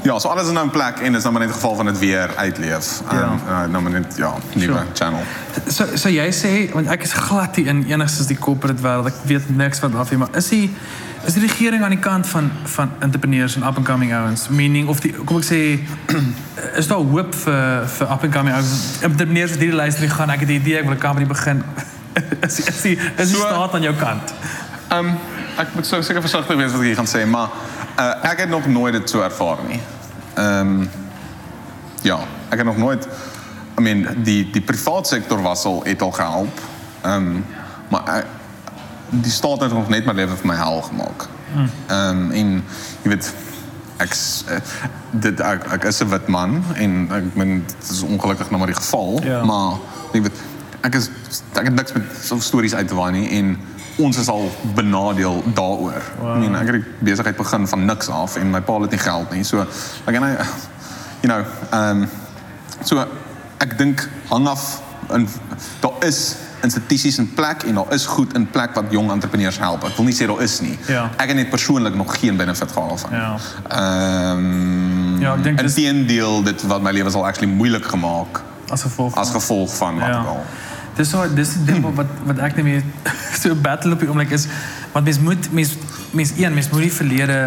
Ja, 0.03 0.19
so 0.19 0.27
alles 0.27 0.45
is 0.45 0.51
nou 0.51 0.65
in 0.65 0.71
plek 0.71 0.97
en 0.99 1.15
is 1.15 1.21
nou 1.23 1.31
maar 1.33 1.41
net 1.41 1.49
het 1.51 1.59
geval 1.61 1.75
van 1.75 1.85
het 1.85 1.99
weer 1.99 2.29
uitleef. 2.35 3.01
Um, 3.11 3.17
Ja. 3.17 3.35
uh, 3.47 3.71
nou 3.71 3.83
maar 3.83 3.91
net 3.91 4.15
ja, 4.17 4.33
nieuwe 4.53 4.73
Sure. 4.73 4.85
channel. 4.93 5.21
So 5.67 5.85
so 5.95 6.09
jy 6.09 6.31
sê 6.31 6.73
want 6.73 6.87
ek 6.87 7.03
is 7.03 7.13
glad 7.13 7.55
nie 7.55 7.65
in 7.65 7.85
enigstens 7.87 8.27
die 8.27 8.37
corporate 8.37 8.81
wêreld. 8.81 9.05
Ek 9.05 9.13
weet 9.23 9.55
niks 9.55 9.79
van 9.79 9.95
af 9.95 10.11
maar 10.11 10.27
is 10.35 10.47
die 10.49 10.71
is 11.25 11.33
die 11.33 11.41
regering 11.47 11.83
aan 11.83 11.89
die 11.89 11.99
kant 11.99 12.27
van 12.27 12.51
van 12.63 12.91
entrepreneurs 12.99 13.55
en 13.55 13.63
up 13.63 13.77
and 13.77 13.85
coming 13.85 14.13
ouens? 14.13 14.47
Meaning 14.49 14.87
of 14.87 14.99
die 14.99 15.11
kom 15.13 15.37
ek 15.37 15.43
sê 15.47 15.79
is 16.79 16.87
daar 16.87 16.97
hoop 16.97 17.35
vir 17.35 17.87
vir 17.87 18.11
up 18.11 18.23
and 18.23 18.33
coming 18.33 18.55
ouens? 18.55 18.99
Entrepreneurs 19.01 19.49
wat 19.51 19.59
hierdie 19.59 19.75
luister 19.77 20.09
gaan, 20.09 20.29
ek 20.29 20.39
het 20.39 20.49
'n 20.49 20.51
idee, 20.51 20.77
ek 20.77 20.83
wil 20.83 20.93
'n 20.93 20.99
company 20.99 21.27
begin. 21.27 21.63
is 22.47 22.59
is 22.59 22.81
die 22.81 22.97
is 23.17 23.29
die 23.31 23.37
So- 23.39 23.47
staat 23.47 23.73
aan 23.73 23.81
jou 23.81 23.95
kant? 23.95 24.33
Ehm 24.89 25.15
ek 25.57 25.67
moet 25.75 25.85
so 25.87 26.01
seker 26.01 26.21
versigtig 26.21 26.55
wees 26.57 26.71
wat 26.71 26.81
ek 26.81 26.85
hier 26.87 26.95
gaan 26.95 27.07
sê, 27.07 27.25
maar 27.29 27.49
uh, 27.99 28.29
ek 28.31 28.39
het 28.39 28.49
nog 28.49 28.65
nooit 28.67 28.93
dit 28.93 29.09
so 29.09 29.21
ervaar 29.21 29.57
nie. 29.67 29.79
Ehm 30.33 30.81
ja, 32.01 32.19
ek 32.49 32.57
het 32.57 32.65
nog 32.65 32.77
nooit 32.77 33.07
I 33.77 33.81
mean 33.81 34.07
die 34.23 34.49
die 34.51 34.61
private 34.61 35.07
sektor 35.07 35.41
was 35.41 35.63
al 35.65 35.81
het 35.83 36.01
al 36.01 36.11
gehelp. 36.11 36.59
Ehm 37.01 37.41
maar 37.89 38.03
ek, 38.17 38.25
die 39.09 39.31
staat 39.31 39.61
het 39.61 39.73
nog 39.73 39.89
net 39.89 40.05
my 40.05 40.13
lewe 40.13 40.35
vir 40.35 40.47
my 40.47 40.55
hel 40.55 40.81
gemaak. 40.81 41.27
Ehm 41.87 42.31
en 42.31 42.63
jy 43.03 43.09
weet 43.09 43.33
s- 44.13 44.43
eh, 44.47 44.57
dit 45.11 45.39
is 45.85 45.99
'n 46.01 46.09
wit 46.09 46.27
man 46.27 46.63
en 46.75 47.07
ek 47.11 47.35
meen 47.35 47.63
dit 47.67 47.89
is 47.91 48.01
ongelukkig 48.01 48.47
nou 48.49 48.57
maar 48.57 48.67
die 48.73 48.75
geval, 48.81 49.21
Ja. 49.23 49.43
maar 49.43 49.77
jy 50.13 50.21
weet 50.21 50.37
ek 50.81 50.95
is 50.95 51.09
ek 51.53 51.63
het 51.65 51.73
niks 51.75 51.93
met 51.93 52.03
stories 52.39 52.73
uit 52.75 52.87
te 52.87 52.95
waai 52.95 53.11
nie 53.11 53.29
en 53.29 53.57
ons 53.97 54.17
is 54.17 54.27
al 54.29 54.51
benadeel 54.75 55.43
daaroor. 55.53 56.01
Wow. 56.19 56.35
I 56.35 56.39
mean 56.39 56.55
ek 56.55 56.65
het 56.71 56.73
die 56.81 56.85
besigheid 56.99 57.35
begin 57.37 57.67
van 57.67 57.85
niks 57.85 58.09
af 58.09 58.35
en 58.35 58.49
my 58.51 58.61
pa 58.61 58.79
het 58.81 58.89
nie 58.91 58.99
geld 58.99 59.31
nie. 59.31 59.43
So 59.43 59.57
like 60.05 60.17
en 60.19 60.23
I 60.23 60.35
you 61.21 61.29
know, 61.33 61.43
ehm 61.71 62.01
um, 62.03 62.09
so 62.83 63.05
ek 63.57 63.77
dink 63.77 64.09
hang 64.29 64.47
af 64.47 64.81
in 65.13 65.27
daar 65.79 65.91
is 66.07 66.35
institusies 66.63 67.17
in 67.19 67.33
plek 67.33 67.63
en 67.67 67.75
daar 67.75 67.93
is 67.93 68.05
goed 68.05 68.33
in 68.33 68.47
plek 68.49 68.73
wat 68.75 68.85
jong 68.89 69.11
entrepreneurs 69.11 69.57
help. 69.59 69.83
Ek 69.83 69.95
wil 69.97 70.05
nie 70.05 70.15
sê 70.15 70.25
daar 70.27 70.41
is 70.41 70.59
nie. 70.61 70.77
Ja. 70.87 71.09
Ek 71.17 71.27
het 71.27 71.35
net 71.35 71.49
persoonlik 71.49 71.95
nog 71.95 72.15
geen 72.19 72.37
benefit 72.37 72.71
gehad 72.71 72.99
van. 73.01 73.11
Ja. 73.11 73.35
Ehm 73.69 75.19
Ja, 75.21 75.33
ek 75.35 75.43
dink 75.43 75.57
dis- 75.61 75.75
inteendeel 75.75 76.43
dit 76.43 76.63
wat 76.67 76.81
my 76.81 76.91
lewe 76.91 77.11
al 77.11 77.25
actually 77.25 77.51
moeilik 77.53 77.85
gemaak 77.85 78.41
As 78.69 78.81
gevolg 78.81 79.15
as 79.15 79.29
gevolg 79.29 79.75
van 79.77 79.99
wat 79.99 80.07
Ja. 80.07 80.17
al. 80.27 80.43
Dis 80.97 81.09
so 81.09 81.23
dis 81.35 81.55
die 81.57 81.65
ding 81.71 81.85
wat 81.99 82.11
wat 82.29 82.43
ek 82.49 82.59
net 82.59 82.67
meer 82.67 82.83
so 83.41 83.55
battle 83.55 83.95
op 83.95 84.03
die 84.03 84.09
oomblik 84.09 84.33
is 84.35 84.47
want 84.93 85.05
mens 85.05 85.19
moet 85.19 85.49
mens 85.51 85.73
mens 86.11 86.33
een 86.37 86.53
mens 86.53 86.69
moet 86.69 86.85
die 86.85 86.93
verlede 86.93 87.39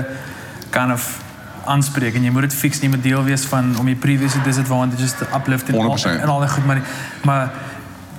kind 0.75 0.93
of 0.93 1.07
aanspreek 1.67 2.15
en 2.15 2.27
jy 2.27 2.33
moet 2.35 2.49
dit 2.49 2.55
fix 2.55 2.81
nie 2.83 2.91
met 2.91 3.03
deel 3.03 3.23
wees 3.27 3.47
van 3.51 3.73
om 3.79 3.89
jy 3.89 3.95
previous 4.03 4.35
disadvantages 4.45 5.15
te 5.19 5.27
uplift 5.35 5.71
en 5.71 5.79
al, 5.79 5.95
100%. 5.95 6.21
en 6.23 6.35
al 6.35 6.45
die 6.45 6.51
goed 6.51 6.67
maar 6.67 6.83
maar 7.23 7.55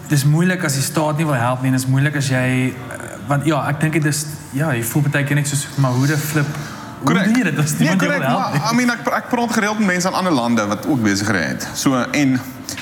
dis 0.07 0.23
moeilik 0.23 0.63
as 0.63 0.79
die 0.79 0.83
staat 0.83 1.19
nie 1.19 1.27
wil 1.27 1.39
help 1.39 1.63
nie 1.63 1.71
en 1.71 1.77
dis 1.79 1.87
moeilik 1.91 2.15
as 2.19 2.31
jy 2.31 2.47
eh, 2.71 3.05
want 3.27 3.47
ja 3.47 3.61
ek 3.71 3.79
dink 3.83 3.99
dit 3.99 4.09
is 4.11 4.25
ja 4.55 4.71
jy 4.75 4.83
voel 4.93 5.07
baie 5.11 5.27
keer 5.27 5.39
net 5.39 5.51
soos 5.51 5.67
maar 5.75 5.95
hoe 5.95 6.07
de 6.07 6.17
flip 6.17 6.59
hoe 7.01 7.13
doen 7.13 7.35
jy 7.35 7.43
dit 7.51 7.79
nee, 7.79 7.95
correct, 7.95 8.27
maar 8.27 8.55
I 8.71 8.75
mean 8.75 8.91
ek 8.91 9.07
ek 9.13 9.27
praat 9.31 9.51
gereeld 9.53 9.79
met 9.79 9.93
mense 9.93 10.09
in 10.09 10.17
ander 10.17 10.33
lande 10.33 10.65
wat 10.67 10.87
ook 10.89 11.01
besigheid 11.03 11.49
het. 11.53 11.67
So 11.77 11.99
en 12.11 12.39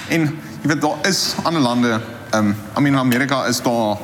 en 0.08 0.30
jy 0.62 0.70
weet 0.72 0.82
daar 0.82 1.10
is 1.10 1.36
ander 1.44 1.62
lande 1.62 1.92
ehm 1.98 2.15
um, 2.38 2.56
I 2.78 2.80
mean 2.82 2.94
in 2.94 3.00
Amerika 3.00 3.46
is 3.48 3.62
daar 3.62 3.98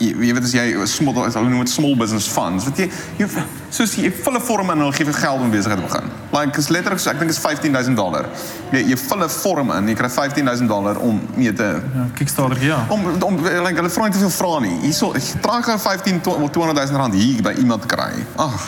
jy, 0.00 0.14
jy 0.16 0.32
weet 0.34 0.44
as 0.44 0.52
jy 0.56 0.86
small 0.88 1.14
hulle 1.14 1.48
noem 1.50 1.64
dit 1.64 1.68
small 1.72 1.96
business 1.96 2.26
funds. 2.28 2.64
Wat 2.64 2.78
jy 2.80 2.86
jy 3.18 3.26
soos 3.70 3.92
jy 4.00 4.10
vul 4.24 4.34
'n 4.38 4.40
vorm 4.40 4.70
in 4.70 4.78
en 4.78 4.84
hulle 4.86 4.92
gee 4.96 5.04
vir 5.04 5.14
geld 5.14 5.40
om 5.44 5.50
besigheid 5.50 5.78
te 5.80 5.86
begin. 5.86 6.08
Like 6.32 6.58
is 6.58 6.68
letterlik 6.68 6.98
so 7.00 7.10
ek 7.10 7.18
dink 7.18 7.30
is 7.30 7.38
15000 7.38 7.96
dollar. 7.96 8.26
Jy 8.72 8.84
jy 8.90 8.96
vul 8.96 9.24
'n 9.24 9.28
vorm 9.28 9.70
in, 9.76 9.88
jy 9.88 9.94
kry 9.94 10.08
15000 10.08 10.68
dollar 10.68 10.96
om 10.98 11.20
mee 11.36 11.52
te 11.52 11.68
Ja, 11.94 12.06
Kickstarter 12.14 12.62
ja. 12.64 12.86
om 12.88 13.04
om 13.22 13.36
like, 13.44 13.76
hulle 13.76 13.90
vra 13.90 14.04
nie 14.04 14.12
te 14.12 14.18
veel 14.18 14.30
vra 14.30 14.58
nie. 14.60 14.78
Hierso 14.80 15.12
draai 15.42 15.62
gou 15.62 15.78
15 15.78 16.20
to- 16.20 16.48
200000 16.48 16.96
rand 16.96 17.14
hier 17.14 17.42
by 17.42 17.52
iemand 17.58 17.86
kry. 17.86 18.12
Ag. 18.36 18.60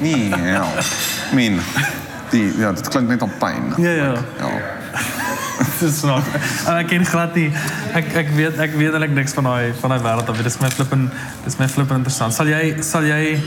Nee, 0.00 0.28
ja. 0.28 0.64
I 1.32 1.34
mean, 1.34 1.60
die 2.30 2.52
ja, 2.58 2.72
dit 2.72 2.88
klink 2.88 3.08
net 3.08 3.22
op 3.22 3.30
pyn. 3.38 3.74
Ja 3.76 3.90
ja. 3.90 4.12
Ja. 4.38 4.50
Dis 5.80 6.02
nog. 6.02 6.22
En 6.66 6.76
ek 6.76 6.86
ken 6.88 7.04
glad 7.06 7.34
nie. 7.34 7.50
Ek 7.94 8.12
ek 8.14 8.28
weet 8.36 8.58
ek 8.58 8.74
weet 8.78 8.92
eintlik 8.92 9.14
niks 9.16 9.32
van 9.32 9.44
daai 9.44 9.72
van 9.80 9.90
daai 9.94 10.00
wêreld 10.04 10.28
af. 10.30 10.42
Dis 10.42 10.58
my 10.62 10.70
flippen 10.70 11.10
dis 11.44 11.56
my 11.58 11.68
flippen 11.68 11.96
interessant. 12.02 12.34
Sal 12.34 12.46
jy 12.46 12.76
sal 12.82 13.02
jy 13.04 13.38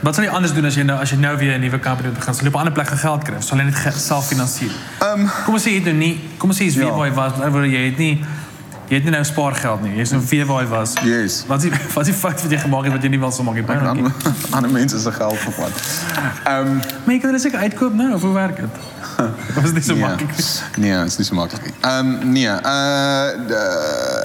Wat 0.00 0.14
sal 0.14 0.24
jy 0.24 0.30
anders 0.30 0.52
doen 0.54 0.64
as 0.68 0.76
jy 0.78 0.84
nou 0.86 0.94
as 1.02 1.10
jy 1.10 1.16
nou 1.18 1.32
weer 1.36 1.56
'n 1.58 1.60
nuwe 1.60 1.80
company 1.82 2.10
begin? 2.14 2.34
Sal 2.34 2.44
jy 2.46 2.48
op 2.48 2.54
'n 2.54 2.58
ander 2.58 2.72
plek 2.72 2.86
geld 2.88 3.24
Sal 3.42 3.58
jy 3.58 3.64
net 3.64 3.74
ge- 3.74 3.90
self 3.98 4.28
finansier? 4.28 4.70
Ehm 5.02 5.26
Kom 5.44 5.54
jy 5.64 5.74
het 5.74 5.84
nou 5.84 5.94
nie 5.96 6.20
kom 6.38 6.50
jy's 6.52 6.74
Ja. 6.74 6.80
weer 6.84 6.94
waar 6.94 7.06
was, 7.14 7.32
maar 7.36 7.66
jy 7.66 7.84
het 7.90 7.98
nie 7.98 8.24
jy 8.88 8.94
het 8.94 9.02
nie 9.04 9.10
nou 9.12 9.24
spaargeld 9.24 9.82
nie. 9.82 9.96
Jy's 9.96 10.10
nou 10.10 10.22
weer 10.30 10.46
waar 10.46 10.62
jy 10.62 10.68
was. 10.68 10.92
Yes. 11.04 11.44
Wat 11.48 11.62
is 11.64 11.70
die 11.70 11.72
wat 11.94 12.06
is 12.06 12.12
die 12.12 12.20
fout 12.20 12.42
wat 12.42 12.50
jy 12.50 12.58
gemaak 12.58 12.84
het 12.84 12.92
wat 12.92 13.02
jy 13.02 13.08
nie 13.08 13.18
wil 13.18 13.30
so 13.32 13.42
maak 13.42 13.54
nie? 13.54 13.62
Baie 13.64 13.80
dankie. 13.80 14.02
dan 14.22 14.34
ander 14.56 14.70
mense 14.70 14.98
se 15.00 15.12
geld 15.12 15.38
gevat. 15.38 15.72
Ehm 16.44 16.76
Maar 17.04 17.14
jy 17.14 17.18
kan 17.20 17.32
dit 17.32 17.40
seker 17.42 17.58
uitkoop 17.58 17.94
nou 17.94 18.14
of 18.14 18.22
hoe 18.22 18.32
werk 18.32 18.56
dit? 18.56 18.70
Of 19.58 19.64
is 19.64 19.72
dit 19.72 19.74
nie 19.74 19.82
so 19.82 19.94
nee. 19.94 20.96
dit 20.96 21.06
is 21.06 21.16
nie 21.18 21.24
so 21.26 21.34
maklik 21.34 21.62
nie. 21.66 21.72
Ehm 21.82 22.32
nee, 22.32 22.46
uh 22.46 24.22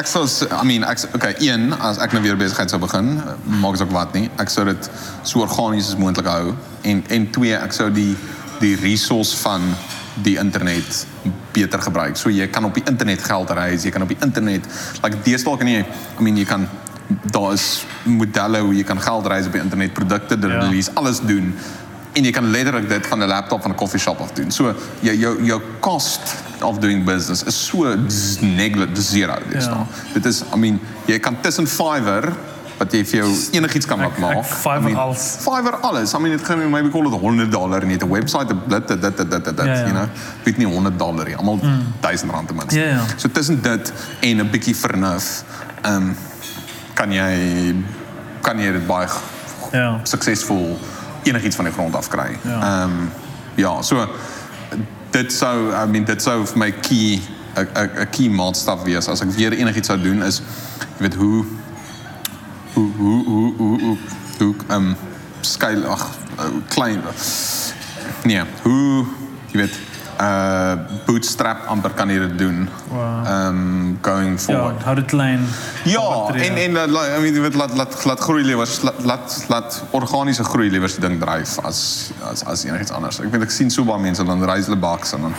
ek 0.00 0.06
sou 0.06 0.24
s- 0.26 0.46
I 0.50 0.64
mean, 0.66 0.82
ek 0.84 0.98
s- 0.98 1.06
okay, 1.14 1.34
een 1.38 1.72
as 1.78 1.98
ek 1.98 2.12
nou 2.14 2.22
weer 2.22 2.36
besigheid 2.38 2.70
sou 2.70 2.80
begin, 2.82 3.20
maak 3.60 3.72
dit 3.78 3.82
ook 3.86 3.92
wat 3.94 4.12
nie. 4.14 4.28
Ek 4.42 4.50
sou 4.50 4.64
dit 4.66 4.90
so 5.22 5.40
organies 5.46 5.88
as 5.92 5.96
moontlik 5.98 6.26
hou 6.30 6.54
en 6.82 7.04
en 7.08 7.30
twee, 7.30 7.54
ek 7.54 7.72
sou 7.72 7.90
die 7.94 8.16
die 8.60 8.74
resource 8.76 9.36
van 9.40 9.62
die 10.22 10.36
internet 10.38 11.06
beter 11.54 11.80
gebruik. 11.80 12.16
So 12.16 12.28
jy 12.30 12.46
kan 12.52 12.64
op 12.64 12.74
die 12.74 12.84
internet 12.86 13.22
geld 13.24 13.50
reis, 13.56 13.84
jy 13.86 13.90
kan 13.94 14.02
op 14.02 14.08
die 14.12 14.18
internet 14.20 14.66
like 15.02 15.16
deesdae 15.24 15.56
kan 15.58 15.66
jy 15.70 15.80
I 16.18 16.22
mean 16.22 16.36
jy 16.36 16.44
kan 16.44 16.68
daar 17.32 17.52
is 17.56 17.84
modelle 18.06 18.60
hoe 18.62 18.74
jy 18.74 18.84
kan 18.86 19.00
geld 19.02 19.26
reis 19.26 19.46
op 19.46 19.52
die 19.52 19.62
internet, 19.62 19.92
produkte 19.94 20.36
Ja. 20.40 20.46
release, 20.60 20.90
alles 20.94 21.18
doen 21.20 21.54
en 22.12 22.24
jy 22.24 22.30
kan 22.32 22.50
letterlik 22.50 22.88
dit 22.88 23.06
van 23.06 23.18
'n 23.22 23.26
laptop 23.26 23.62
van 23.62 23.70
'n 23.70 23.74
koffieshop 23.74 24.20
af 24.20 24.32
doen. 24.32 24.50
So 24.50 24.74
jou 25.00 25.16
jou 25.16 25.44
jou 25.44 25.60
cost 25.80 26.20
of 26.62 26.78
doing 26.78 27.04
business 27.04 27.42
is 27.44 27.66
so 27.66 27.96
negligible 28.40 29.02
zero 29.02 29.34
dis 29.52 29.64
Ja. 29.64 29.70
nou. 29.70 29.84
Dit 30.12 30.24
is 30.26 30.42
I 30.54 30.56
mean 30.56 30.80
jy 31.06 31.18
kan 31.18 31.36
tussen 31.40 31.66
Fiverr 31.66 32.32
wat 32.78 32.92
jy 32.92 33.04
vir 33.04 33.18
jou 33.20 33.30
enigiets 33.52 33.86
kan 33.86 33.98
laat 33.98 34.46
Fiverr 34.46 34.96
alles. 34.96 35.36
Fiverr 35.40 35.76
alles. 35.80 36.14
I 36.14 36.18
mean 36.18 36.32
it 36.34 36.40
gaan 36.44 36.70
maybe 36.70 36.88
call 36.90 37.06
it 37.06 37.12
100 37.20 37.50
dollar 37.52 37.84
nie. 37.86 37.96
'n 37.96 38.08
website 38.08 38.46
dit 38.68 38.88
dit 38.88 38.88
dit 39.02 39.16
dit 39.16 39.30
dit, 39.30 39.44
dit 39.44 39.56
Ja, 39.58 39.64
ja. 39.64 39.80
you 39.80 39.90
know. 39.92 40.08
Weet 40.44 40.56
nie 40.56 40.66
100 40.66 40.98
dollar 40.98 41.26
nie. 41.26 41.36
Almal 41.36 41.58
1000 42.00 42.30
rand 42.30 42.46
ten 42.48 42.56
minste. 42.56 42.78
Ja, 42.78 42.86
ja. 42.86 43.00
So 43.16 43.28
tussen 43.28 43.62
dit 43.62 43.92
en 44.20 44.36
'n 44.40 44.50
bietjie 44.50 44.76
vernuf, 44.76 45.44
ehm 45.82 45.94
um, 45.96 46.16
kan 46.94 47.12
jy 47.12 47.74
kan 48.40 48.58
jy 48.58 48.72
dit 48.72 48.86
baie 48.86 49.08
suksesvol 50.02 50.78
enigiets 51.22 51.56
van 51.56 51.64
die 51.64 51.74
grond 51.74 51.96
af 51.96 52.08
kry. 52.08 52.38
Ehm 52.44 52.48
Ja. 52.48 52.82
um, 52.84 53.10
ja, 53.54 53.82
so 53.82 54.06
dit 55.10 55.32
sou 55.32 55.72
I 55.72 55.86
mean 55.90 56.04
dit 56.04 56.22
sou 56.22 56.46
vir 56.46 56.58
my 56.58 56.70
key 56.70 57.20
'n 57.56 58.08
key 58.10 58.28
maatstaf 58.28 58.82
wees 58.82 59.08
as 59.08 59.20
ek 59.20 59.30
weer 59.36 59.52
enigiets 59.52 59.88
sou 59.88 59.98
doen 60.00 60.22
is 60.22 60.40
jy 60.98 61.08
weet 61.08 61.14
hoe 61.14 61.44
hoe 62.74 62.90
hoe 62.96 63.24
hoe 63.26 63.54
hoe 63.56 63.80
hoe 63.80 63.96
hoe 64.38 64.54
ehm 64.68 64.76
um, 64.76 64.96
skuil 65.40 65.84
ag 65.86 66.06
klein 66.68 67.02
nee 68.24 68.42
hoe 68.62 69.04
jy 69.52 69.58
weet 69.64 69.78
uh 70.20 70.74
bootstrap 71.06 71.62
amper 71.72 71.94
kan 71.96 72.08
jy 72.12 72.18
dit 72.26 72.38
doen 72.38 72.68
Wow. 72.90 73.26
ehm 73.26 73.48
um, 73.48 73.98
going 74.02 74.32
Ja, 74.36 74.44
forward 74.44 74.82
hou 74.84 74.94
dit 74.94 75.06
klein. 75.08 75.46
Ja, 75.84 76.04
en 76.34 76.56
en 76.64 76.72
laat- 76.72 76.88
laat- 76.90 77.18
I 77.18 77.20
mean 77.30 77.56
laat 77.56 77.74
laat 77.76 78.04
laat 78.04 78.20
groei 78.20 78.42
liewers 78.44 78.80
laat 78.82 79.04
laat, 79.04 79.44
laat 79.48 79.82
organiese 79.90 80.44
groei 80.44 80.68
liewers 80.70 80.94
die 80.98 81.08
ding 81.08 81.20
dryf 81.20 81.58
as 81.64 82.10
as 82.30 82.44
as 82.44 82.64
enigiets 82.64 82.90
anders. 82.92 83.20
Ek 83.20 83.30
weet 83.32 83.42
ek 83.48 83.50
sien 83.50 83.70
so 83.70 83.84
baie 83.84 83.98
mense 84.00 84.24
dan 84.24 84.44
reis 84.44 84.66
hulle 84.68 84.76
baks 84.80 85.12
en 85.16 85.20
dan 85.28 85.34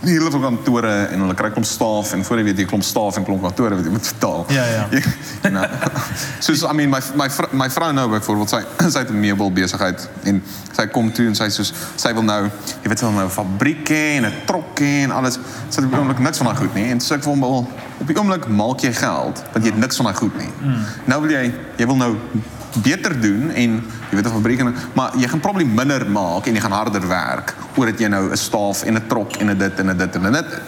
hele 0.00 0.30
van 0.30 0.40
kantore 0.40 0.92
en 1.12 1.20
hulle 1.24 1.34
kry 1.34 1.50
klomp 1.50 1.66
staaf 1.66 2.12
en 2.12 2.24
voor 2.24 2.40
jy 2.40 2.44
weet 2.48 2.58
jy 2.62 2.66
klomp 2.68 2.84
staaf 2.84 3.16
en 3.16 3.24
klomp 3.24 3.42
kantore 3.42 3.78
wat 3.78 3.84
jy 3.84 3.92
moet 3.94 4.08
betaal. 4.12 4.44
Ja, 4.54 4.64
ja. 4.64 4.84
you 4.90 5.02
know. 5.54 5.64
Soos 6.44 6.62
I 6.62 6.72
mean 6.76 6.90
my 6.90 7.00
my 7.16 7.28
vrou, 7.30 7.48
my 7.56 7.68
vrou 7.72 7.92
nou 7.96 8.06
byvoorbeeld 8.16 8.54
sy 8.54 8.62
sy 8.94 9.04
het 9.04 9.10
'n 9.10 9.20
meubel 9.20 9.52
besigheid 9.52 10.08
en 10.24 10.42
sy 10.72 10.86
kom 10.92 11.12
toe 11.12 11.26
en 11.26 11.38
sy 11.38 11.48
soos 11.48 11.72
sy 11.96 12.12
wil 12.14 12.26
nou 12.26 12.42
jy 12.82 12.90
weet 12.90 12.98
sy 12.98 13.06
wil 13.08 13.16
nou 13.20 13.26
'n 13.26 13.36
fabriek 13.38 13.88
hê 13.88 14.04
en 14.18 14.26
'n 14.30 14.34
trok 14.46 14.80
hê 14.80 15.04
en 15.06 15.10
alles. 15.10 15.38
Sy 15.68 15.82
het 15.82 15.92
oomblik 15.92 16.18
niks 16.18 16.38
van 16.38 16.52
daai 16.52 16.60
goed 16.60 16.74
nie 16.74 16.90
en 16.90 17.00
so 17.00 17.14
ek 17.14 17.22
vir 17.22 17.32
hom 17.32 17.40
wil 17.40 17.68
op 18.00 18.06
die 18.06 18.16
oomblik 18.16 18.48
maak 18.48 18.84
jy 18.84 18.92
geld 18.92 19.42
want 19.52 19.64
jy 19.64 19.72
het 19.72 19.80
niks 19.80 19.96
van 19.96 20.10
daai 20.12 20.16
goed 20.16 20.36
nie. 20.38 20.52
Nou 21.06 21.20
wil 21.22 21.30
jy 21.30 21.52
jy 21.76 21.86
wil 21.86 21.96
nou 21.96 22.16
beter 22.82 23.20
doen 23.20 23.50
en 23.50 23.84
jy 24.10 24.16
weet 24.16 24.26
'n 24.26 24.32
fabriek 24.32 24.60
en 24.60 24.74
maar 24.94 25.10
jy 25.16 25.28
gaan 25.28 25.40
probably 25.40 25.64
minder 25.64 26.06
maak 26.10 26.46
en 26.46 26.54
jy 26.54 26.60
gaan 26.60 26.72
harder 26.72 27.08
werk 27.08 27.54
omdat 27.76 27.98
jy 28.00 28.08
nou 28.08 28.30
'n 28.30 28.36
staaf 28.36 28.82
en 28.84 28.94
'n 28.94 29.06
trok 29.08 29.36
en 29.36 29.50
'n 29.50 29.58
dit 29.58 29.78
en 29.80 29.86
'n 29.90 29.96
dit 29.96 30.14
en 30.16 30.22
'n 30.26 30.32
dit. 30.32 30.60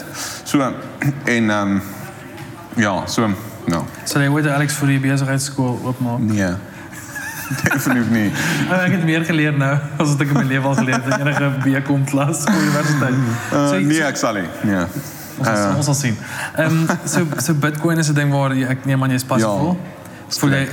So 0.45 0.61
en 1.36 1.51
ehm 1.51 1.51
um, 1.51 1.82
ja, 2.76 3.07
so 3.07 3.28
nou. 3.66 3.82
Sal 4.05 4.22
jy 4.22 4.28
ooit 4.28 4.47
Alex 4.47 4.74
vir 4.74 4.86
die 4.89 5.01
besigheidskool 5.01 5.80
oopmaak? 5.84 6.18
Nee. 6.20 6.55
Definitief 7.64 8.11
nie. 8.11 8.32
Oh, 8.70 8.82
ek 8.86 8.93
het 8.93 9.05
meer 9.05 9.24
geleer 9.24 9.53
nou 9.57 9.72
as 9.99 10.09
wat 10.12 10.20
ek 10.20 10.28
in 10.28 10.34
my 10.36 10.45
lewe 10.45 10.66
al 10.68 10.74
geleer 10.74 11.01
het 11.03 11.14
in 11.20 11.26
enige 11.26 11.51
BCom 11.64 12.05
klas 12.05 12.43
op 12.45 12.53
universiteit. 12.55 13.14
Uh, 13.53 13.68
So- 13.68 13.78
nee, 13.80 14.03
ek 14.03 14.16
sal 14.16 14.34
nie. 14.34 14.49
Nee. 14.64 14.84
Ons 15.39 15.49
sal, 15.49 15.76
ons 15.76 15.84
sal 15.84 15.95
sien. 15.95 16.16
Ehm 16.57 16.86
so 17.05 17.26
so 17.39 17.55
Bitcoin 17.55 17.99
is 17.99 18.09
'n 18.11 18.14
ding 18.14 18.30
waar 18.32 18.53
jy, 18.55 18.66
ek 18.68 18.84
neem 18.84 19.03
aan 19.03 19.11
jy 19.11 19.14
is 19.16 19.24
passievol. 19.24 19.76
Ja, 19.78 20.36
Voel 20.39 20.51
jy 20.51 20.68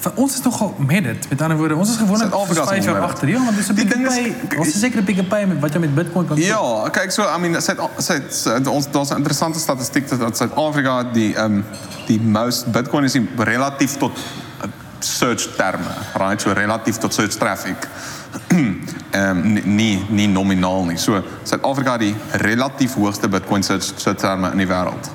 vir 0.00 0.12
ons 0.16 0.34
is 0.34 0.42
nogal 0.42 0.74
dit. 1.02 1.28
Met 1.28 1.42
ander 1.42 1.56
woorde, 1.56 1.76
ons 1.76 1.90
is 1.90 1.96
Suid-Afrika 1.96 2.62
is 2.62 2.68
5 2.68 2.84
jaar 2.84 3.00
agter. 3.00 3.28
Ja, 3.28 3.44
want 3.44 3.56
dis 3.56 3.68
'n 3.68 3.74
Die 3.74 3.84
bietjie 3.84 4.02
ding 4.02 4.08
is- 4.08 4.48
by. 4.48 4.56
Ons 4.58 4.68
is 4.68 4.80
seker 4.80 5.00
'n 5.00 5.04
bietjie 5.04 5.28
by 5.28 5.44
met 5.48 5.60
wat 5.60 5.72
jy 5.72 5.78
met 5.80 5.94
Bitcoin 5.94 6.26
kan 6.26 6.36
doen. 6.36 6.44
Ja, 6.44 6.88
kyk 6.90 7.10
so, 7.10 7.22
I 7.22 7.38
mean, 7.38 7.60
Suid 7.62 7.78
Suid 7.98 8.34
Suid- 8.34 8.66
ons 8.66 8.86
daar's 8.90 9.10
'n 9.10 9.16
interessante 9.16 9.58
statistiek 9.58 10.08
dat 10.08 10.18
dat 10.20 10.36
Suid-Afrika 10.36 11.02
die 11.12 11.36
um, 11.36 11.64
die 12.06 12.20
most 12.20 12.72
Bitcoin 12.72 13.04
is 13.04 13.18
relatief 13.36 13.96
tot 13.96 14.12
uh, 14.16 14.70
search 14.98 15.48
terme, 15.56 15.90
right? 16.18 16.40
So 16.40 16.52
relatief 16.52 16.96
tot 16.96 17.14
search 17.14 17.34
traffic. 17.36 17.76
Ehm 19.10 19.36
um, 19.36 19.52
nie- 19.52 19.62
nie 19.64 20.04
nie 20.08 20.28
nominaal 20.28 20.84
nie. 20.84 20.96
So 20.96 21.22
Suid-Afrika 21.42 21.98
die 21.98 22.14
relatief 22.32 22.94
hoogste 22.94 23.28
Bitcoin 23.28 23.62
search, 23.62 23.92
search 23.96 24.18
terme 24.18 24.50
in 24.50 24.56
die 24.58 24.66
wêreld. 24.66 25.10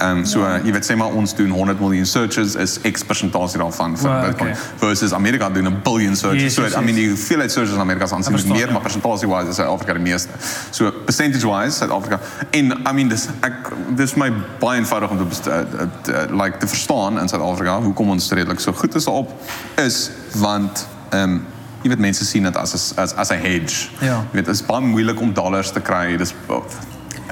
Um, 0.00 0.24
so 0.24 0.40
uh, 0.40 0.58
jy 0.64 0.72
weet 0.72 0.86
sê 0.86 0.94
maar 0.96 1.14
ons 1.18 1.34
doen 1.34 1.50
100 1.50 1.80
miljoen 1.80 2.06
searches 2.06 2.54
is 2.54 2.78
X 2.86 3.02
persentasie 3.04 3.58
daarvan 3.58 3.96
vir 3.98 4.10
Wow, 4.10 4.26
Bitcoin 4.26 4.52
okay. 4.52 4.66
versus 4.78 5.12
Amerika 5.12 5.48
doen 5.50 5.66
'n 5.66 5.80
billion 5.82 6.16
searches. 6.16 6.42
Yes, 6.42 6.54
so 6.54 6.62
yes, 6.62 6.76
I 6.76 6.80
mean 6.84 6.94
die 6.94 7.08
hoeveelheid 7.08 7.50
searches 7.52 7.74
in 7.74 7.80
Amerika 7.80 8.04
is 8.04 8.12
aansienlik 8.12 8.46
meer, 8.46 8.66
ja. 8.66 8.72
maar 8.72 8.82
persentasie 8.82 9.28
wise 9.28 9.48
is 9.48 9.56
Suid-Afrika 9.56 9.92
die 9.92 10.02
meeste. 10.02 10.28
So 10.70 10.92
percentage 11.04 11.46
wise 11.46 11.76
Suid-Afrika 11.76 12.20
en 12.50 12.72
I 12.86 12.92
mean 12.92 13.08
dis 13.08 13.28
ek 13.40 13.72
dis 13.96 14.14
my 14.14 14.30
baie 14.60 14.78
eenvoudig 14.78 15.10
om 15.10 15.18
te 15.18 15.24
best- 15.24 15.46
uh, 15.46 15.54
uh, 15.54 16.42
like 16.42 16.58
te 16.58 16.66
verstaan 16.66 17.18
in 17.20 17.28
Suid-Afrika 17.28 17.80
hoekom 17.80 18.10
ons 18.10 18.30
redelik 18.32 18.60
so 18.60 18.72
goed 18.72 18.94
is 18.94 19.04
daarop 19.04 19.30
is 19.76 20.10
want 20.34 20.86
ehm 21.10 21.22
um, 21.22 21.40
jy 21.82 21.88
weet 21.88 21.98
mense 22.02 22.24
sien 22.26 22.42
dit 22.42 22.56
as 22.56 22.94
as 22.96 23.14
as 23.16 23.30
'n 23.30 23.38
hedge. 23.38 23.88
Ja. 24.00 24.22
Jy 24.30 24.38
weet 24.38 24.46
dit 24.46 24.54
is 24.54 24.62
baie 24.66 24.80
moeilik 24.80 25.20
om 25.20 25.32
dollars 25.34 25.70
te 25.70 25.80
kry. 25.80 26.16
Dis 26.16 26.34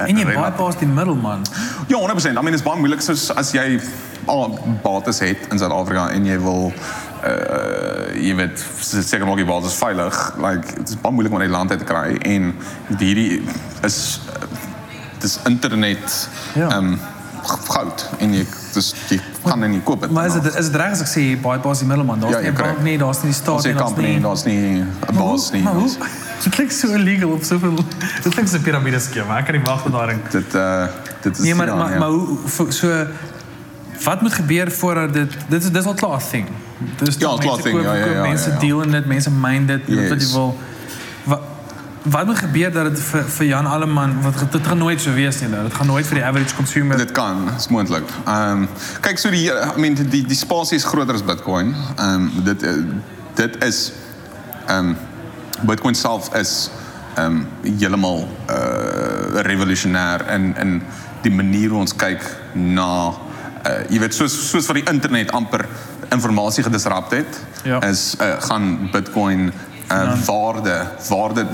En 0.05 0.17
jy 0.17 0.23
relatief- 0.23 0.57
bypass 0.57 0.77
die 0.77 0.87
middelman. 0.87 1.41
Ja, 1.87 1.97
100%. 1.97 2.37
I 2.37 2.41
mean, 2.41 2.45
dit 2.51 2.59
is 2.61 2.63
baie 2.63 2.79
moeilik 2.79 3.01
soos 3.01 3.29
as 3.35 3.51
jy 3.51 3.79
al 4.27 4.59
bates 4.83 5.19
het 5.19 5.37
in 5.51 5.59
Suid-Afrika 5.59 6.09
en 6.11 6.25
jy 6.25 6.37
wil 6.39 6.71
uh 7.23 8.13
jy 8.17 8.35
weet 8.35 8.59
seker 8.81 9.25
maak 9.27 9.37
die 9.37 9.45
bates 9.45 9.73
veilig. 9.77 10.33
Like 10.41 10.75
dit 10.77 10.89
is 10.89 10.97
baie 11.01 11.13
moeilik 11.13 11.33
om 11.33 11.39
die 11.39 11.49
land 11.49 11.71
uit 11.71 11.79
te 11.79 11.85
kry 11.85 12.17
en 12.21 12.53
hierdie 12.97 13.41
is 13.83 14.19
dis 15.19 15.39
internet 15.49 16.29
Ja. 16.55 16.69
um, 16.77 16.99
goud 17.69 18.09
en 18.19 18.33
jy 18.33 18.45
dis 18.77 18.93
jy 19.09 19.17
dit 19.17 19.69
nie 19.73 19.81
koop 19.83 20.01
het. 20.05 20.11
Maar 20.11 20.25
is 20.29 20.33
dit 20.37 20.45
is 20.61 20.69
dit 20.69 20.75
reg 20.81 20.91
as 20.95 21.01
ek 21.05 21.09
sê 21.11 21.21
jy 21.29 21.35
bypass 21.43 21.79
die 21.83 21.87
middelman? 21.89 22.19
Daar's 22.23 22.33
Ja, 22.35 22.41
nie 22.41 22.51
'n 22.51 22.55
bank 22.61 22.81
nie, 22.83 22.97
daar's 22.97 23.21
nie 23.23 23.31
die 23.31 23.39
staat 23.41 23.63
nie, 23.65 23.73
daar's 23.73 23.95
nie. 23.97 24.19
daar's 24.21 24.43
nie 24.45 24.81
'n 24.81 25.15
baas 25.17 25.51
nie. 25.51 25.63
Dit 26.43 26.53
klink 26.55 26.71
so 26.71 26.87
illegal 26.93 27.31
op 27.31 27.43
soveel. 27.43 27.75
Dit 28.23 28.33
klink 28.33 28.47
so 28.47 28.57
'n 28.57 28.61
piramide 28.61 28.99
skema. 28.99 29.37
Ek 29.39 29.45
kan 29.45 29.55
nie 29.55 29.63
wag 29.65 29.83
tot 29.83 29.91
daarin. 29.91 30.21
Dit 30.31 30.53
uh 30.55 30.85
dit 31.21 31.37
is 31.37 31.43
Nee, 31.43 31.55
maar 31.55 31.67
ja, 31.67 31.75
maar, 31.75 31.91
ja. 31.91 31.99
maar 31.99 32.09
hoe 32.09 32.71
so 32.71 32.87
wat 34.03 34.21
moet 34.21 34.33
gebeur 34.33 34.71
voordat 34.71 35.13
dit 35.13 35.31
dit 35.49 35.63
is 35.63 35.71
dis 35.71 35.85
al 35.85 35.93
klaar 35.93 36.21
thing. 36.31 36.47
Dis 36.97 37.15
Ja, 37.19 37.35
klaar 37.37 37.57
thing, 37.61 37.75
koop- 37.75 37.83
ja, 37.83 37.93
ja, 37.93 38.03
koop, 38.03 38.13
ja, 38.13 38.21
Mense 38.21 38.47
ja, 38.49 38.53
ja. 38.53 38.59
deel 38.59 38.81
in 38.81 38.91
dit, 38.91 39.05
mense 39.05 39.31
myn 39.31 39.65
dit, 39.65 39.81
weet 39.87 40.09
wat 40.09 40.19
jy 40.21 40.25
Yes. 40.27 40.33
wil. 40.33 40.57
Wat 42.09 42.25
moet 42.25 42.37
gebeur 42.37 42.71
dat 42.71 42.89
dit 42.89 42.99
vir 43.03 43.23
vir 43.23 43.45
Jan 43.45 43.65
Alleman 43.65 44.21
wat 44.21 44.51
dit 44.51 44.67
gaan 44.67 44.77
nooit 44.77 45.01
so 45.01 45.13
wees 45.13 45.39
nie 45.41 45.49
nou. 45.49 45.63
Dit 45.63 45.73
gaan 45.73 45.87
nooit 45.87 46.07
vir 46.07 46.15
die 46.19 46.23
average 46.25 46.55
consumer. 46.55 46.97
Dit 46.97 47.11
kan, 47.11 47.49
is 47.57 47.67
moontlik. 47.67 48.03
Ehm 48.25 48.51
um, 48.61 48.67
kyk 49.01 49.17
so 49.19 49.29
die 49.33 49.47
I 49.51 49.75
mean 49.79 49.95
die 49.97 50.23
die 50.25 50.35
spasie 50.37 50.77
is 50.77 50.85
groter 50.85 51.13
as 51.17 51.23
Bitcoin. 51.23 51.73
Ehm 51.95 52.13
um, 52.13 52.43
dit 52.43 52.63
eh, 52.63 52.73
dit 53.35 53.63
is 53.63 53.91
ehm 54.67 54.93
um, 54.93 54.97
Bitcoin 55.67 55.95
self 55.95 56.29
is 56.35 56.69
ehm 57.15 57.25
um, 57.25 57.47
heeltemal 57.79 58.27
uh 58.49 59.41
revolusionêr 59.41 60.25
in 60.33 60.55
in 60.57 60.81
die 61.21 61.31
manier 61.33 61.69
hoe 61.69 61.79
ons 61.79 61.95
kyk 61.95 62.23
na 62.53 62.89
uh 63.67 63.79
jy 63.89 63.99
weet 63.99 64.13
soos 64.15 64.35
soos 64.49 64.67
wat 64.69 64.77
die 64.79 64.85
internet 64.91 65.31
amper 65.31 65.65
informasie 66.11 66.63
gedisrupt 66.63 67.11
het 67.11 67.39
Ja. 67.63 67.81
is 67.81 68.15
uh, 68.21 68.37
gaan 68.47 68.89
Bitcoin 68.91 69.51
uh, 69.91 70.25
waarde 70.25 70.87
waarde 71.09 71.45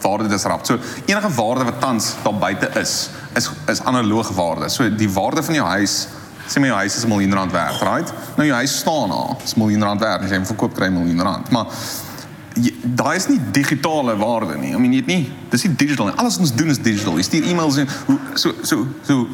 waarde 0.00 0.28
disrupt. 0.28 0.66
So 0.66 0.78
enige 1.04 1.34
waarde 1.34 1.64
wat 1.64 1.80
tans 1.80 2.14
daar 2.22 2.34
buite 2.34 2.70
is, 2.80 3.10
is 3.34 3.50
is 3.66 3.82
analoge 3.82 4.34
waarde. 4.34 4.68
So 4.68 4.94
die 4.94 5.10
waarde 5.10 5.42
van 5.42 5.54
jou 5.54 5.66
huis, 5.66 6.06
sê 6.46 6.60
maar 6.60 6.68
jou 6.68 6.78
huis 6.78 6.96
is 6.96 7.04
'n 7.04 7.08
miljoen 7.08 7.34
rand 7.34 7.52
werd, 7.52 7.80
right? 7.80 8.12
Nou 8.36 8.46
jou 8.46 8.56
huis 8.56 8.78
staan 8.78 9.08
daar, 9.08 9.36
is 9.44 9.54
'n 9.54 9.58
miljoen 9.58 9.82
rand 9.82 10.00
werd, 10.00 10.22
as 10.22 10.30
jy 10.30 10.36
hom 10.36 10.46
verkoop 10.46 10.74
kry 10.74 10.86
'n 10.86 10.92
miljoen 10.92 11.22
rand. 11.22 11.50
Maar 11.50 11.66
daai 12.82 13.16
is 13.16 13.26
nie 13.28 13.40
digitale 13.52 14.16
waarde 14.16 14.56
nie. 14.58 14.72
I 14.74 14.78
mean 14.78 14.92
jy 14.92 14.98
het 15.02 15.06
nie 15.06 15.32
dis 15.50 15.62
nie 15.64 15.74
digital 15.80 16.06
nie. 16.06 16.14
Alles 16.20 16.36
wat 16.36 16.40
ons 16.46 16.54
doen 16.54 16.68
is 16.68 16.78
digital. 16.82 17.16
Jy 17.16 17.22
stuur 17.22 17.46
e-mails 17.50 17.76
en 17.76 17.88
hoe 18.06 18.18
so 18.34 18.52
so 18.62 18.86
so 19.06 19.28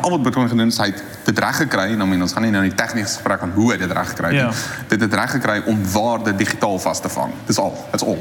al 0.00 0.10
wat 0.10 0.22
Bitcoin 0.22 0.48
gedoen 0.48 0.66
is 0.72 0.78
hy 0.78 0.86
het 0.92 1.02
dit 1.24 1.38
reg 1.38 1.56
gekry 1.56 1.92
en 1.92 2.00
I 2.02 2.06
mean 2.08 2.22
ons 2.22 2.32
gaan 2.32 2.42
nie 2.46 2.50
nou 2.50 2.62
in 2.64 2.70
die 2.70 2.78
tegniese 2.78 3.14
gesprek 3.14 3.42
aan 3.44 3.52
hoe 3.56 3.72
hy 3.72 3.78
dit 3.78 3.92
reg 3.92 4.08
gekry 4.14 4.26
het 4.32 4.36
Ja. 4.40 4.46
nie. 4.48 4.88
Dit 4.88 5.00
het 5.00 5.14
reg 5.14 5.30
gekry 5.30 5.62
om 5.66 5.78
waarde 5.92 6.34
digitaal 6.36 6.78
vas 6.78 7.00
te 7.00 7.08
vang. 7.08 7.32
Dis 7.46 7.58
al. 7.58 7.74
Dit's 7.92 8.04
al. 8.04 8.18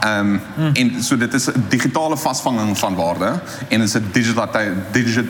Ehm 0.00 0.38
en 0.74 1.02
so 1.02 1.16
dit 1.16 1.34
is 1.34 1.48
'n 1.50 1.64
digitale 1.68 2.16
vasvanging 2.16 2.78
van 2.78 2.94
waarde 2.94 3.32
en 3.68 3.80
dit 3.80 3.88
is 3.88 3.94
'n 3.94 4.08
digital 4.12 4.48
digit 4.92 5.26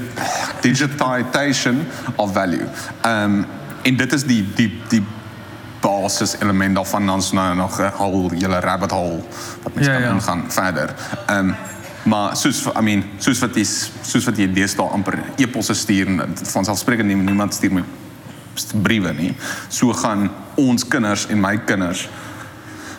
digitization 0.61 1.87
of 2.17 2.33
value. 2.33 2.67
Ehm 3.03 3.43
en 3.83 3.97
dit 3.97 4.13
is 4.13 4.25
die 4.25 4.45
die 4.55 4.81
die 4.89 5.03
basis 5.81 6.37
element 6.41 6.75
daarvan 6.75 7.07
dan 7.07 7.19
is 7.19 7.33
nou 7.33 7.55
nog 7.55 7.81
'n 7.81 7.93
hol 7.97 8.31
hele 8.31 8.61
rabbit 8.61 8.91
hole 8.91 9.23
wat 9.63 9.75
mens 9.75 9.87
Ja, 9.87 9.93
kan 9.93 10.03
ja. 10.03 10.13
ingaan 10.13 10.45
verder. 10.49 10.95
Ehm 11.27 11.53
maar 12.03 12.37
soos 12.37 12.67
I 12.67 12.81
mean 12.81 13.05
soos 13.19 13.39
wat 13.39 13.55
jy 13.55 13.65
soos 14.03 14.25
wat 14.25 14.37
jy 14.37 14.53
deesdae 14.53 14.91
amper 14.93 15.19
e-posse 15.37 15.75
stuur 15.75 16.07
en 16.07 16.37
van 16.43 16.65
selfsprekend 16.65 17.09
nie 17.09 17.17
niemand 17.17 17.55
stuur 17.55 17.73
my 17.73 17.85
briewe 18.83 19.13
nie. 19.13 19.35
So 19.69 19.93
gaan 19.93 20.31
ons 20.55 20.89
kinders 20.89 21.27
en 21.27 21.41
my 21.41 21.57
kinders 21.59 22.09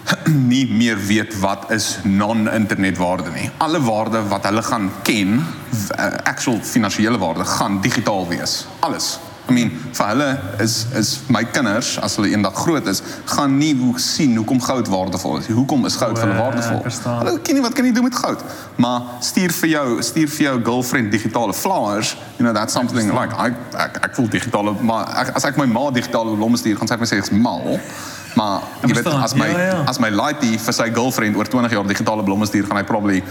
nie 0.51 0.65
meer 0.71 0.97
weet 1.05 1.39
wat 1.39 1.71
is 1.71 1.97
non-internetwaarde 2.03 3.31
nie. 3.35 3.49
Alle 3.57 3.81
waarde 3.81 4.21
wat 4.27 4.43
hulle 4.43 4.63
gaan 4.63 4.91
ken, 5.03 5.35
uh, 5.39 6.05
actual 6.23 6.59
finansiële 6.63 7.17
waarde 7.17 7.45
gaan 7.45 7.81
digitaal 7.81 8.27
wees. 8.27 8.65
Alles. 8.79 9.19
I 9.49 9.53
mean, 9.53 9.71
vir 9.97 10.09
hulle 10.11 10.27
is 10.63 10.85
is 10.99 11.11
my 11.33 11.43
kinders 11.43 11.95
as 12.05 12.15
hulle 12.19 12.29
eendag 12.29 12.53
groot 12.53 12.85
is, 12.91 13.01
gaan 13.33 13.57
nie 13.57 13.71
hoe 13.79 13.95
sien 13.99 14.35
hoekom 14.37 14.61
goud 14.61 14.87
waardevol 14.91 15.39
is. 15.39 15.47
Hoekom 15.47 15.85
is 15.89 15.95
goud 15.99 16.17
vir 16.19 16.27
hulle 16.27 16.37
Ja, 16.37 16.43
waardevol? 16.43 16.83
Hulle 17.23 17.39
ken 17.45 17.57
nie 17.57 17.63
wat 17.65 17.73
kan 17.77 17.85
jy 17.89 17.93
doen 17.95 18.05
met 18.07 18.15
goud. 18.15 18.43
Maar 18.75 19.01
stuur 19.25 19.53
vir 19.61 19.69
jou, 19.73 19.85
stuur 20.05 20.29
vir 20.35 20.45
jou 20.45 20.55
girlfriend 20.69 21.11
digitale 21.11 21.53
flowers, 21.53 22.15
you 22.37 22.45
know 22.45 22.53
that's 22.53 22.73
something 22.73 23.11
like 23.15 23.33
ek 23.37 23.57
ek 23.87 23.99
ek 24.09 24.15
voel 24.19 24.29
digitale 24.29 24.75
maar 24.81 25.09
ek, 25.23 25.33
as 25.35 25.45
ek 25.49 25.57
my 25.57 25.65
ma 25.65 25.89
digitale 25.91 26.35
blomme 26.35 26.57
stuur, 26.61 26.77
gaan 26.79 26.87
sy 26.91 26.97
vir 26.99 27.05
my 27.05 27.09
sê 27.13 27.21
ek's 27.23 27.33
mal. 27.33 27.79
Maar 28.37 28.61
jy 28.83 28.93
weet 28.93 29.09
as 29.09 29.33
my 29.35 29.47
Ja, 29.49 29.63
ja. 29.71 29.79
as 29.89 29.99
my 29.99 30.11
laaitie 30.13 30.59
vir 30.61 30.75
sy 30.77 30.89
girlfriend 30.93 31.35
oor 31.39 31.49
20 31.49 31.73
jaar 31.73 31.87
digitale 31.89 32.23
blomme 32.23 32.45
stuur, 32.45 32.67
gaan 32.69 32.77
hy 32.77 32.85
probably 32.85 33.23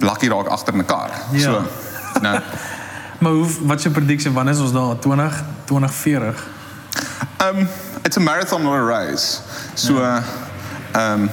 lucky 0.00 0.28
raak 0.32 0.48
agter 0.52 0.84
kar. 0.84 1.12
Ja. 1.32 1.52
So 1.52 2.20
nou 2.24 2.38
Maar 3.18 3.32
hoe 3.32 3.46
wat 3.60 3.76
is 3.76 3.82
jou 3.82 3.94
predictie 3.94 4.30
wanneer 4.30 4.54
is 4.54 4.60
ons 4.60 4.72
daar 4.72 4.98
20 4.98 5.42
2040? 5.64 6.46
Um, 7.42 7.68
it's 8.02 8.16
a 8.16 8.20
marathon 8.20 8.62
not 8.62 8.72
a 8.72 8.84
race. 8.84 9.40
So, 9.74 9.96
uh, 9.96 10.22
um, 10.92 11.30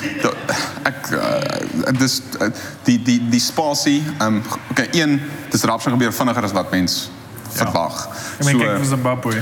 de, 0.00 0.32
ek 0.90 1.10
uh, 1.10 1.98
dis 1.98 2.20
uh, 2.40 2.48
die 2.84 3.02
die 3.02 3.18
die 3.28 3.40
spasie, 3.40 4.02
um 4.20 4.42
okay, 4.70 4.88
een 4.92 5.20
disruption 5.50 5.92
gebeur 5.92 6.12
vinniger 6.12 6.42
as 6.42 6.52
wat 6.52 6.70
mens 6.70 7.10
verwag. 7.54 8.08
Ek 8.38 8.44
meen 8.48 8.58
kyk 8.58 8.74
vir 8.80 8.90
Zimbabwe. 8.90 9.38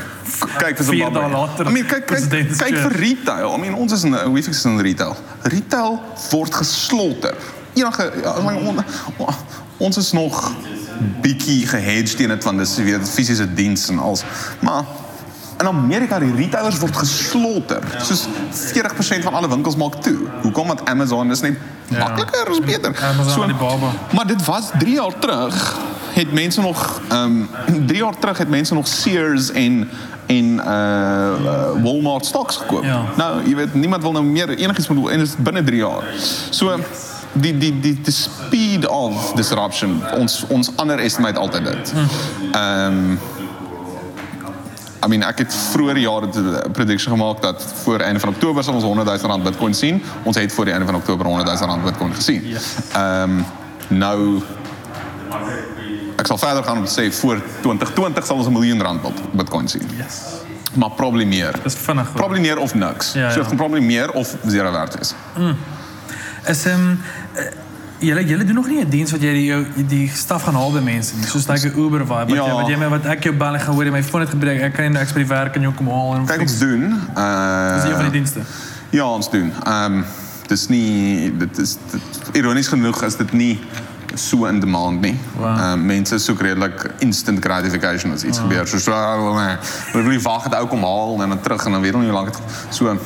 kyk 0.58 0.76
vir 0.76 0.86
vier 0.90 1.04
Zimbabwe. 1.06 1.20
dae 1.20 1.32
later, 1.38 1.66
I 1.66 1.74
mean 1.74 1.88
kyk 1.88 2.06
kyk, 2.06 2.54
kyk 2.58 2.78
vir 2.84 2.96
retail. 3.00 3.48
I 3.54 3.58
mean 3.62 3.74
ons 3.78 3.96
is 3.96 4.06
in 4.08 4.16
Wefix 4.34 4.64
in 4.68 4.78
retail. 4.82 5.16
Retail 5.42 5.98
word 6.30 6.54
geslaughter. 6.54 7.38
Enige 7.72 8.10
ja, 8.22 8.36
I 8.36 8.56
on, 8.68 8.84
on, 9.16 9.34
ons 9.78 9.96
is 9.96 10.12
nog 10.12 10.38
bietjie 11.20 11.66
gehedged 11.66 12.16
teen 12.16 12.28
dit 12.28 12.44
want 12.44 12.58
dis 12.58 12.76
jy 12.76 12.84
weet 12.84 13.08
fisiese 13.08 13.46
diens 13.54 13.88
en 13.88 13.98
als. 13.98 14.24
Maar 14.60 14.84
in 15.62 15.68
Amerika 15.68 16.18
die 16.18 16.32
retailers 16.34 16.78
word 16.82 16.96
geslaughter. 16.96 17.82
Soos 18.02 18.26
40% 18.74 19.26
van 19.26 19.34
alle 19.38 19.48
winkels 19.48 19.76
maak 19.76 20.00
toe. 20.02 20.16
Hoekom? 20.42 20.66
Want 20.66 20.84
Amazon 20.90 21.30
is 21.30 21.40
net 21.40 21.58
makliker, 21.88 22.50
is 22.50 22.60
beter. 22.60 22.96
Amazon 23.02 23.42
Alibaba. 23.42 23.92
Maar 24.12 24.26
dit 24.26 24.44
was 24.44 24.70
3 24.78 24.94
jaar 24.94 25.18
terug 25.18 25.78
het 26.12 26.32
mense 26.32 26.60
nog 26.60 27.00
ehm 27.08 27.44
um, 27.68 27.86
3 27.86 27.98
jaar 27.98 28.18
terug 28.18 28.38
het 28.38 28.48
mense 28.48 28.74
nog 28.74 28.86
Sears 28.86 29.50
en 29.50 29.88
en 30.26 30.44
uh, 30.44 30.64
uh 30.64 31.82
Walmart 31.82 32.26
stocks 32.26 32.56
gekoop. 32.56 32.84
Ja. 32.84 33.02
Nou, 33.16 33.48
jy 33.48 33.54
weet 33.54 33.74
niemand 33.74 34.02
wil 34.02 34.12
nou 34.12 34.24
meer 34.24 34.48
enigiets 34.48 34.88
moet 34.88 35.10
en 35.10 35.18
dit 35.18 35.28
is 35.28 35.34
binne 35.38 35.62
3 35.62 35.76
jaar. 35.76 36.02
So 36.50 36.78
die 37.32 37.58
die 37.58 37.80
die 37.80 38.00
die 38.00 38.12
speed 38.12 38.86
of 38.88 39.32
disruption 39.34 40.02
ons 40.18 40.44
ons 40.48 40.70
underestimate 40.80 41.38
altyd 41.38 41.64
dit. 41.64 41.92
Ehm 42.52 42.86
um, 42.86 43.18
I 45.02 45.08
mean 45.10 45.22
ek 45.26 45.38
het 45.42 45.54
vroeër 45.72 45.98
jare 45.98 46.28
'n 46.30 46.70
prediction 46.72 47.12
gemaak 47.12 47.42
dat 47.42 47.64
voor 47.82 47.98
einde 48.00 48.20
van 48.20 48.28
Oktober 48.28 48.64
sal 48.64 48.74
ons 48.74 48.84
100 48.84 49.08
000 49.08 49.18
rand 49.30 49.42
Bitcoin 49.42 49.74
sien. 49.74 50.02
Ons 50.22 50.36
het 50.36 50.52
voor 50.52 50.64
die 50.64 50.72
einde 50.72 50.86
van 50.86 50.94
Oktober 50.94 51.26
100 51.26 51.58
000 51.58 51.70
rand 51.70 51.84
Bitcoin 51.84 52.14
gesien. 52.14 52.42
Ehm 52.92 53.30
um, 53.30 53.44
nou 53.88 54.42
ek 56.16 56.26
sal 56.26 56.38
verder 56.38 56.64
gaan 56.64 56.78
om 56.78 56.84
te 56.84 57.00
sê 57.00 57.12
voor 57.14 57.42
2020 57.60 58.26
sal 58.26 58.36
ons 58.36 58.46
'n 58.46 58.52
miljoen 58.52 58.82
rand 58.82 59.00
Bitcoin 59.32 59.68
sien. 59.68 59.88
Yes. 59.96 60.20
Maar 60.74 60.90
probably 60.90 61.24
meer. 61.24 61.54
Dis 61.62 61.74
vinnig. 61.74 62.12
Probably 62.12 62.40
meer 62.40 62.58
of 62.58 62.74
niks. 62.74 63.12
Ja, 63.12 63.30
So 63.30 63.34
ja. 63.34 63.34
dit 63.34 63.46
gaan 63.46 63.56
probably 63.56 63.80
meer 63.80 64.12
of 64.12 64.36
zero 64.46 64.72
werd 64.72 64.94
wees. 64.94 65.14
Is 66.46 66.64
ehm 66.66 66.80
um, 66.80 66.98
julle 68.02 68.24
julle 68.26 68.44
doen 68.44 68.54
nog 68.54 68.68
nie 68.68 68.80
'n 68.84 68.88
diens 68.88 69.10
wat 69.10 69.20
die 69.20 69.44
jou 69.44 69.66
die 69.86 70.10
staf 70.14 70.42
gaan 70.42 70.54
haal 70.54 70.72
by 70.72 70.80
mense 70.80 71.14
nie. 71.16 71.26
Soos 71.26 71.46
like 71.46 71.66
'n 71.66 71.78
Uber 71.78 72.00
vibe 72.00 72.08
wat 72.08 72.28
Ja. 72.28 72.54
wat 72.54 72.68
jy 72.68 72.88
wat 72.88 73.06
ek 73.06 73.22
jou 73.22 73.34
bel 73.34 73.54
en 73.54 73.60
gehoor 73.60 73.84
jy 73.84 73.90
my 73.90 74.02
foon 74.02 74.20
het 74.20 74.30
gebreek. 74.30 74.60
Ek 74.60 74.72
kan 74.74 74.92
nie 74.92 75.00
ek 75.00 75.12
by 75.12 75.18
die 75.18 75.26
werk 75.26 75.54
en 75.54 75.62
jou 75.62 75.72
kom 75.72 75.88
haal 75.88 76.24
Kyk 76.26 76.40
ons 76.40 76.58
doen. 76.58 76.82
Uh 77.16 77.74
Dis 77.74 77.84
een 77.84 77.94
van 77.94 78.10
die 78.10 78.10
dienste. 78.10 78.40
Ja, 78.90 79.04
ons 79.04 79.30
doen. 79.30 79.52
Ehm 79.64 79.94
um, 79.94 80.04
dis 80.46 80.68
nie 80.68 81.32
dit 81.38 81.58
is 81.58 81.76
dit, 81.90 82.00
ironies 82.32 82.68
genoeg 82.68 83.02
is 83.02 83.16
dit 83.16 83.32
nie 83.32 83.60
so 84.14 84.46
in 84.46 84.60
demand 84.60 85.00
nie. 85.00 85.18
Wow. 85.36 85.46
Ehm 85.46 85.72
um, 85.72 85.86
mense 85.86 86.18
soek 86.18 86.40
redelik 86.40 86.90
instant 86.98 87.44
gratification 87.44 88.12
as 88.12 88.22
iets 88.22 88.38
wow. 88.38 88.48
gebeur. 88.48 88.66
So 88.66 88.78
so 88.78 88.92
oh, 88.92 89.36
nee. 89.36 89.56
Hulle 89.92 90.02
wil 90.02 90.12
nie 90.12 90.20
wag 90.20 90.44
het 90.44 90.54
ou 90.54 90.66
kom 90.66 90.82
haal 90.82 91.22
en 91.22 91.28
dan 91.28 91.40
terug 91.40 91.64
en 91.64 91.72
dan 91.72 91.80
weet 91.80 91.92
hulle 91.92 92.04
nie 92.04 92.12
hoe 92.12 92.20
lank 92.20 92.32
dit 92.32 92.42
so 92.68 92.98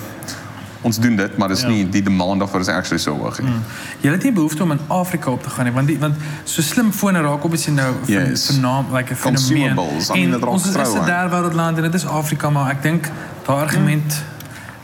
ons 0.86 0.98
doen 1.02 1.16
dit, 1.18 1.36
maar 1.38 1.48
dis 1.50 1.60
Ja. 1.62 1.68
nie 1.68 1.84
die 1.90 2.02
demand 2.02 2.38
daarvoor 2.40 2.60
is 2.60 2.68
actually 2.68 2.98
so 3.02 3.14
hoog 3.18 3.40
nie. 3.42 3.52
Jy 4.00 4.10
het 4.12 4.22
nie 4.22 4.32
behoefte 4.32 4.62
om 4.62 4.70
in 4.70 4.80
Afrika 4.86 5.30
op 5.30 5.42
te 5.42 5.50
gaan 5.50 5.64
nie 5.64 5.72
want 5.74 5.86
die 5.90 5.98
want 5.98 6.14
so 6.44 6.62
slim 6.62 6.92
fone 6.92 7.20
raak 7.20 7.44
op 7.44 7.52
is 7.52 7.64
jy 7.66 7.72
nou 7.72 7.92
vir 8.04 8.14
Yes. 8.30 8.46
vir 8.50 8.60
naam 8.60 8.86
like 8.94 9.12
'n 9.12 9.16
fenomeen. 9.16 9.68
Raak 10.40 10.46
ons 10.52 10.66
is 10.68 10.74
is 10.76 10.92
'n 10.94 10.98
aan. 10.98 11.06
derdewêreldland 11.06 11.76
en 11.76 11.82
dit 11.82 11.94
is 11.94 12.06
Afrika 12.06 12.50
maar 12.50 12.70
ek 12.70 12.82
dink 12.82 13.10
daai 13.46 13.60
argument 13.62 14.22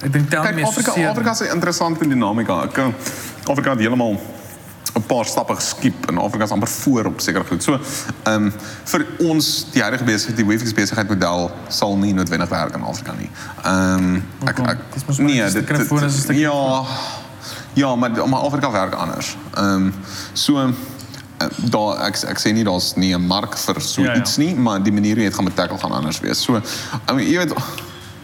ek 0.03 0.13
dink 0.13 0.31
tel 0.31 0.43
Kyk, 0.43 0.55
mense 0.55 0.71
Afrika. 0.79 1.09
Afrika 1.09 1.31
is 1.31 1.41
interessante 1.41 2.09
dinamika. 2.09 2.63
Ek, 2.63 2.77
eh, 2.79 2.85
Afrika 3.51 3.71
het 3.71 3.79
heeltemal 3.79 4.21
'n 4.95 5.03
paar 5.07 5.25
stappe 5.25 5.55
geskiep 5.55 6.09
en 6.09 6.19
Afrika 6.19 6.45
is 6.45 6.51
amper 6.51 6.69
voor 6.69 7.05
op 7.05 7.21
sekere 7.21 7.45
goed. 7.45 7.63
So, 7.63 7.81
ehm 8.23 8.35
um, 8.45 8.53
vir 8.85 9.07
ons 9.19 9.67
die 9.73 9.83
huidige 9.83 10.05
besigheid, 10.05 10.37
die 10.37 10.47
Wefix 10.47 10.73
besigheidmodel 10.73 11.51
sal 11.69 11.97
nie 11.97 12.13
noodwendig 12.15 12.49
werk 12.49 12.75
in 12.75 12.83
Afrika 12.83 13.13
nie. 13.19 13.31
Ehm 13.65 14.15
um, 14.15 14.25
ek 14.45 14.59
ek 14.59 14.79
Dis 14.95 15.05
mos 15.07 15.19
maar 15.19 15.31
'n 15.31 15.51
stukkie 15.51 15.85
foon 15.85 16.05
is 16.05 16.17
'n 16.17 16.21
stukkie 16.21 16.43
Ja. 16.43 16.85
Ja, 17.75 17.97
maar 17.97 18.29
maar 18.29 18.41
Afrika 18.41 18.71
werk 18.71 18.95
anders. 18.95 19.37
Ehm 19.55 19.65
um, 19.65 19.95
so 20.33 20.59
eh, 20.59 21.47
daar 21.57 22.07
ek 22.07 22.17
ek 22.29 22.39
sê 22.39 22.53
nie 22.53 22.65
daar's 22.65 22.95
nie 22.95 23.15
'n 23.15 23.27
mark 23.27 23.59
vir 23.59 23.81
so 23.81 24.03
Ja, 24.03 24.13
ja. 24.13 24.21
iets 24.21 24.37
nie, 24.37 24.55
maar 24.55 24.83
die 24.83 24.93
manier 24.93 25.15
hoe 25.15 25.25
jy 25.25 25.31
dit 25.31 25.55
gaan 25.59 25.79
gaan 25.79 25.93
anders 25.93 26.21
wees. 26.21 26.43
So, 26.43 26.57
I 26.57 27.15
mean, 27.15 27.31
jy 27.31 27.39
weet 27.39 27.55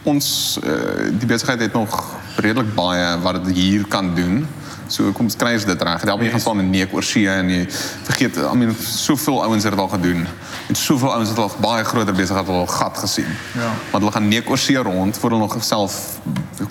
ons 0.02 0.58
uh, 0.64 0.72
die 1.18 1.26
besigheid 1.26 1.60
het 1.60 1.72
nog 1.72 2.14
redelik 2.36 2.74
baie 2.74 3.18
wat 3.20 3.44
dit 3.44 3.54
hier 3.54 3.86
kan 3.88 4.14
doen. 4.14 4.46
So 4.88 5.12
kom 5.12 5.28
ons 5.28 5.36
kry 5.36 5.52
ons 5.58 5.66
dit 5.68 5.82
reg. 5.82 6.04
Daar 6.08 6.22
jy 6.24 6.30
gaan 6.32 6.40
staan 6.40 6.62
in 6.62 6.70
neek 6.72 6.94
oor 6.96 7.04
see 7.04 7.28
en 7.28 7.50
jy 7.52 7.64
vergeet 8.08 8.38
I 8.40 8.54
mean 8.56 8.72
soveel 8.80 9.42
ouens 9.44 9.66
het 9.68 9.74
dit 9.74 9.80
al 9.80 9.90
gedoen. 9.92 10.24
En 10.68 10.74
soveel 10.74 11.12
ouens 11.12 11.28
het 11.28 11.38
al 11.38 11.52
baie 11.60 11.84
groter 11.84 12.16
besigheid 12.16 12.48
al 12.48 12.66
gat 12.66 12.98
gesien. 13.04 13.28
Ja. 13.52 13.68
Want 13.90 14.02
hulle 14.02 14.14
gaan 14.16 14.28
neek 14.28 14.50
oor 14.50 14.58
see 14.58 14.76
rond 14.76 15.18
voor 15.18 15.30
hulle 15.30 15.42
nog 15.44 15.56
self 15.64 16.18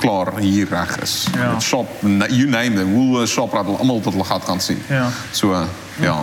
klaar 0.02 0.34
hier 0.40 0.68
reg 0.70 0.98
is. 1.06 1.28
Ja. 1.36 1.52
Met 1.52 1.62
shop 1.62 1.90
you 2.30 2.50
name 2.50 2.74
them, 2.74 2.94
Woolworths, 2.94 3.32
Shoprite, 3.32 3.66
hulle 3.66 3.78
almal 3.78 4.02
tot 4.02 4.14
hulle 4.18 4.26
gat 4.26 4.44
gaan 4.44 4.60
sien. 4.62 4.82
Ja. 4.90 5.08
So 5.32 5.54
uh, 5.54 5.64
ja. 6.02 6.18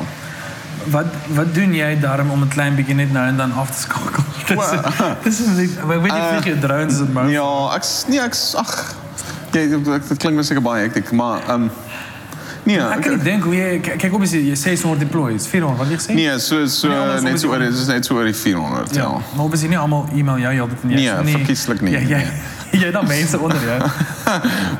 Wat 0.90 1.06
wat 1.32 1.54
doen 1.54 1.72
jy 1.74 1.94
daarom 2.00 2.30
om 2.30 2.42
'n 2.42 2.48
klein 2.48 2.74
bietjie 2.74 2.94
net 2.94 3.12
nou 3.12 3.26
en 3.26 3.36
dan 3.36 3.52
af 3.52 3.70
te 3.70 3.80
skakel? 3.80 4.24
Dis 4.50 4.70
dis 5.24 5.40
is 5.40 5.78
ek 5.78 5.86
weet 5.86 6.02
nie 6.02 6.12
Uh, 6.12 6.28
vlieg 6.28 6.44
jy 6.44 6.58
drones 6.60 6.98
in 6.98 7.12
maar 7.12 7.30
Ja, 7.30 7.48
ek 7.74 7.86
nee, 8.06 8.20
ek 8.20 8.36
ag. 8.60 8.74
Jy 9.54 9.68
dit 9.68 9.84
dit 10.08 10.18
klink 10.18 10.36
my 10.36 10.42
seker 10.42 10.62
baie 10.62 10.82
hektiek, 10.82 11.12
maar 11.12 11.40
ehm 11.46 11.62
um, 11.62 11.70
dink 12.64 13.44
hoe 13.44 13.54
jy 13.54 13.80
k- 13.80 13.96
kyk 13.98 14.12
op 14.16 14.22
is 14.22 14.32
jy 14.32 14.54
600 14.56 15.02
employees, 15.02 15.46
400 15.46 15.78
wat 15.78 15.88
jy 15.92 15.96
gesê? 16.00 16.14
Nee, 16.16 16.38
so 16.38 16.66
so 16.66 16.88
net 17.20 17.40
so 17.40 17.58
dit 17.58 17.72
is 17.74 17.86
net 17.86 18.04
so 18.06 18.14
oor 18.16 18.24
die 18.24 18.32
400 18.34 18.94
ja. 18.94 19.02
Ja, 19.02 19.08
maar 19.36 19.44
obviously 19.44 19.68
nie 19.68 19.78
almal 19.78 20.06
e-mail 20.14 20.38
jou 20.38 20.52
heeltyd 20.52 20.84
nie. 20.84 20.94
Nee, 20.96 21.36
verkieslik 21.36 21.80
nie, 21.80 21.92
Ja, 21.92 22.00
jy 22.14 22.22
jy 22.80 22.90
dan 22.90 23.06
mense 23.06 23.38
onder 23.38 23.60
jou. 23.62 23.90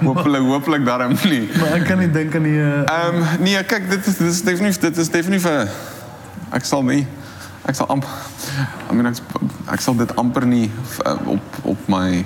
Hopelik 0.05 0.41
hopelik 0.43 0.85
daarom 0.85 1.13
nie. 1.25 1.49
maar 1.61 1.77
ek 1.79 1.85
kan 1.87 1.99
nie 1.99 2.11
dink 2.11 2.35
aan 2.35 2.43
die 2.49 2.57
uh, 2.59 2.81
Ehm 2.89 3.21
um, 3.21 3.27
nee, 3.45 3.61
kyk 3.65 3.91
dit 3.91 4.07
is 4.07 4.17
dit 4.17 4.31
is 4.33 4.41
definitief 4.43 4.81
dit 4.81 4.97
is 4.97 5.09
definitief 5.11 5.47
'n 5.51 5.69
ek 6.57 6.65
sal 6.65 6.83
nie 6.83 7.07
ek 7.69 7.75
sal 7.75 7.87
amper 7.89 8.09
I 8.91 8.95
mean 8.95 9.07
ek, 9.07 9.21
ek 9.73 9.81
sal 9.81 9.95
dit 9.97 10.17
amper 10.17 10.47
nie 10.47 10.71
uh, 11.07 11.15
op 11.37 11.61
op 11.63 11.79
my 11.89 12.25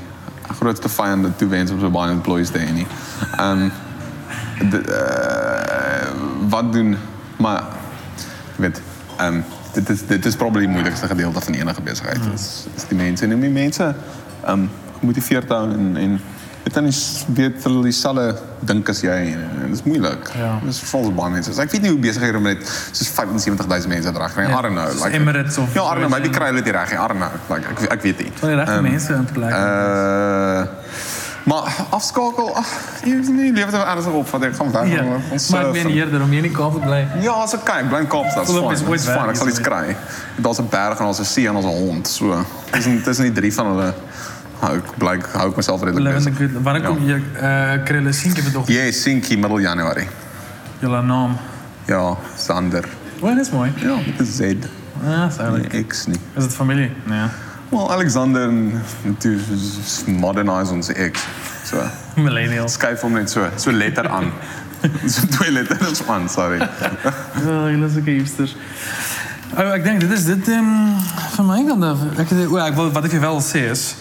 grootste 0.58 0.88
vyande 0.88 1.30
toewens 1.36 1.70
om 1.70 1.80
so 1.80 1.90
baie 1.90 2.10
employees 2.10 2.50
te 2.50 2.58
hê 2.58 2.70
nie. 2.72 2.86
Ehm 3.38 3.62
um, 3.68 3.72
uh, 4.72 6.10
wat 6.48 6.72
doen 6.72 6.96
maar 7.38 7.62
weet 8.56 8.80
ehm 9.16 9.34
um, 9.34 9.44
dit 9.72 9.88
is 9.88 10.06
dit 10.06 10.24
is 10.26 10.36
probably 10.36 10.60
die 10.60 10.70
moeilikste 10.70 11.06
gedeelte 11.06 11.40
van 11.40 11.54
enige 11.54 11.82
besigheid. 11.82 12.18
Hmm. 12.18 12.32
Is 12.34 12.66
is 12.76 12.88
die 12.88 12.96
mense 12.96 13.24
en 13.24 13.40
die 13.40 13.50
mense 13.50 13.94
ehm 14.44 14.52
um, 14.52 14.70
gemotiveerd 14.98 15.48
hou 15.48 15.72
en 15.72 15.96
en 15.96 16.20
weet 16.62 16.74
dan 16.74 16.86
is 16.86 17.24
hulle 17.62 17.82
dieselfde 17.82 18.26
dink 18.60 18.88
as 18.88 19.00
jy 19.00 19.16
dit 19.62 19.74
is 19.76 19.82
moeilik. 19.86 20.30
Ja. 20.36 20.58
Dis 20.64 20.80
vol 20.90 21.12
baie 21.16 21.32
mense. 21.32 21.52
So 21.54 21.62
ek 21.62 21.70
weet 21.72 21.84
nie 21.86 21.92
hoe 21.94 22.00
besig 22.02 22.24
hulle 22.26 22.42
met 22.44 22.64
soos 22.68 23.12
75000 23.14 23.92
mense 23.92 24.12
reg 24.18 24.34
kry. 24.34 24.48
Ja, 24.48 24.58
I 24.58 24.62
don't 24.66 24.76
know. 24.76 24.88
Like 25.04 25.16
Emirates 25.16 25.58
of 25.58 25.74
Ja, 25.74 25.86
I 25.86 25.94
don't 25.94 26.06
know, 26.06 26.12
maybe 26.16 26.32
kry 26.34 26.50
hulle 26.52 26.62
dit 26.62 26.74
reg. 26.74 26.92
I 26.92 27.06
don't 27.12 27.22
know. 27.22 27.30
Like 27.52 27.70
ek 27.72 27.86
ek 27.98 28.02
weet 28.08 28.24
nie. 28.24 28.32
van 28.40 28.52
die 28.54 28.58
regte 28.60 28.76
Ehm, 28.76 28.88
mense 28.90 29.12
in 29.14 29.28
plek. 29.32 29.52
Uh 29.52 30.27
maar 31.48 31.64
afskakel, 31.96 32.50
ag, 32.60 32.66
jy 33.04 33.14
is 33.22 33.28
nie 33.32 33.52
lewe 33.56 33.70
dit 33.72 33.80
ernstig 33.92 34.12
op 34.20 34.26
van 34.28 34.42
ek 34.48 34.54
gaan 34.58 34.72
weg. 34.74 34.88
ja, 34.92 35.02
maar 35.02 35.38
surf 35.40 35.72
ben 35.72 35.80
en- 35.86 35.90
hier 35.96 36.10
om 36.22 36.32
jy 36.32 36.40
nie 36.46 36.50
Kaap 36.52 36.72
te 36.76 36.80
bly. 36.84 37.00
Ja, 37.24 37.34
ek 37.56 37.64
kyk, 37.64 37.88
bly 37.88 37.98
in 38.04 38.08
Kaapstad. 38.12 38.46
Dis 38.46 38.54
Philip 38.54 38.72
is 38.72 38.82
ooit 38.82 39.00
Dis 39.00 39.08
fyn. 39.08 39.14
weg 39.22 39.28
Ek 39.32 39.36
sal 39.36 39.48
iets 39.48 39.58
hierso. 39.58 39.70
kry. 39.70 39.96
Daar's 40.44 40.58
'n 40.60 40.68
berg 40.70 40.98
en 40.98 41.04
daar's 41.04 41.20
'n 41.20 41.24
see 41.24 41.46
en 41.48 41.54
daar's 41.54 41.66
'n 41.66 41.78
hond. 41.86 42.08
So, 42.08 42.44
dis 42.72 42.86
nie 42.86 43.00
dis 43.02 43.18
nie 43.18 43.32
drie 43.32 43.52
van 43.54 43.66
hulle 43.66 43.94
hou 44.60 44.76
ek 44.76 44.96
bly 44.98 45.18
hou 45.32 45.48
Living 46.02 46.24
besig. 46.24 46.36
the 46.36 46.48
good. 46.48 46.62
Wanneer 46.62 46.82
kom 46.82 46.98
jy 47.06 47.22
eh 47.40 47.84
krille 47.84 48.12
seentjie 48.12 48.42
vir 48.42 48.52
dog? 48.52 48.66
Jy 48.68 48.92
sinkie 48.92 49.38
middel 49.38 49.60
Januarie. 49.60 50.08
Julle 50.80 51.02
naam. 51.02 51.36
Ja, 51.86 52.16
Sander. 52.36 52.84
Wat 53.20 53.38
is 53.38 53.50
mooi. 53.50 53.72
Ja, 53.76 53.94
met 53.96 54.20
'n 54.20 54.24
Z. 54.24 54.40
Ah, 55.06 55.30
sorry. 55.30 55.66
Nee, 55.72 55.84
X 55.86 56.06
nie. 56.06 56.20
Is 56.36 56.42
dit 56.44 56.52
familie? 56.54 56.90
Nee. 57.06 57.26
Wel 57.70 57.92
Alexander 57.92 58.48
en 58.48 59.16
toe 59.18 59.36
modernise 60.06 60.72
ons 60.72 60.88
ex. 60.88 61.26
So 61.64 61.82
Millennials. 62.14 62.72
skuif 62.72 63.00
hom 63.00 63.12
net 63.12 63.30
so 63.30 63.48
so 63.56 63.70
letter 63.70 64.08
aan. 64.08 64.32
so 65.12 65.26
twee 65.26 65.50
letters 65.52 66.06
aan, 66.06 66.28
sorry. 66.28 66.58
Ja, 66.58 67.68
julle 67.70 67.86
is 67.86 67.96
ook 67.96 68.04
hipsters. 68.04 68.56
Oh, 69.56 69.72
ek 69.72 69.84
dink 69.84 70.00
dit 70.00 70.12
is 70.12 70.24
dit 70.24 70.48
ehm 70.48 70.96
van 71.36 71.46
my 71.46 71.64
kant 71.66 71.84
af. 71.84 72.04
Ek 72.16 72.28
het 72.28 72.46
o, 72.46 72.56
ek 72.62 72.76
wil 72.78 72.92
wat 72.92 73.04
ek 73.04 73.16
vir 73.16 73.24
wel 73.26 73.40
sê 73.44 73.68
is 73.70 73.94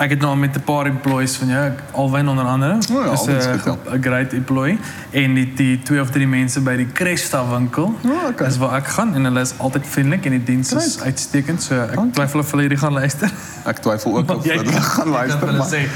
ek 0.00 0.10
het 0.14 0.20
nou 0.24 0.36
met 0.36 0.56
'n 0.56 0.62
paar 0.64 0.86
employees 0.86 1.36
van 1.36 1.48
jou, 1.48 1.70
Alwyn 1.92 2.28
onder 2.28 2.44
andere. 2.44 2.78
O 2.92 3.02
ja, 3.04 3.10
Dis 3.10 3.26
is 3.26 3.46
goed, 3.46 3.64
ja. 3.84 3.94
'n 3.96 4.02
great 4.02 4.32
employee 4.32 4.78
en 5.10 5.34
die, 5.34 5.52
die 5.54 5.78
twee 5.82 6.00
of 6.00 6.10
drie 6.10 6.26
mense 6.26 6.60
by 6.60 6.76
die 6.76 6.86
Cresta 6.92 7.44
winkel. 7.50 7.84
O, 8.04 8.28
okay. 8.28 8.46
Dis 8.46 8.56
waar 8.58 8.76
ek 8.76 8.86
gaan 8.86 9.14
en 9.14 9.24
hulle 9.24 9.40
is 9.40 9.52
altyd 9.58 9.86
vriendelik 9.86 10.24
en 10.24 10.30
die 10.30 10.44
diens 10.44 10.72
is 10.72 10.94
Great. 10.96 11.02
uitstekend. 11.06 11.62
So 11.62 11.74
ek 11.74 11.98
twyfel 12.12 12.40
of 12.40 12.50
hulle 12.50 12.62
hierdie 12.62 12.78
gaan 12.78 12.92
luister. 12.92 13.30
Ek 13.66 13.78
twyfel 13.78 14.16
ook 14.16 14.30
of 14.30 14.44
Jy- 14.46 14.56
hulle 14.56 14.72
gaan 14.80 15.08
luister. 15.08 15.46
Hulle 15.46 15.58
maar- 15.58 15.68
sê 15.68 15.88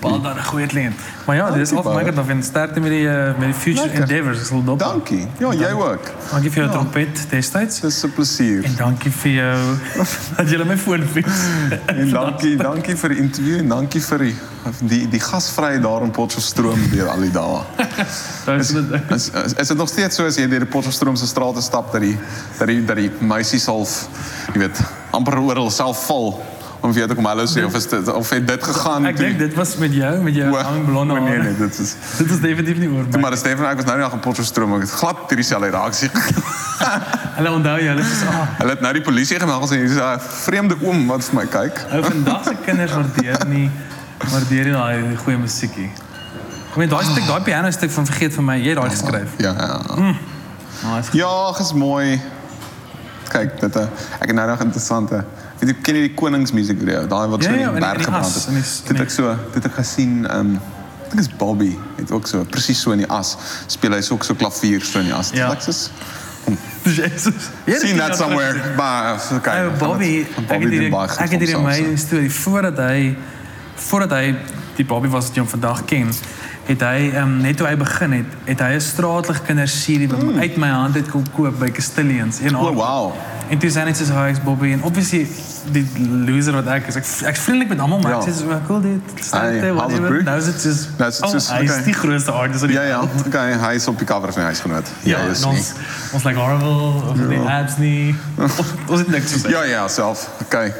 Paul 0.00 0.20
daar 0.22 0.36
'n 0.36 0.44
goeie 0.44 0.66
kliënt. 0.66 0.94
Maar 1.26 1.36
ja, 1.36 1.46
is 1.54 1.70
Dankie, 1.70 1.88
al 1.90 1.94
my 1.96 2.04
kant 2.04 2.18
af 2.18 2.28
en 2.28 2.42
sterkte 2.42 2.80
met 2.80 2.90
die 2.90 3.08
eh, 3.08 3.26
met 3.38 3.46
die 3.46 3.54
future 3.54 3.86
Lekker. 3.86 4.00
endeavors. 4.02 4.38
Ek 4.38 4.44
sal 4.46 4.64
dop. 4.64 4.78
Dankie. 4.78 5.26
Ja, 5.38 5.52
jy 5.52 5.72
ook. 5.72 6.04
Dankie 6.30 6.50
vir 6.50 6.62
jou 6.62 6.66
Ja. 6.66 6.72
trompet 6.72 7.26
destyds. 7.30 7.80
Dis 7.80 8.02
'n 8.04 8.12
plesier. 8.12 8.64
En 8.64 8.74
dankie 8.76 9.10
vir 9.10 9.30
jou 9.32 9.58
dat 10.36 10.50
jy 10.50 10.64
my 10.64 10.76
foon 10.78 11.02
fiks. 11.02 11.46
En 11.86 12.10
dankie, 12.10 12.56
dankie 12.56 12.96
vir 12.96 13.08
die 13.08 13.18
interview 13.32 13.62
en 13.62 13.70
dankie 13.72 14.00
vir 14.04 14.26
die 14.26 14.34
die 14.92 15.00
die 15.10 15.20
gasvryheid 15.20 15.80
daar 15.82 16.04
in 16.04 16.12
Potchefstroom 16.14 16.82
deur 16.92 17.08
al 17.10 17.24
die 17.24 17.32
dae. 17.32 17.62
Is. 18.58 18.72
Is, 18.74 19.28
is, 19.30 19.54
is 19.56 19.68
dit 19.72 19.78
nog 19.78 19.88
steeds 19.88 20.18
so 20.18 20.26
as 20.28 20.36
jy 20.36 20.44
deur 20.50 20.66
die 20.66 20.70
Potchefstroom 20.70 21.16
se 21.16 21.26
strate 21.30 21.62
stap 21.64 21.92
dat 21.94 22.04
die 22.04 22.14
dat 22.58 22.68
die 22.68 22.82
dat 22.84 23.00
die 23.00 23.08
meisies 23.24 23.66
half 23.70 23.94
jy 24.52 24.66
weet 24.66 24.82
amper 25.16 25.38
oor 25.40 25.62
hulself 25.64 26.04
val 26.10 26.34
om 26.82 26.90
vir 26.90 27.02
jou 27.02 27.08
te 27.12 27.16
kom 27.18 27.26
hallo 27.30 27.44
sê 27.46 27.62
of 27.66 27.74
is 27.78 27.86
dit 27.86 28.08
of 28.12 28.30
het 28.34 28.46
dit 28.46 28.64
gegaan 28.68 29.06
Ek 29.06 29.16
dink 29.16 29.38
dit 29.38 29.54
was 29.54 29.76
met 29.78 29.94
jou 29.94 30.12
met 30.26 30.34
jou 30.34 30.50
blonde 30.86 31.14
o, 31.14 31.22
nee 31.26 31.38
nee 31.38 31.54
dit 31.58 31.78
is 31.84 31.94
Dit 32.18 32.30
is 32.34 32.40
definitief 32.42 32.80
nie 32.82 32.90
oor 32.90 33.06
Toe 33.10 33.20
maar 33.22 33.36
Stefan 33.38 33.68
ek 33.70 33.80
was 33.82 33.88
nou 33.88 33.96
nie 34.00 34.04
nog 34.04 34.16
in 34.18 34.22
Potchefstroom 34.26 34.74
ek 34.78 34.86
het 34.86 34.94
glad 34.98 35.22
hierdie 35.30 35.46
selfde 35.46 35.70
reaksie. 35.76 36.10
Hulle 37.38 37.52
onthou 37.54 37.76
jou, 37.80 37.92
hulle 37.94 38.06
sê 38.08 38.28
ah, 38.28 38.42
Hulle 38.58 38.74
het 38.74 38.82
nou 38.84 38.92
die 38.98 39.04
polisie 39.06 39.38
gemeld 39.40 39.62
gesê 39.64 39.78
hier's 39.80 40.00
'n 40.02 40.26
vreemde 40.42 40.76
oom 40.82 41.06
wat 41.10 41.24
vir 41.28 41.38
my 41.38 41.46
kyk. 41.46 41.84
ou 41.92 42.02
vandag 42.08 42.44
se 42.48 42.56
kinders 42.66 42.96
waardeer 42.98 43.46
nie 43.48 43.70
waardeer 44.32 44.70
nie 44.70 44.74
daai 44.76 45.16
goeie 45.24 45.38
musiekie. 45.38 45.88
Ek 46.72 46.76
meen 46.80 46.88
daai 46.88 47.04
stuk, 47.04 47.26
daai 47.26 47.42
piano 47.46 47.70
stuk 47.70 47.90
van 47.90 48.06
vergeet 48.06 48.34
van 48.34 48.44
my, 48.44 48.56
jy 48.58 48.74
het 48.74 48.78
daai 48.80 48.90
geskryf. 48.90 49.34
Ja 49.38 49.54
ja. 49.58 49.80
Nice. 50.82 51.16
Ja, 51.16 51.52
dis 51.58 51.72
mooi. 51.72 52.20
Kyk, 53.30 53.60
dit 53.60 53.76
eh, 53.76 53.88
ek 54.18 54.26
het 54.32 54.36
nou 54.36 54.48
nog 54.50 54.60
interessante. 54.64 55.24
Weet 55.62 55.70
jy 55.70 55.82
ken 55.86 55.94
jy 55.94 56.06
die 56.08 56.14
koningsmusiek 56.18 56.78
video? 56.82 57.04
Daai 57.06 57.28
wat 57.30 57.42
Ja, 57.44 57.48
so 57.48 57.54
in 57.54 57.60
ja, 57.60 57.66
die 57.70 57.76
in 57.76 57.80
die- 57.80 57.80
berg 57.80 57.98
in 57.98 58.04
gebrand 58.04 58.34
het. 58.34 58.46
in 58.48 58.54
die- 58.54 58.62
Dit 58.62 58.88
het 58.88 59.00
ek 59.00 59.10
so, 59.10 59.36
dit 59.52 59.64
ek 59.64 59.72
gesien 59.72 60.26
ehm 60.26 60.54
ek 61.04 61.10
dink 61.10 61.20
is 61.20 61.28
Bobby 61.36 61.78
het 61.96 62.10
ook 62.10 62.26
so 62.26 62.44
presies 62.44 62.80
so 62.80 62.90
in 62.90 62.98
die 62.98 63.06
as 63.10 63.36
speel 63.66 63.92
hy 63.92 64.00
so 64.00 64.14
ook 64.14 64.24
so 64.24 64.34
klavier 64.34 64.82
so 64.84 64.98
in 64.98 65.04
die 65.04 65.14
as. 65.14 65.30
Ja. 65.30 65.52
Ek 65.52 65.60
sê 65.60 65.90
Jesus. 66.82 67.34
Het 67.64 67.80
seen 67.80 67.96
that 67.96 68.16
somewhere. 68.16 68.74
Maar 68.76 69.20
kyk. 69.42 69.54
Ou 69.54 69.70
Bobby, 69.78 70.26
van 70.34 70.44
ek 70.48 70.62
het 70.62 70.92
goed 70.92 71.18
ek 71.18 71.30
het 71.30 71.40
homself, 71.40 71.56
amazing 71.56 71.98
storie 71.98 72.30
voordat 72.32 72.76
hy 72.78 73.16
voordat 73.74 74.10
hy 74.10 74.34
die 74.76 74.84
Bobby 74.84 75.08
was 75.08 75.26
wat 75.26 75.34
jy 75.34 75.40
hom 75.40 75.50
vandag 75.50 75.84
ken. 75.84 76.10
Het 76.66 76.80
hy 76.80 77.12
um, 77.18 77.36
net 77.42 77.56
toe 77.56 77.66
hy 77.66 77.76
begin 77.76 78.12
het, 78.12 78.26
het 78.44 78.60
hy 78.60 78.72
'n 78.74 78.80
straatlig 78.80 79.42
kinderserie 79.46 80.08
mm. 80.08 80.38
uit 80.38 80.56
my 80.56 80.68
hand 80.68 80.94
het 80.94 81.10
kom 81.10 81.24
koop 81.34 81.58
by 81.58 81.70
Castilians 81.70 82.40
een 82.40 82.50
so. 82.50 82.56
Oh 82.56 82.74
wow. 82.74 83.12
En 83.48 83.58
toe 83.58 83.70
sê 83.70 83.84
net 83.84 83.96
soos 83.96 84.08
hy 84.08 84.30
is 84.30 84.42
Bobby 84.42 84.72
en 84.72 84.82
obviously 84.82 85.26
die 85.70 85.86
loser 86.26 86.52
wat 86.52 86.66
ek 86.66 86.86
is. 86.86 86.96
Ek 86.96 87.04
ek's 87.30 87.40
vriendelik 87.40 87.68
met 87.68 87.78
almal, 87.80 87.98
maar 87.98 88.10
Ja. 88.12 88.20
sê 88.20 88.32
so 88.34 88.46
"Wel, 88.46 88.60
cool 88.66 88.80
dit. 88.80 89.00
Whatever. 89.30 90.00
bro? 90.08 90.22
Nou 90.22 90.38
is 90.38 90.44
dit 90.44 90.60
soos 90.60 90.88
Nou 90.98 91.08
is 91.10 91.18
dit 91.18 91.30
soos- 91.30 91.48
oh, 91.50 91.56
hy 91.56 91.62
is 91.64 91.84
die 91.84 91.92
grootste 91.94 92.30
artist 92.30 92.64
Ja 92.68 92.82
ja. 92.82 93.00
Okay, 93.26 93.52
hy 93.58 93.74
is 93.74 93.86
op 93.88 93.98
die 93.98 94.06
cover 94.06 94.32
van 94.32 94.42
huisgenoot. 94.42 94.86
Ja, 95.02 95.18
Jy 95.24 95.30
is 95.30 95.44
ons 95.44 95.72
ons 96.12 96.24
like 96.24 96.38
horrible 96.38 97.02
of 97.10 97.16
die 97.28 97.38
apps 97.38 97.76
nie. 97.76 98.14
Ons 98.90 98.98
het 99.00 99.08
niks 99.08 99.32
gesê. 99.32 99.48
Ja 99.50 99.62
ja, 99.62 99.88
self. 99.88 100.28
Okay. 100.44 100.72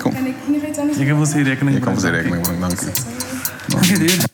Kom. 0.00 0.12
Kan 0.12 0.26
ik 0.26 0.34
iets 0.68 0.78
anders 0.78 0.98
Jy 0.98 1.06
kan 1.06 1.18
ons 1.18 1.32
hier 1.32 1.44
rekening 1.44 1.76
Jy 1.76 1.82
kan 1.82 1.94
bring, 1.94 2.00
vir 2.00 2.10
sy 2.10 2.22
dankie. 2.22 2.32
rekening 2.32 2.60
maak. 2.60 2.70
Dankie. 2.70 3.02
Dankie 3.68 3.98
dude. 3.98 4.32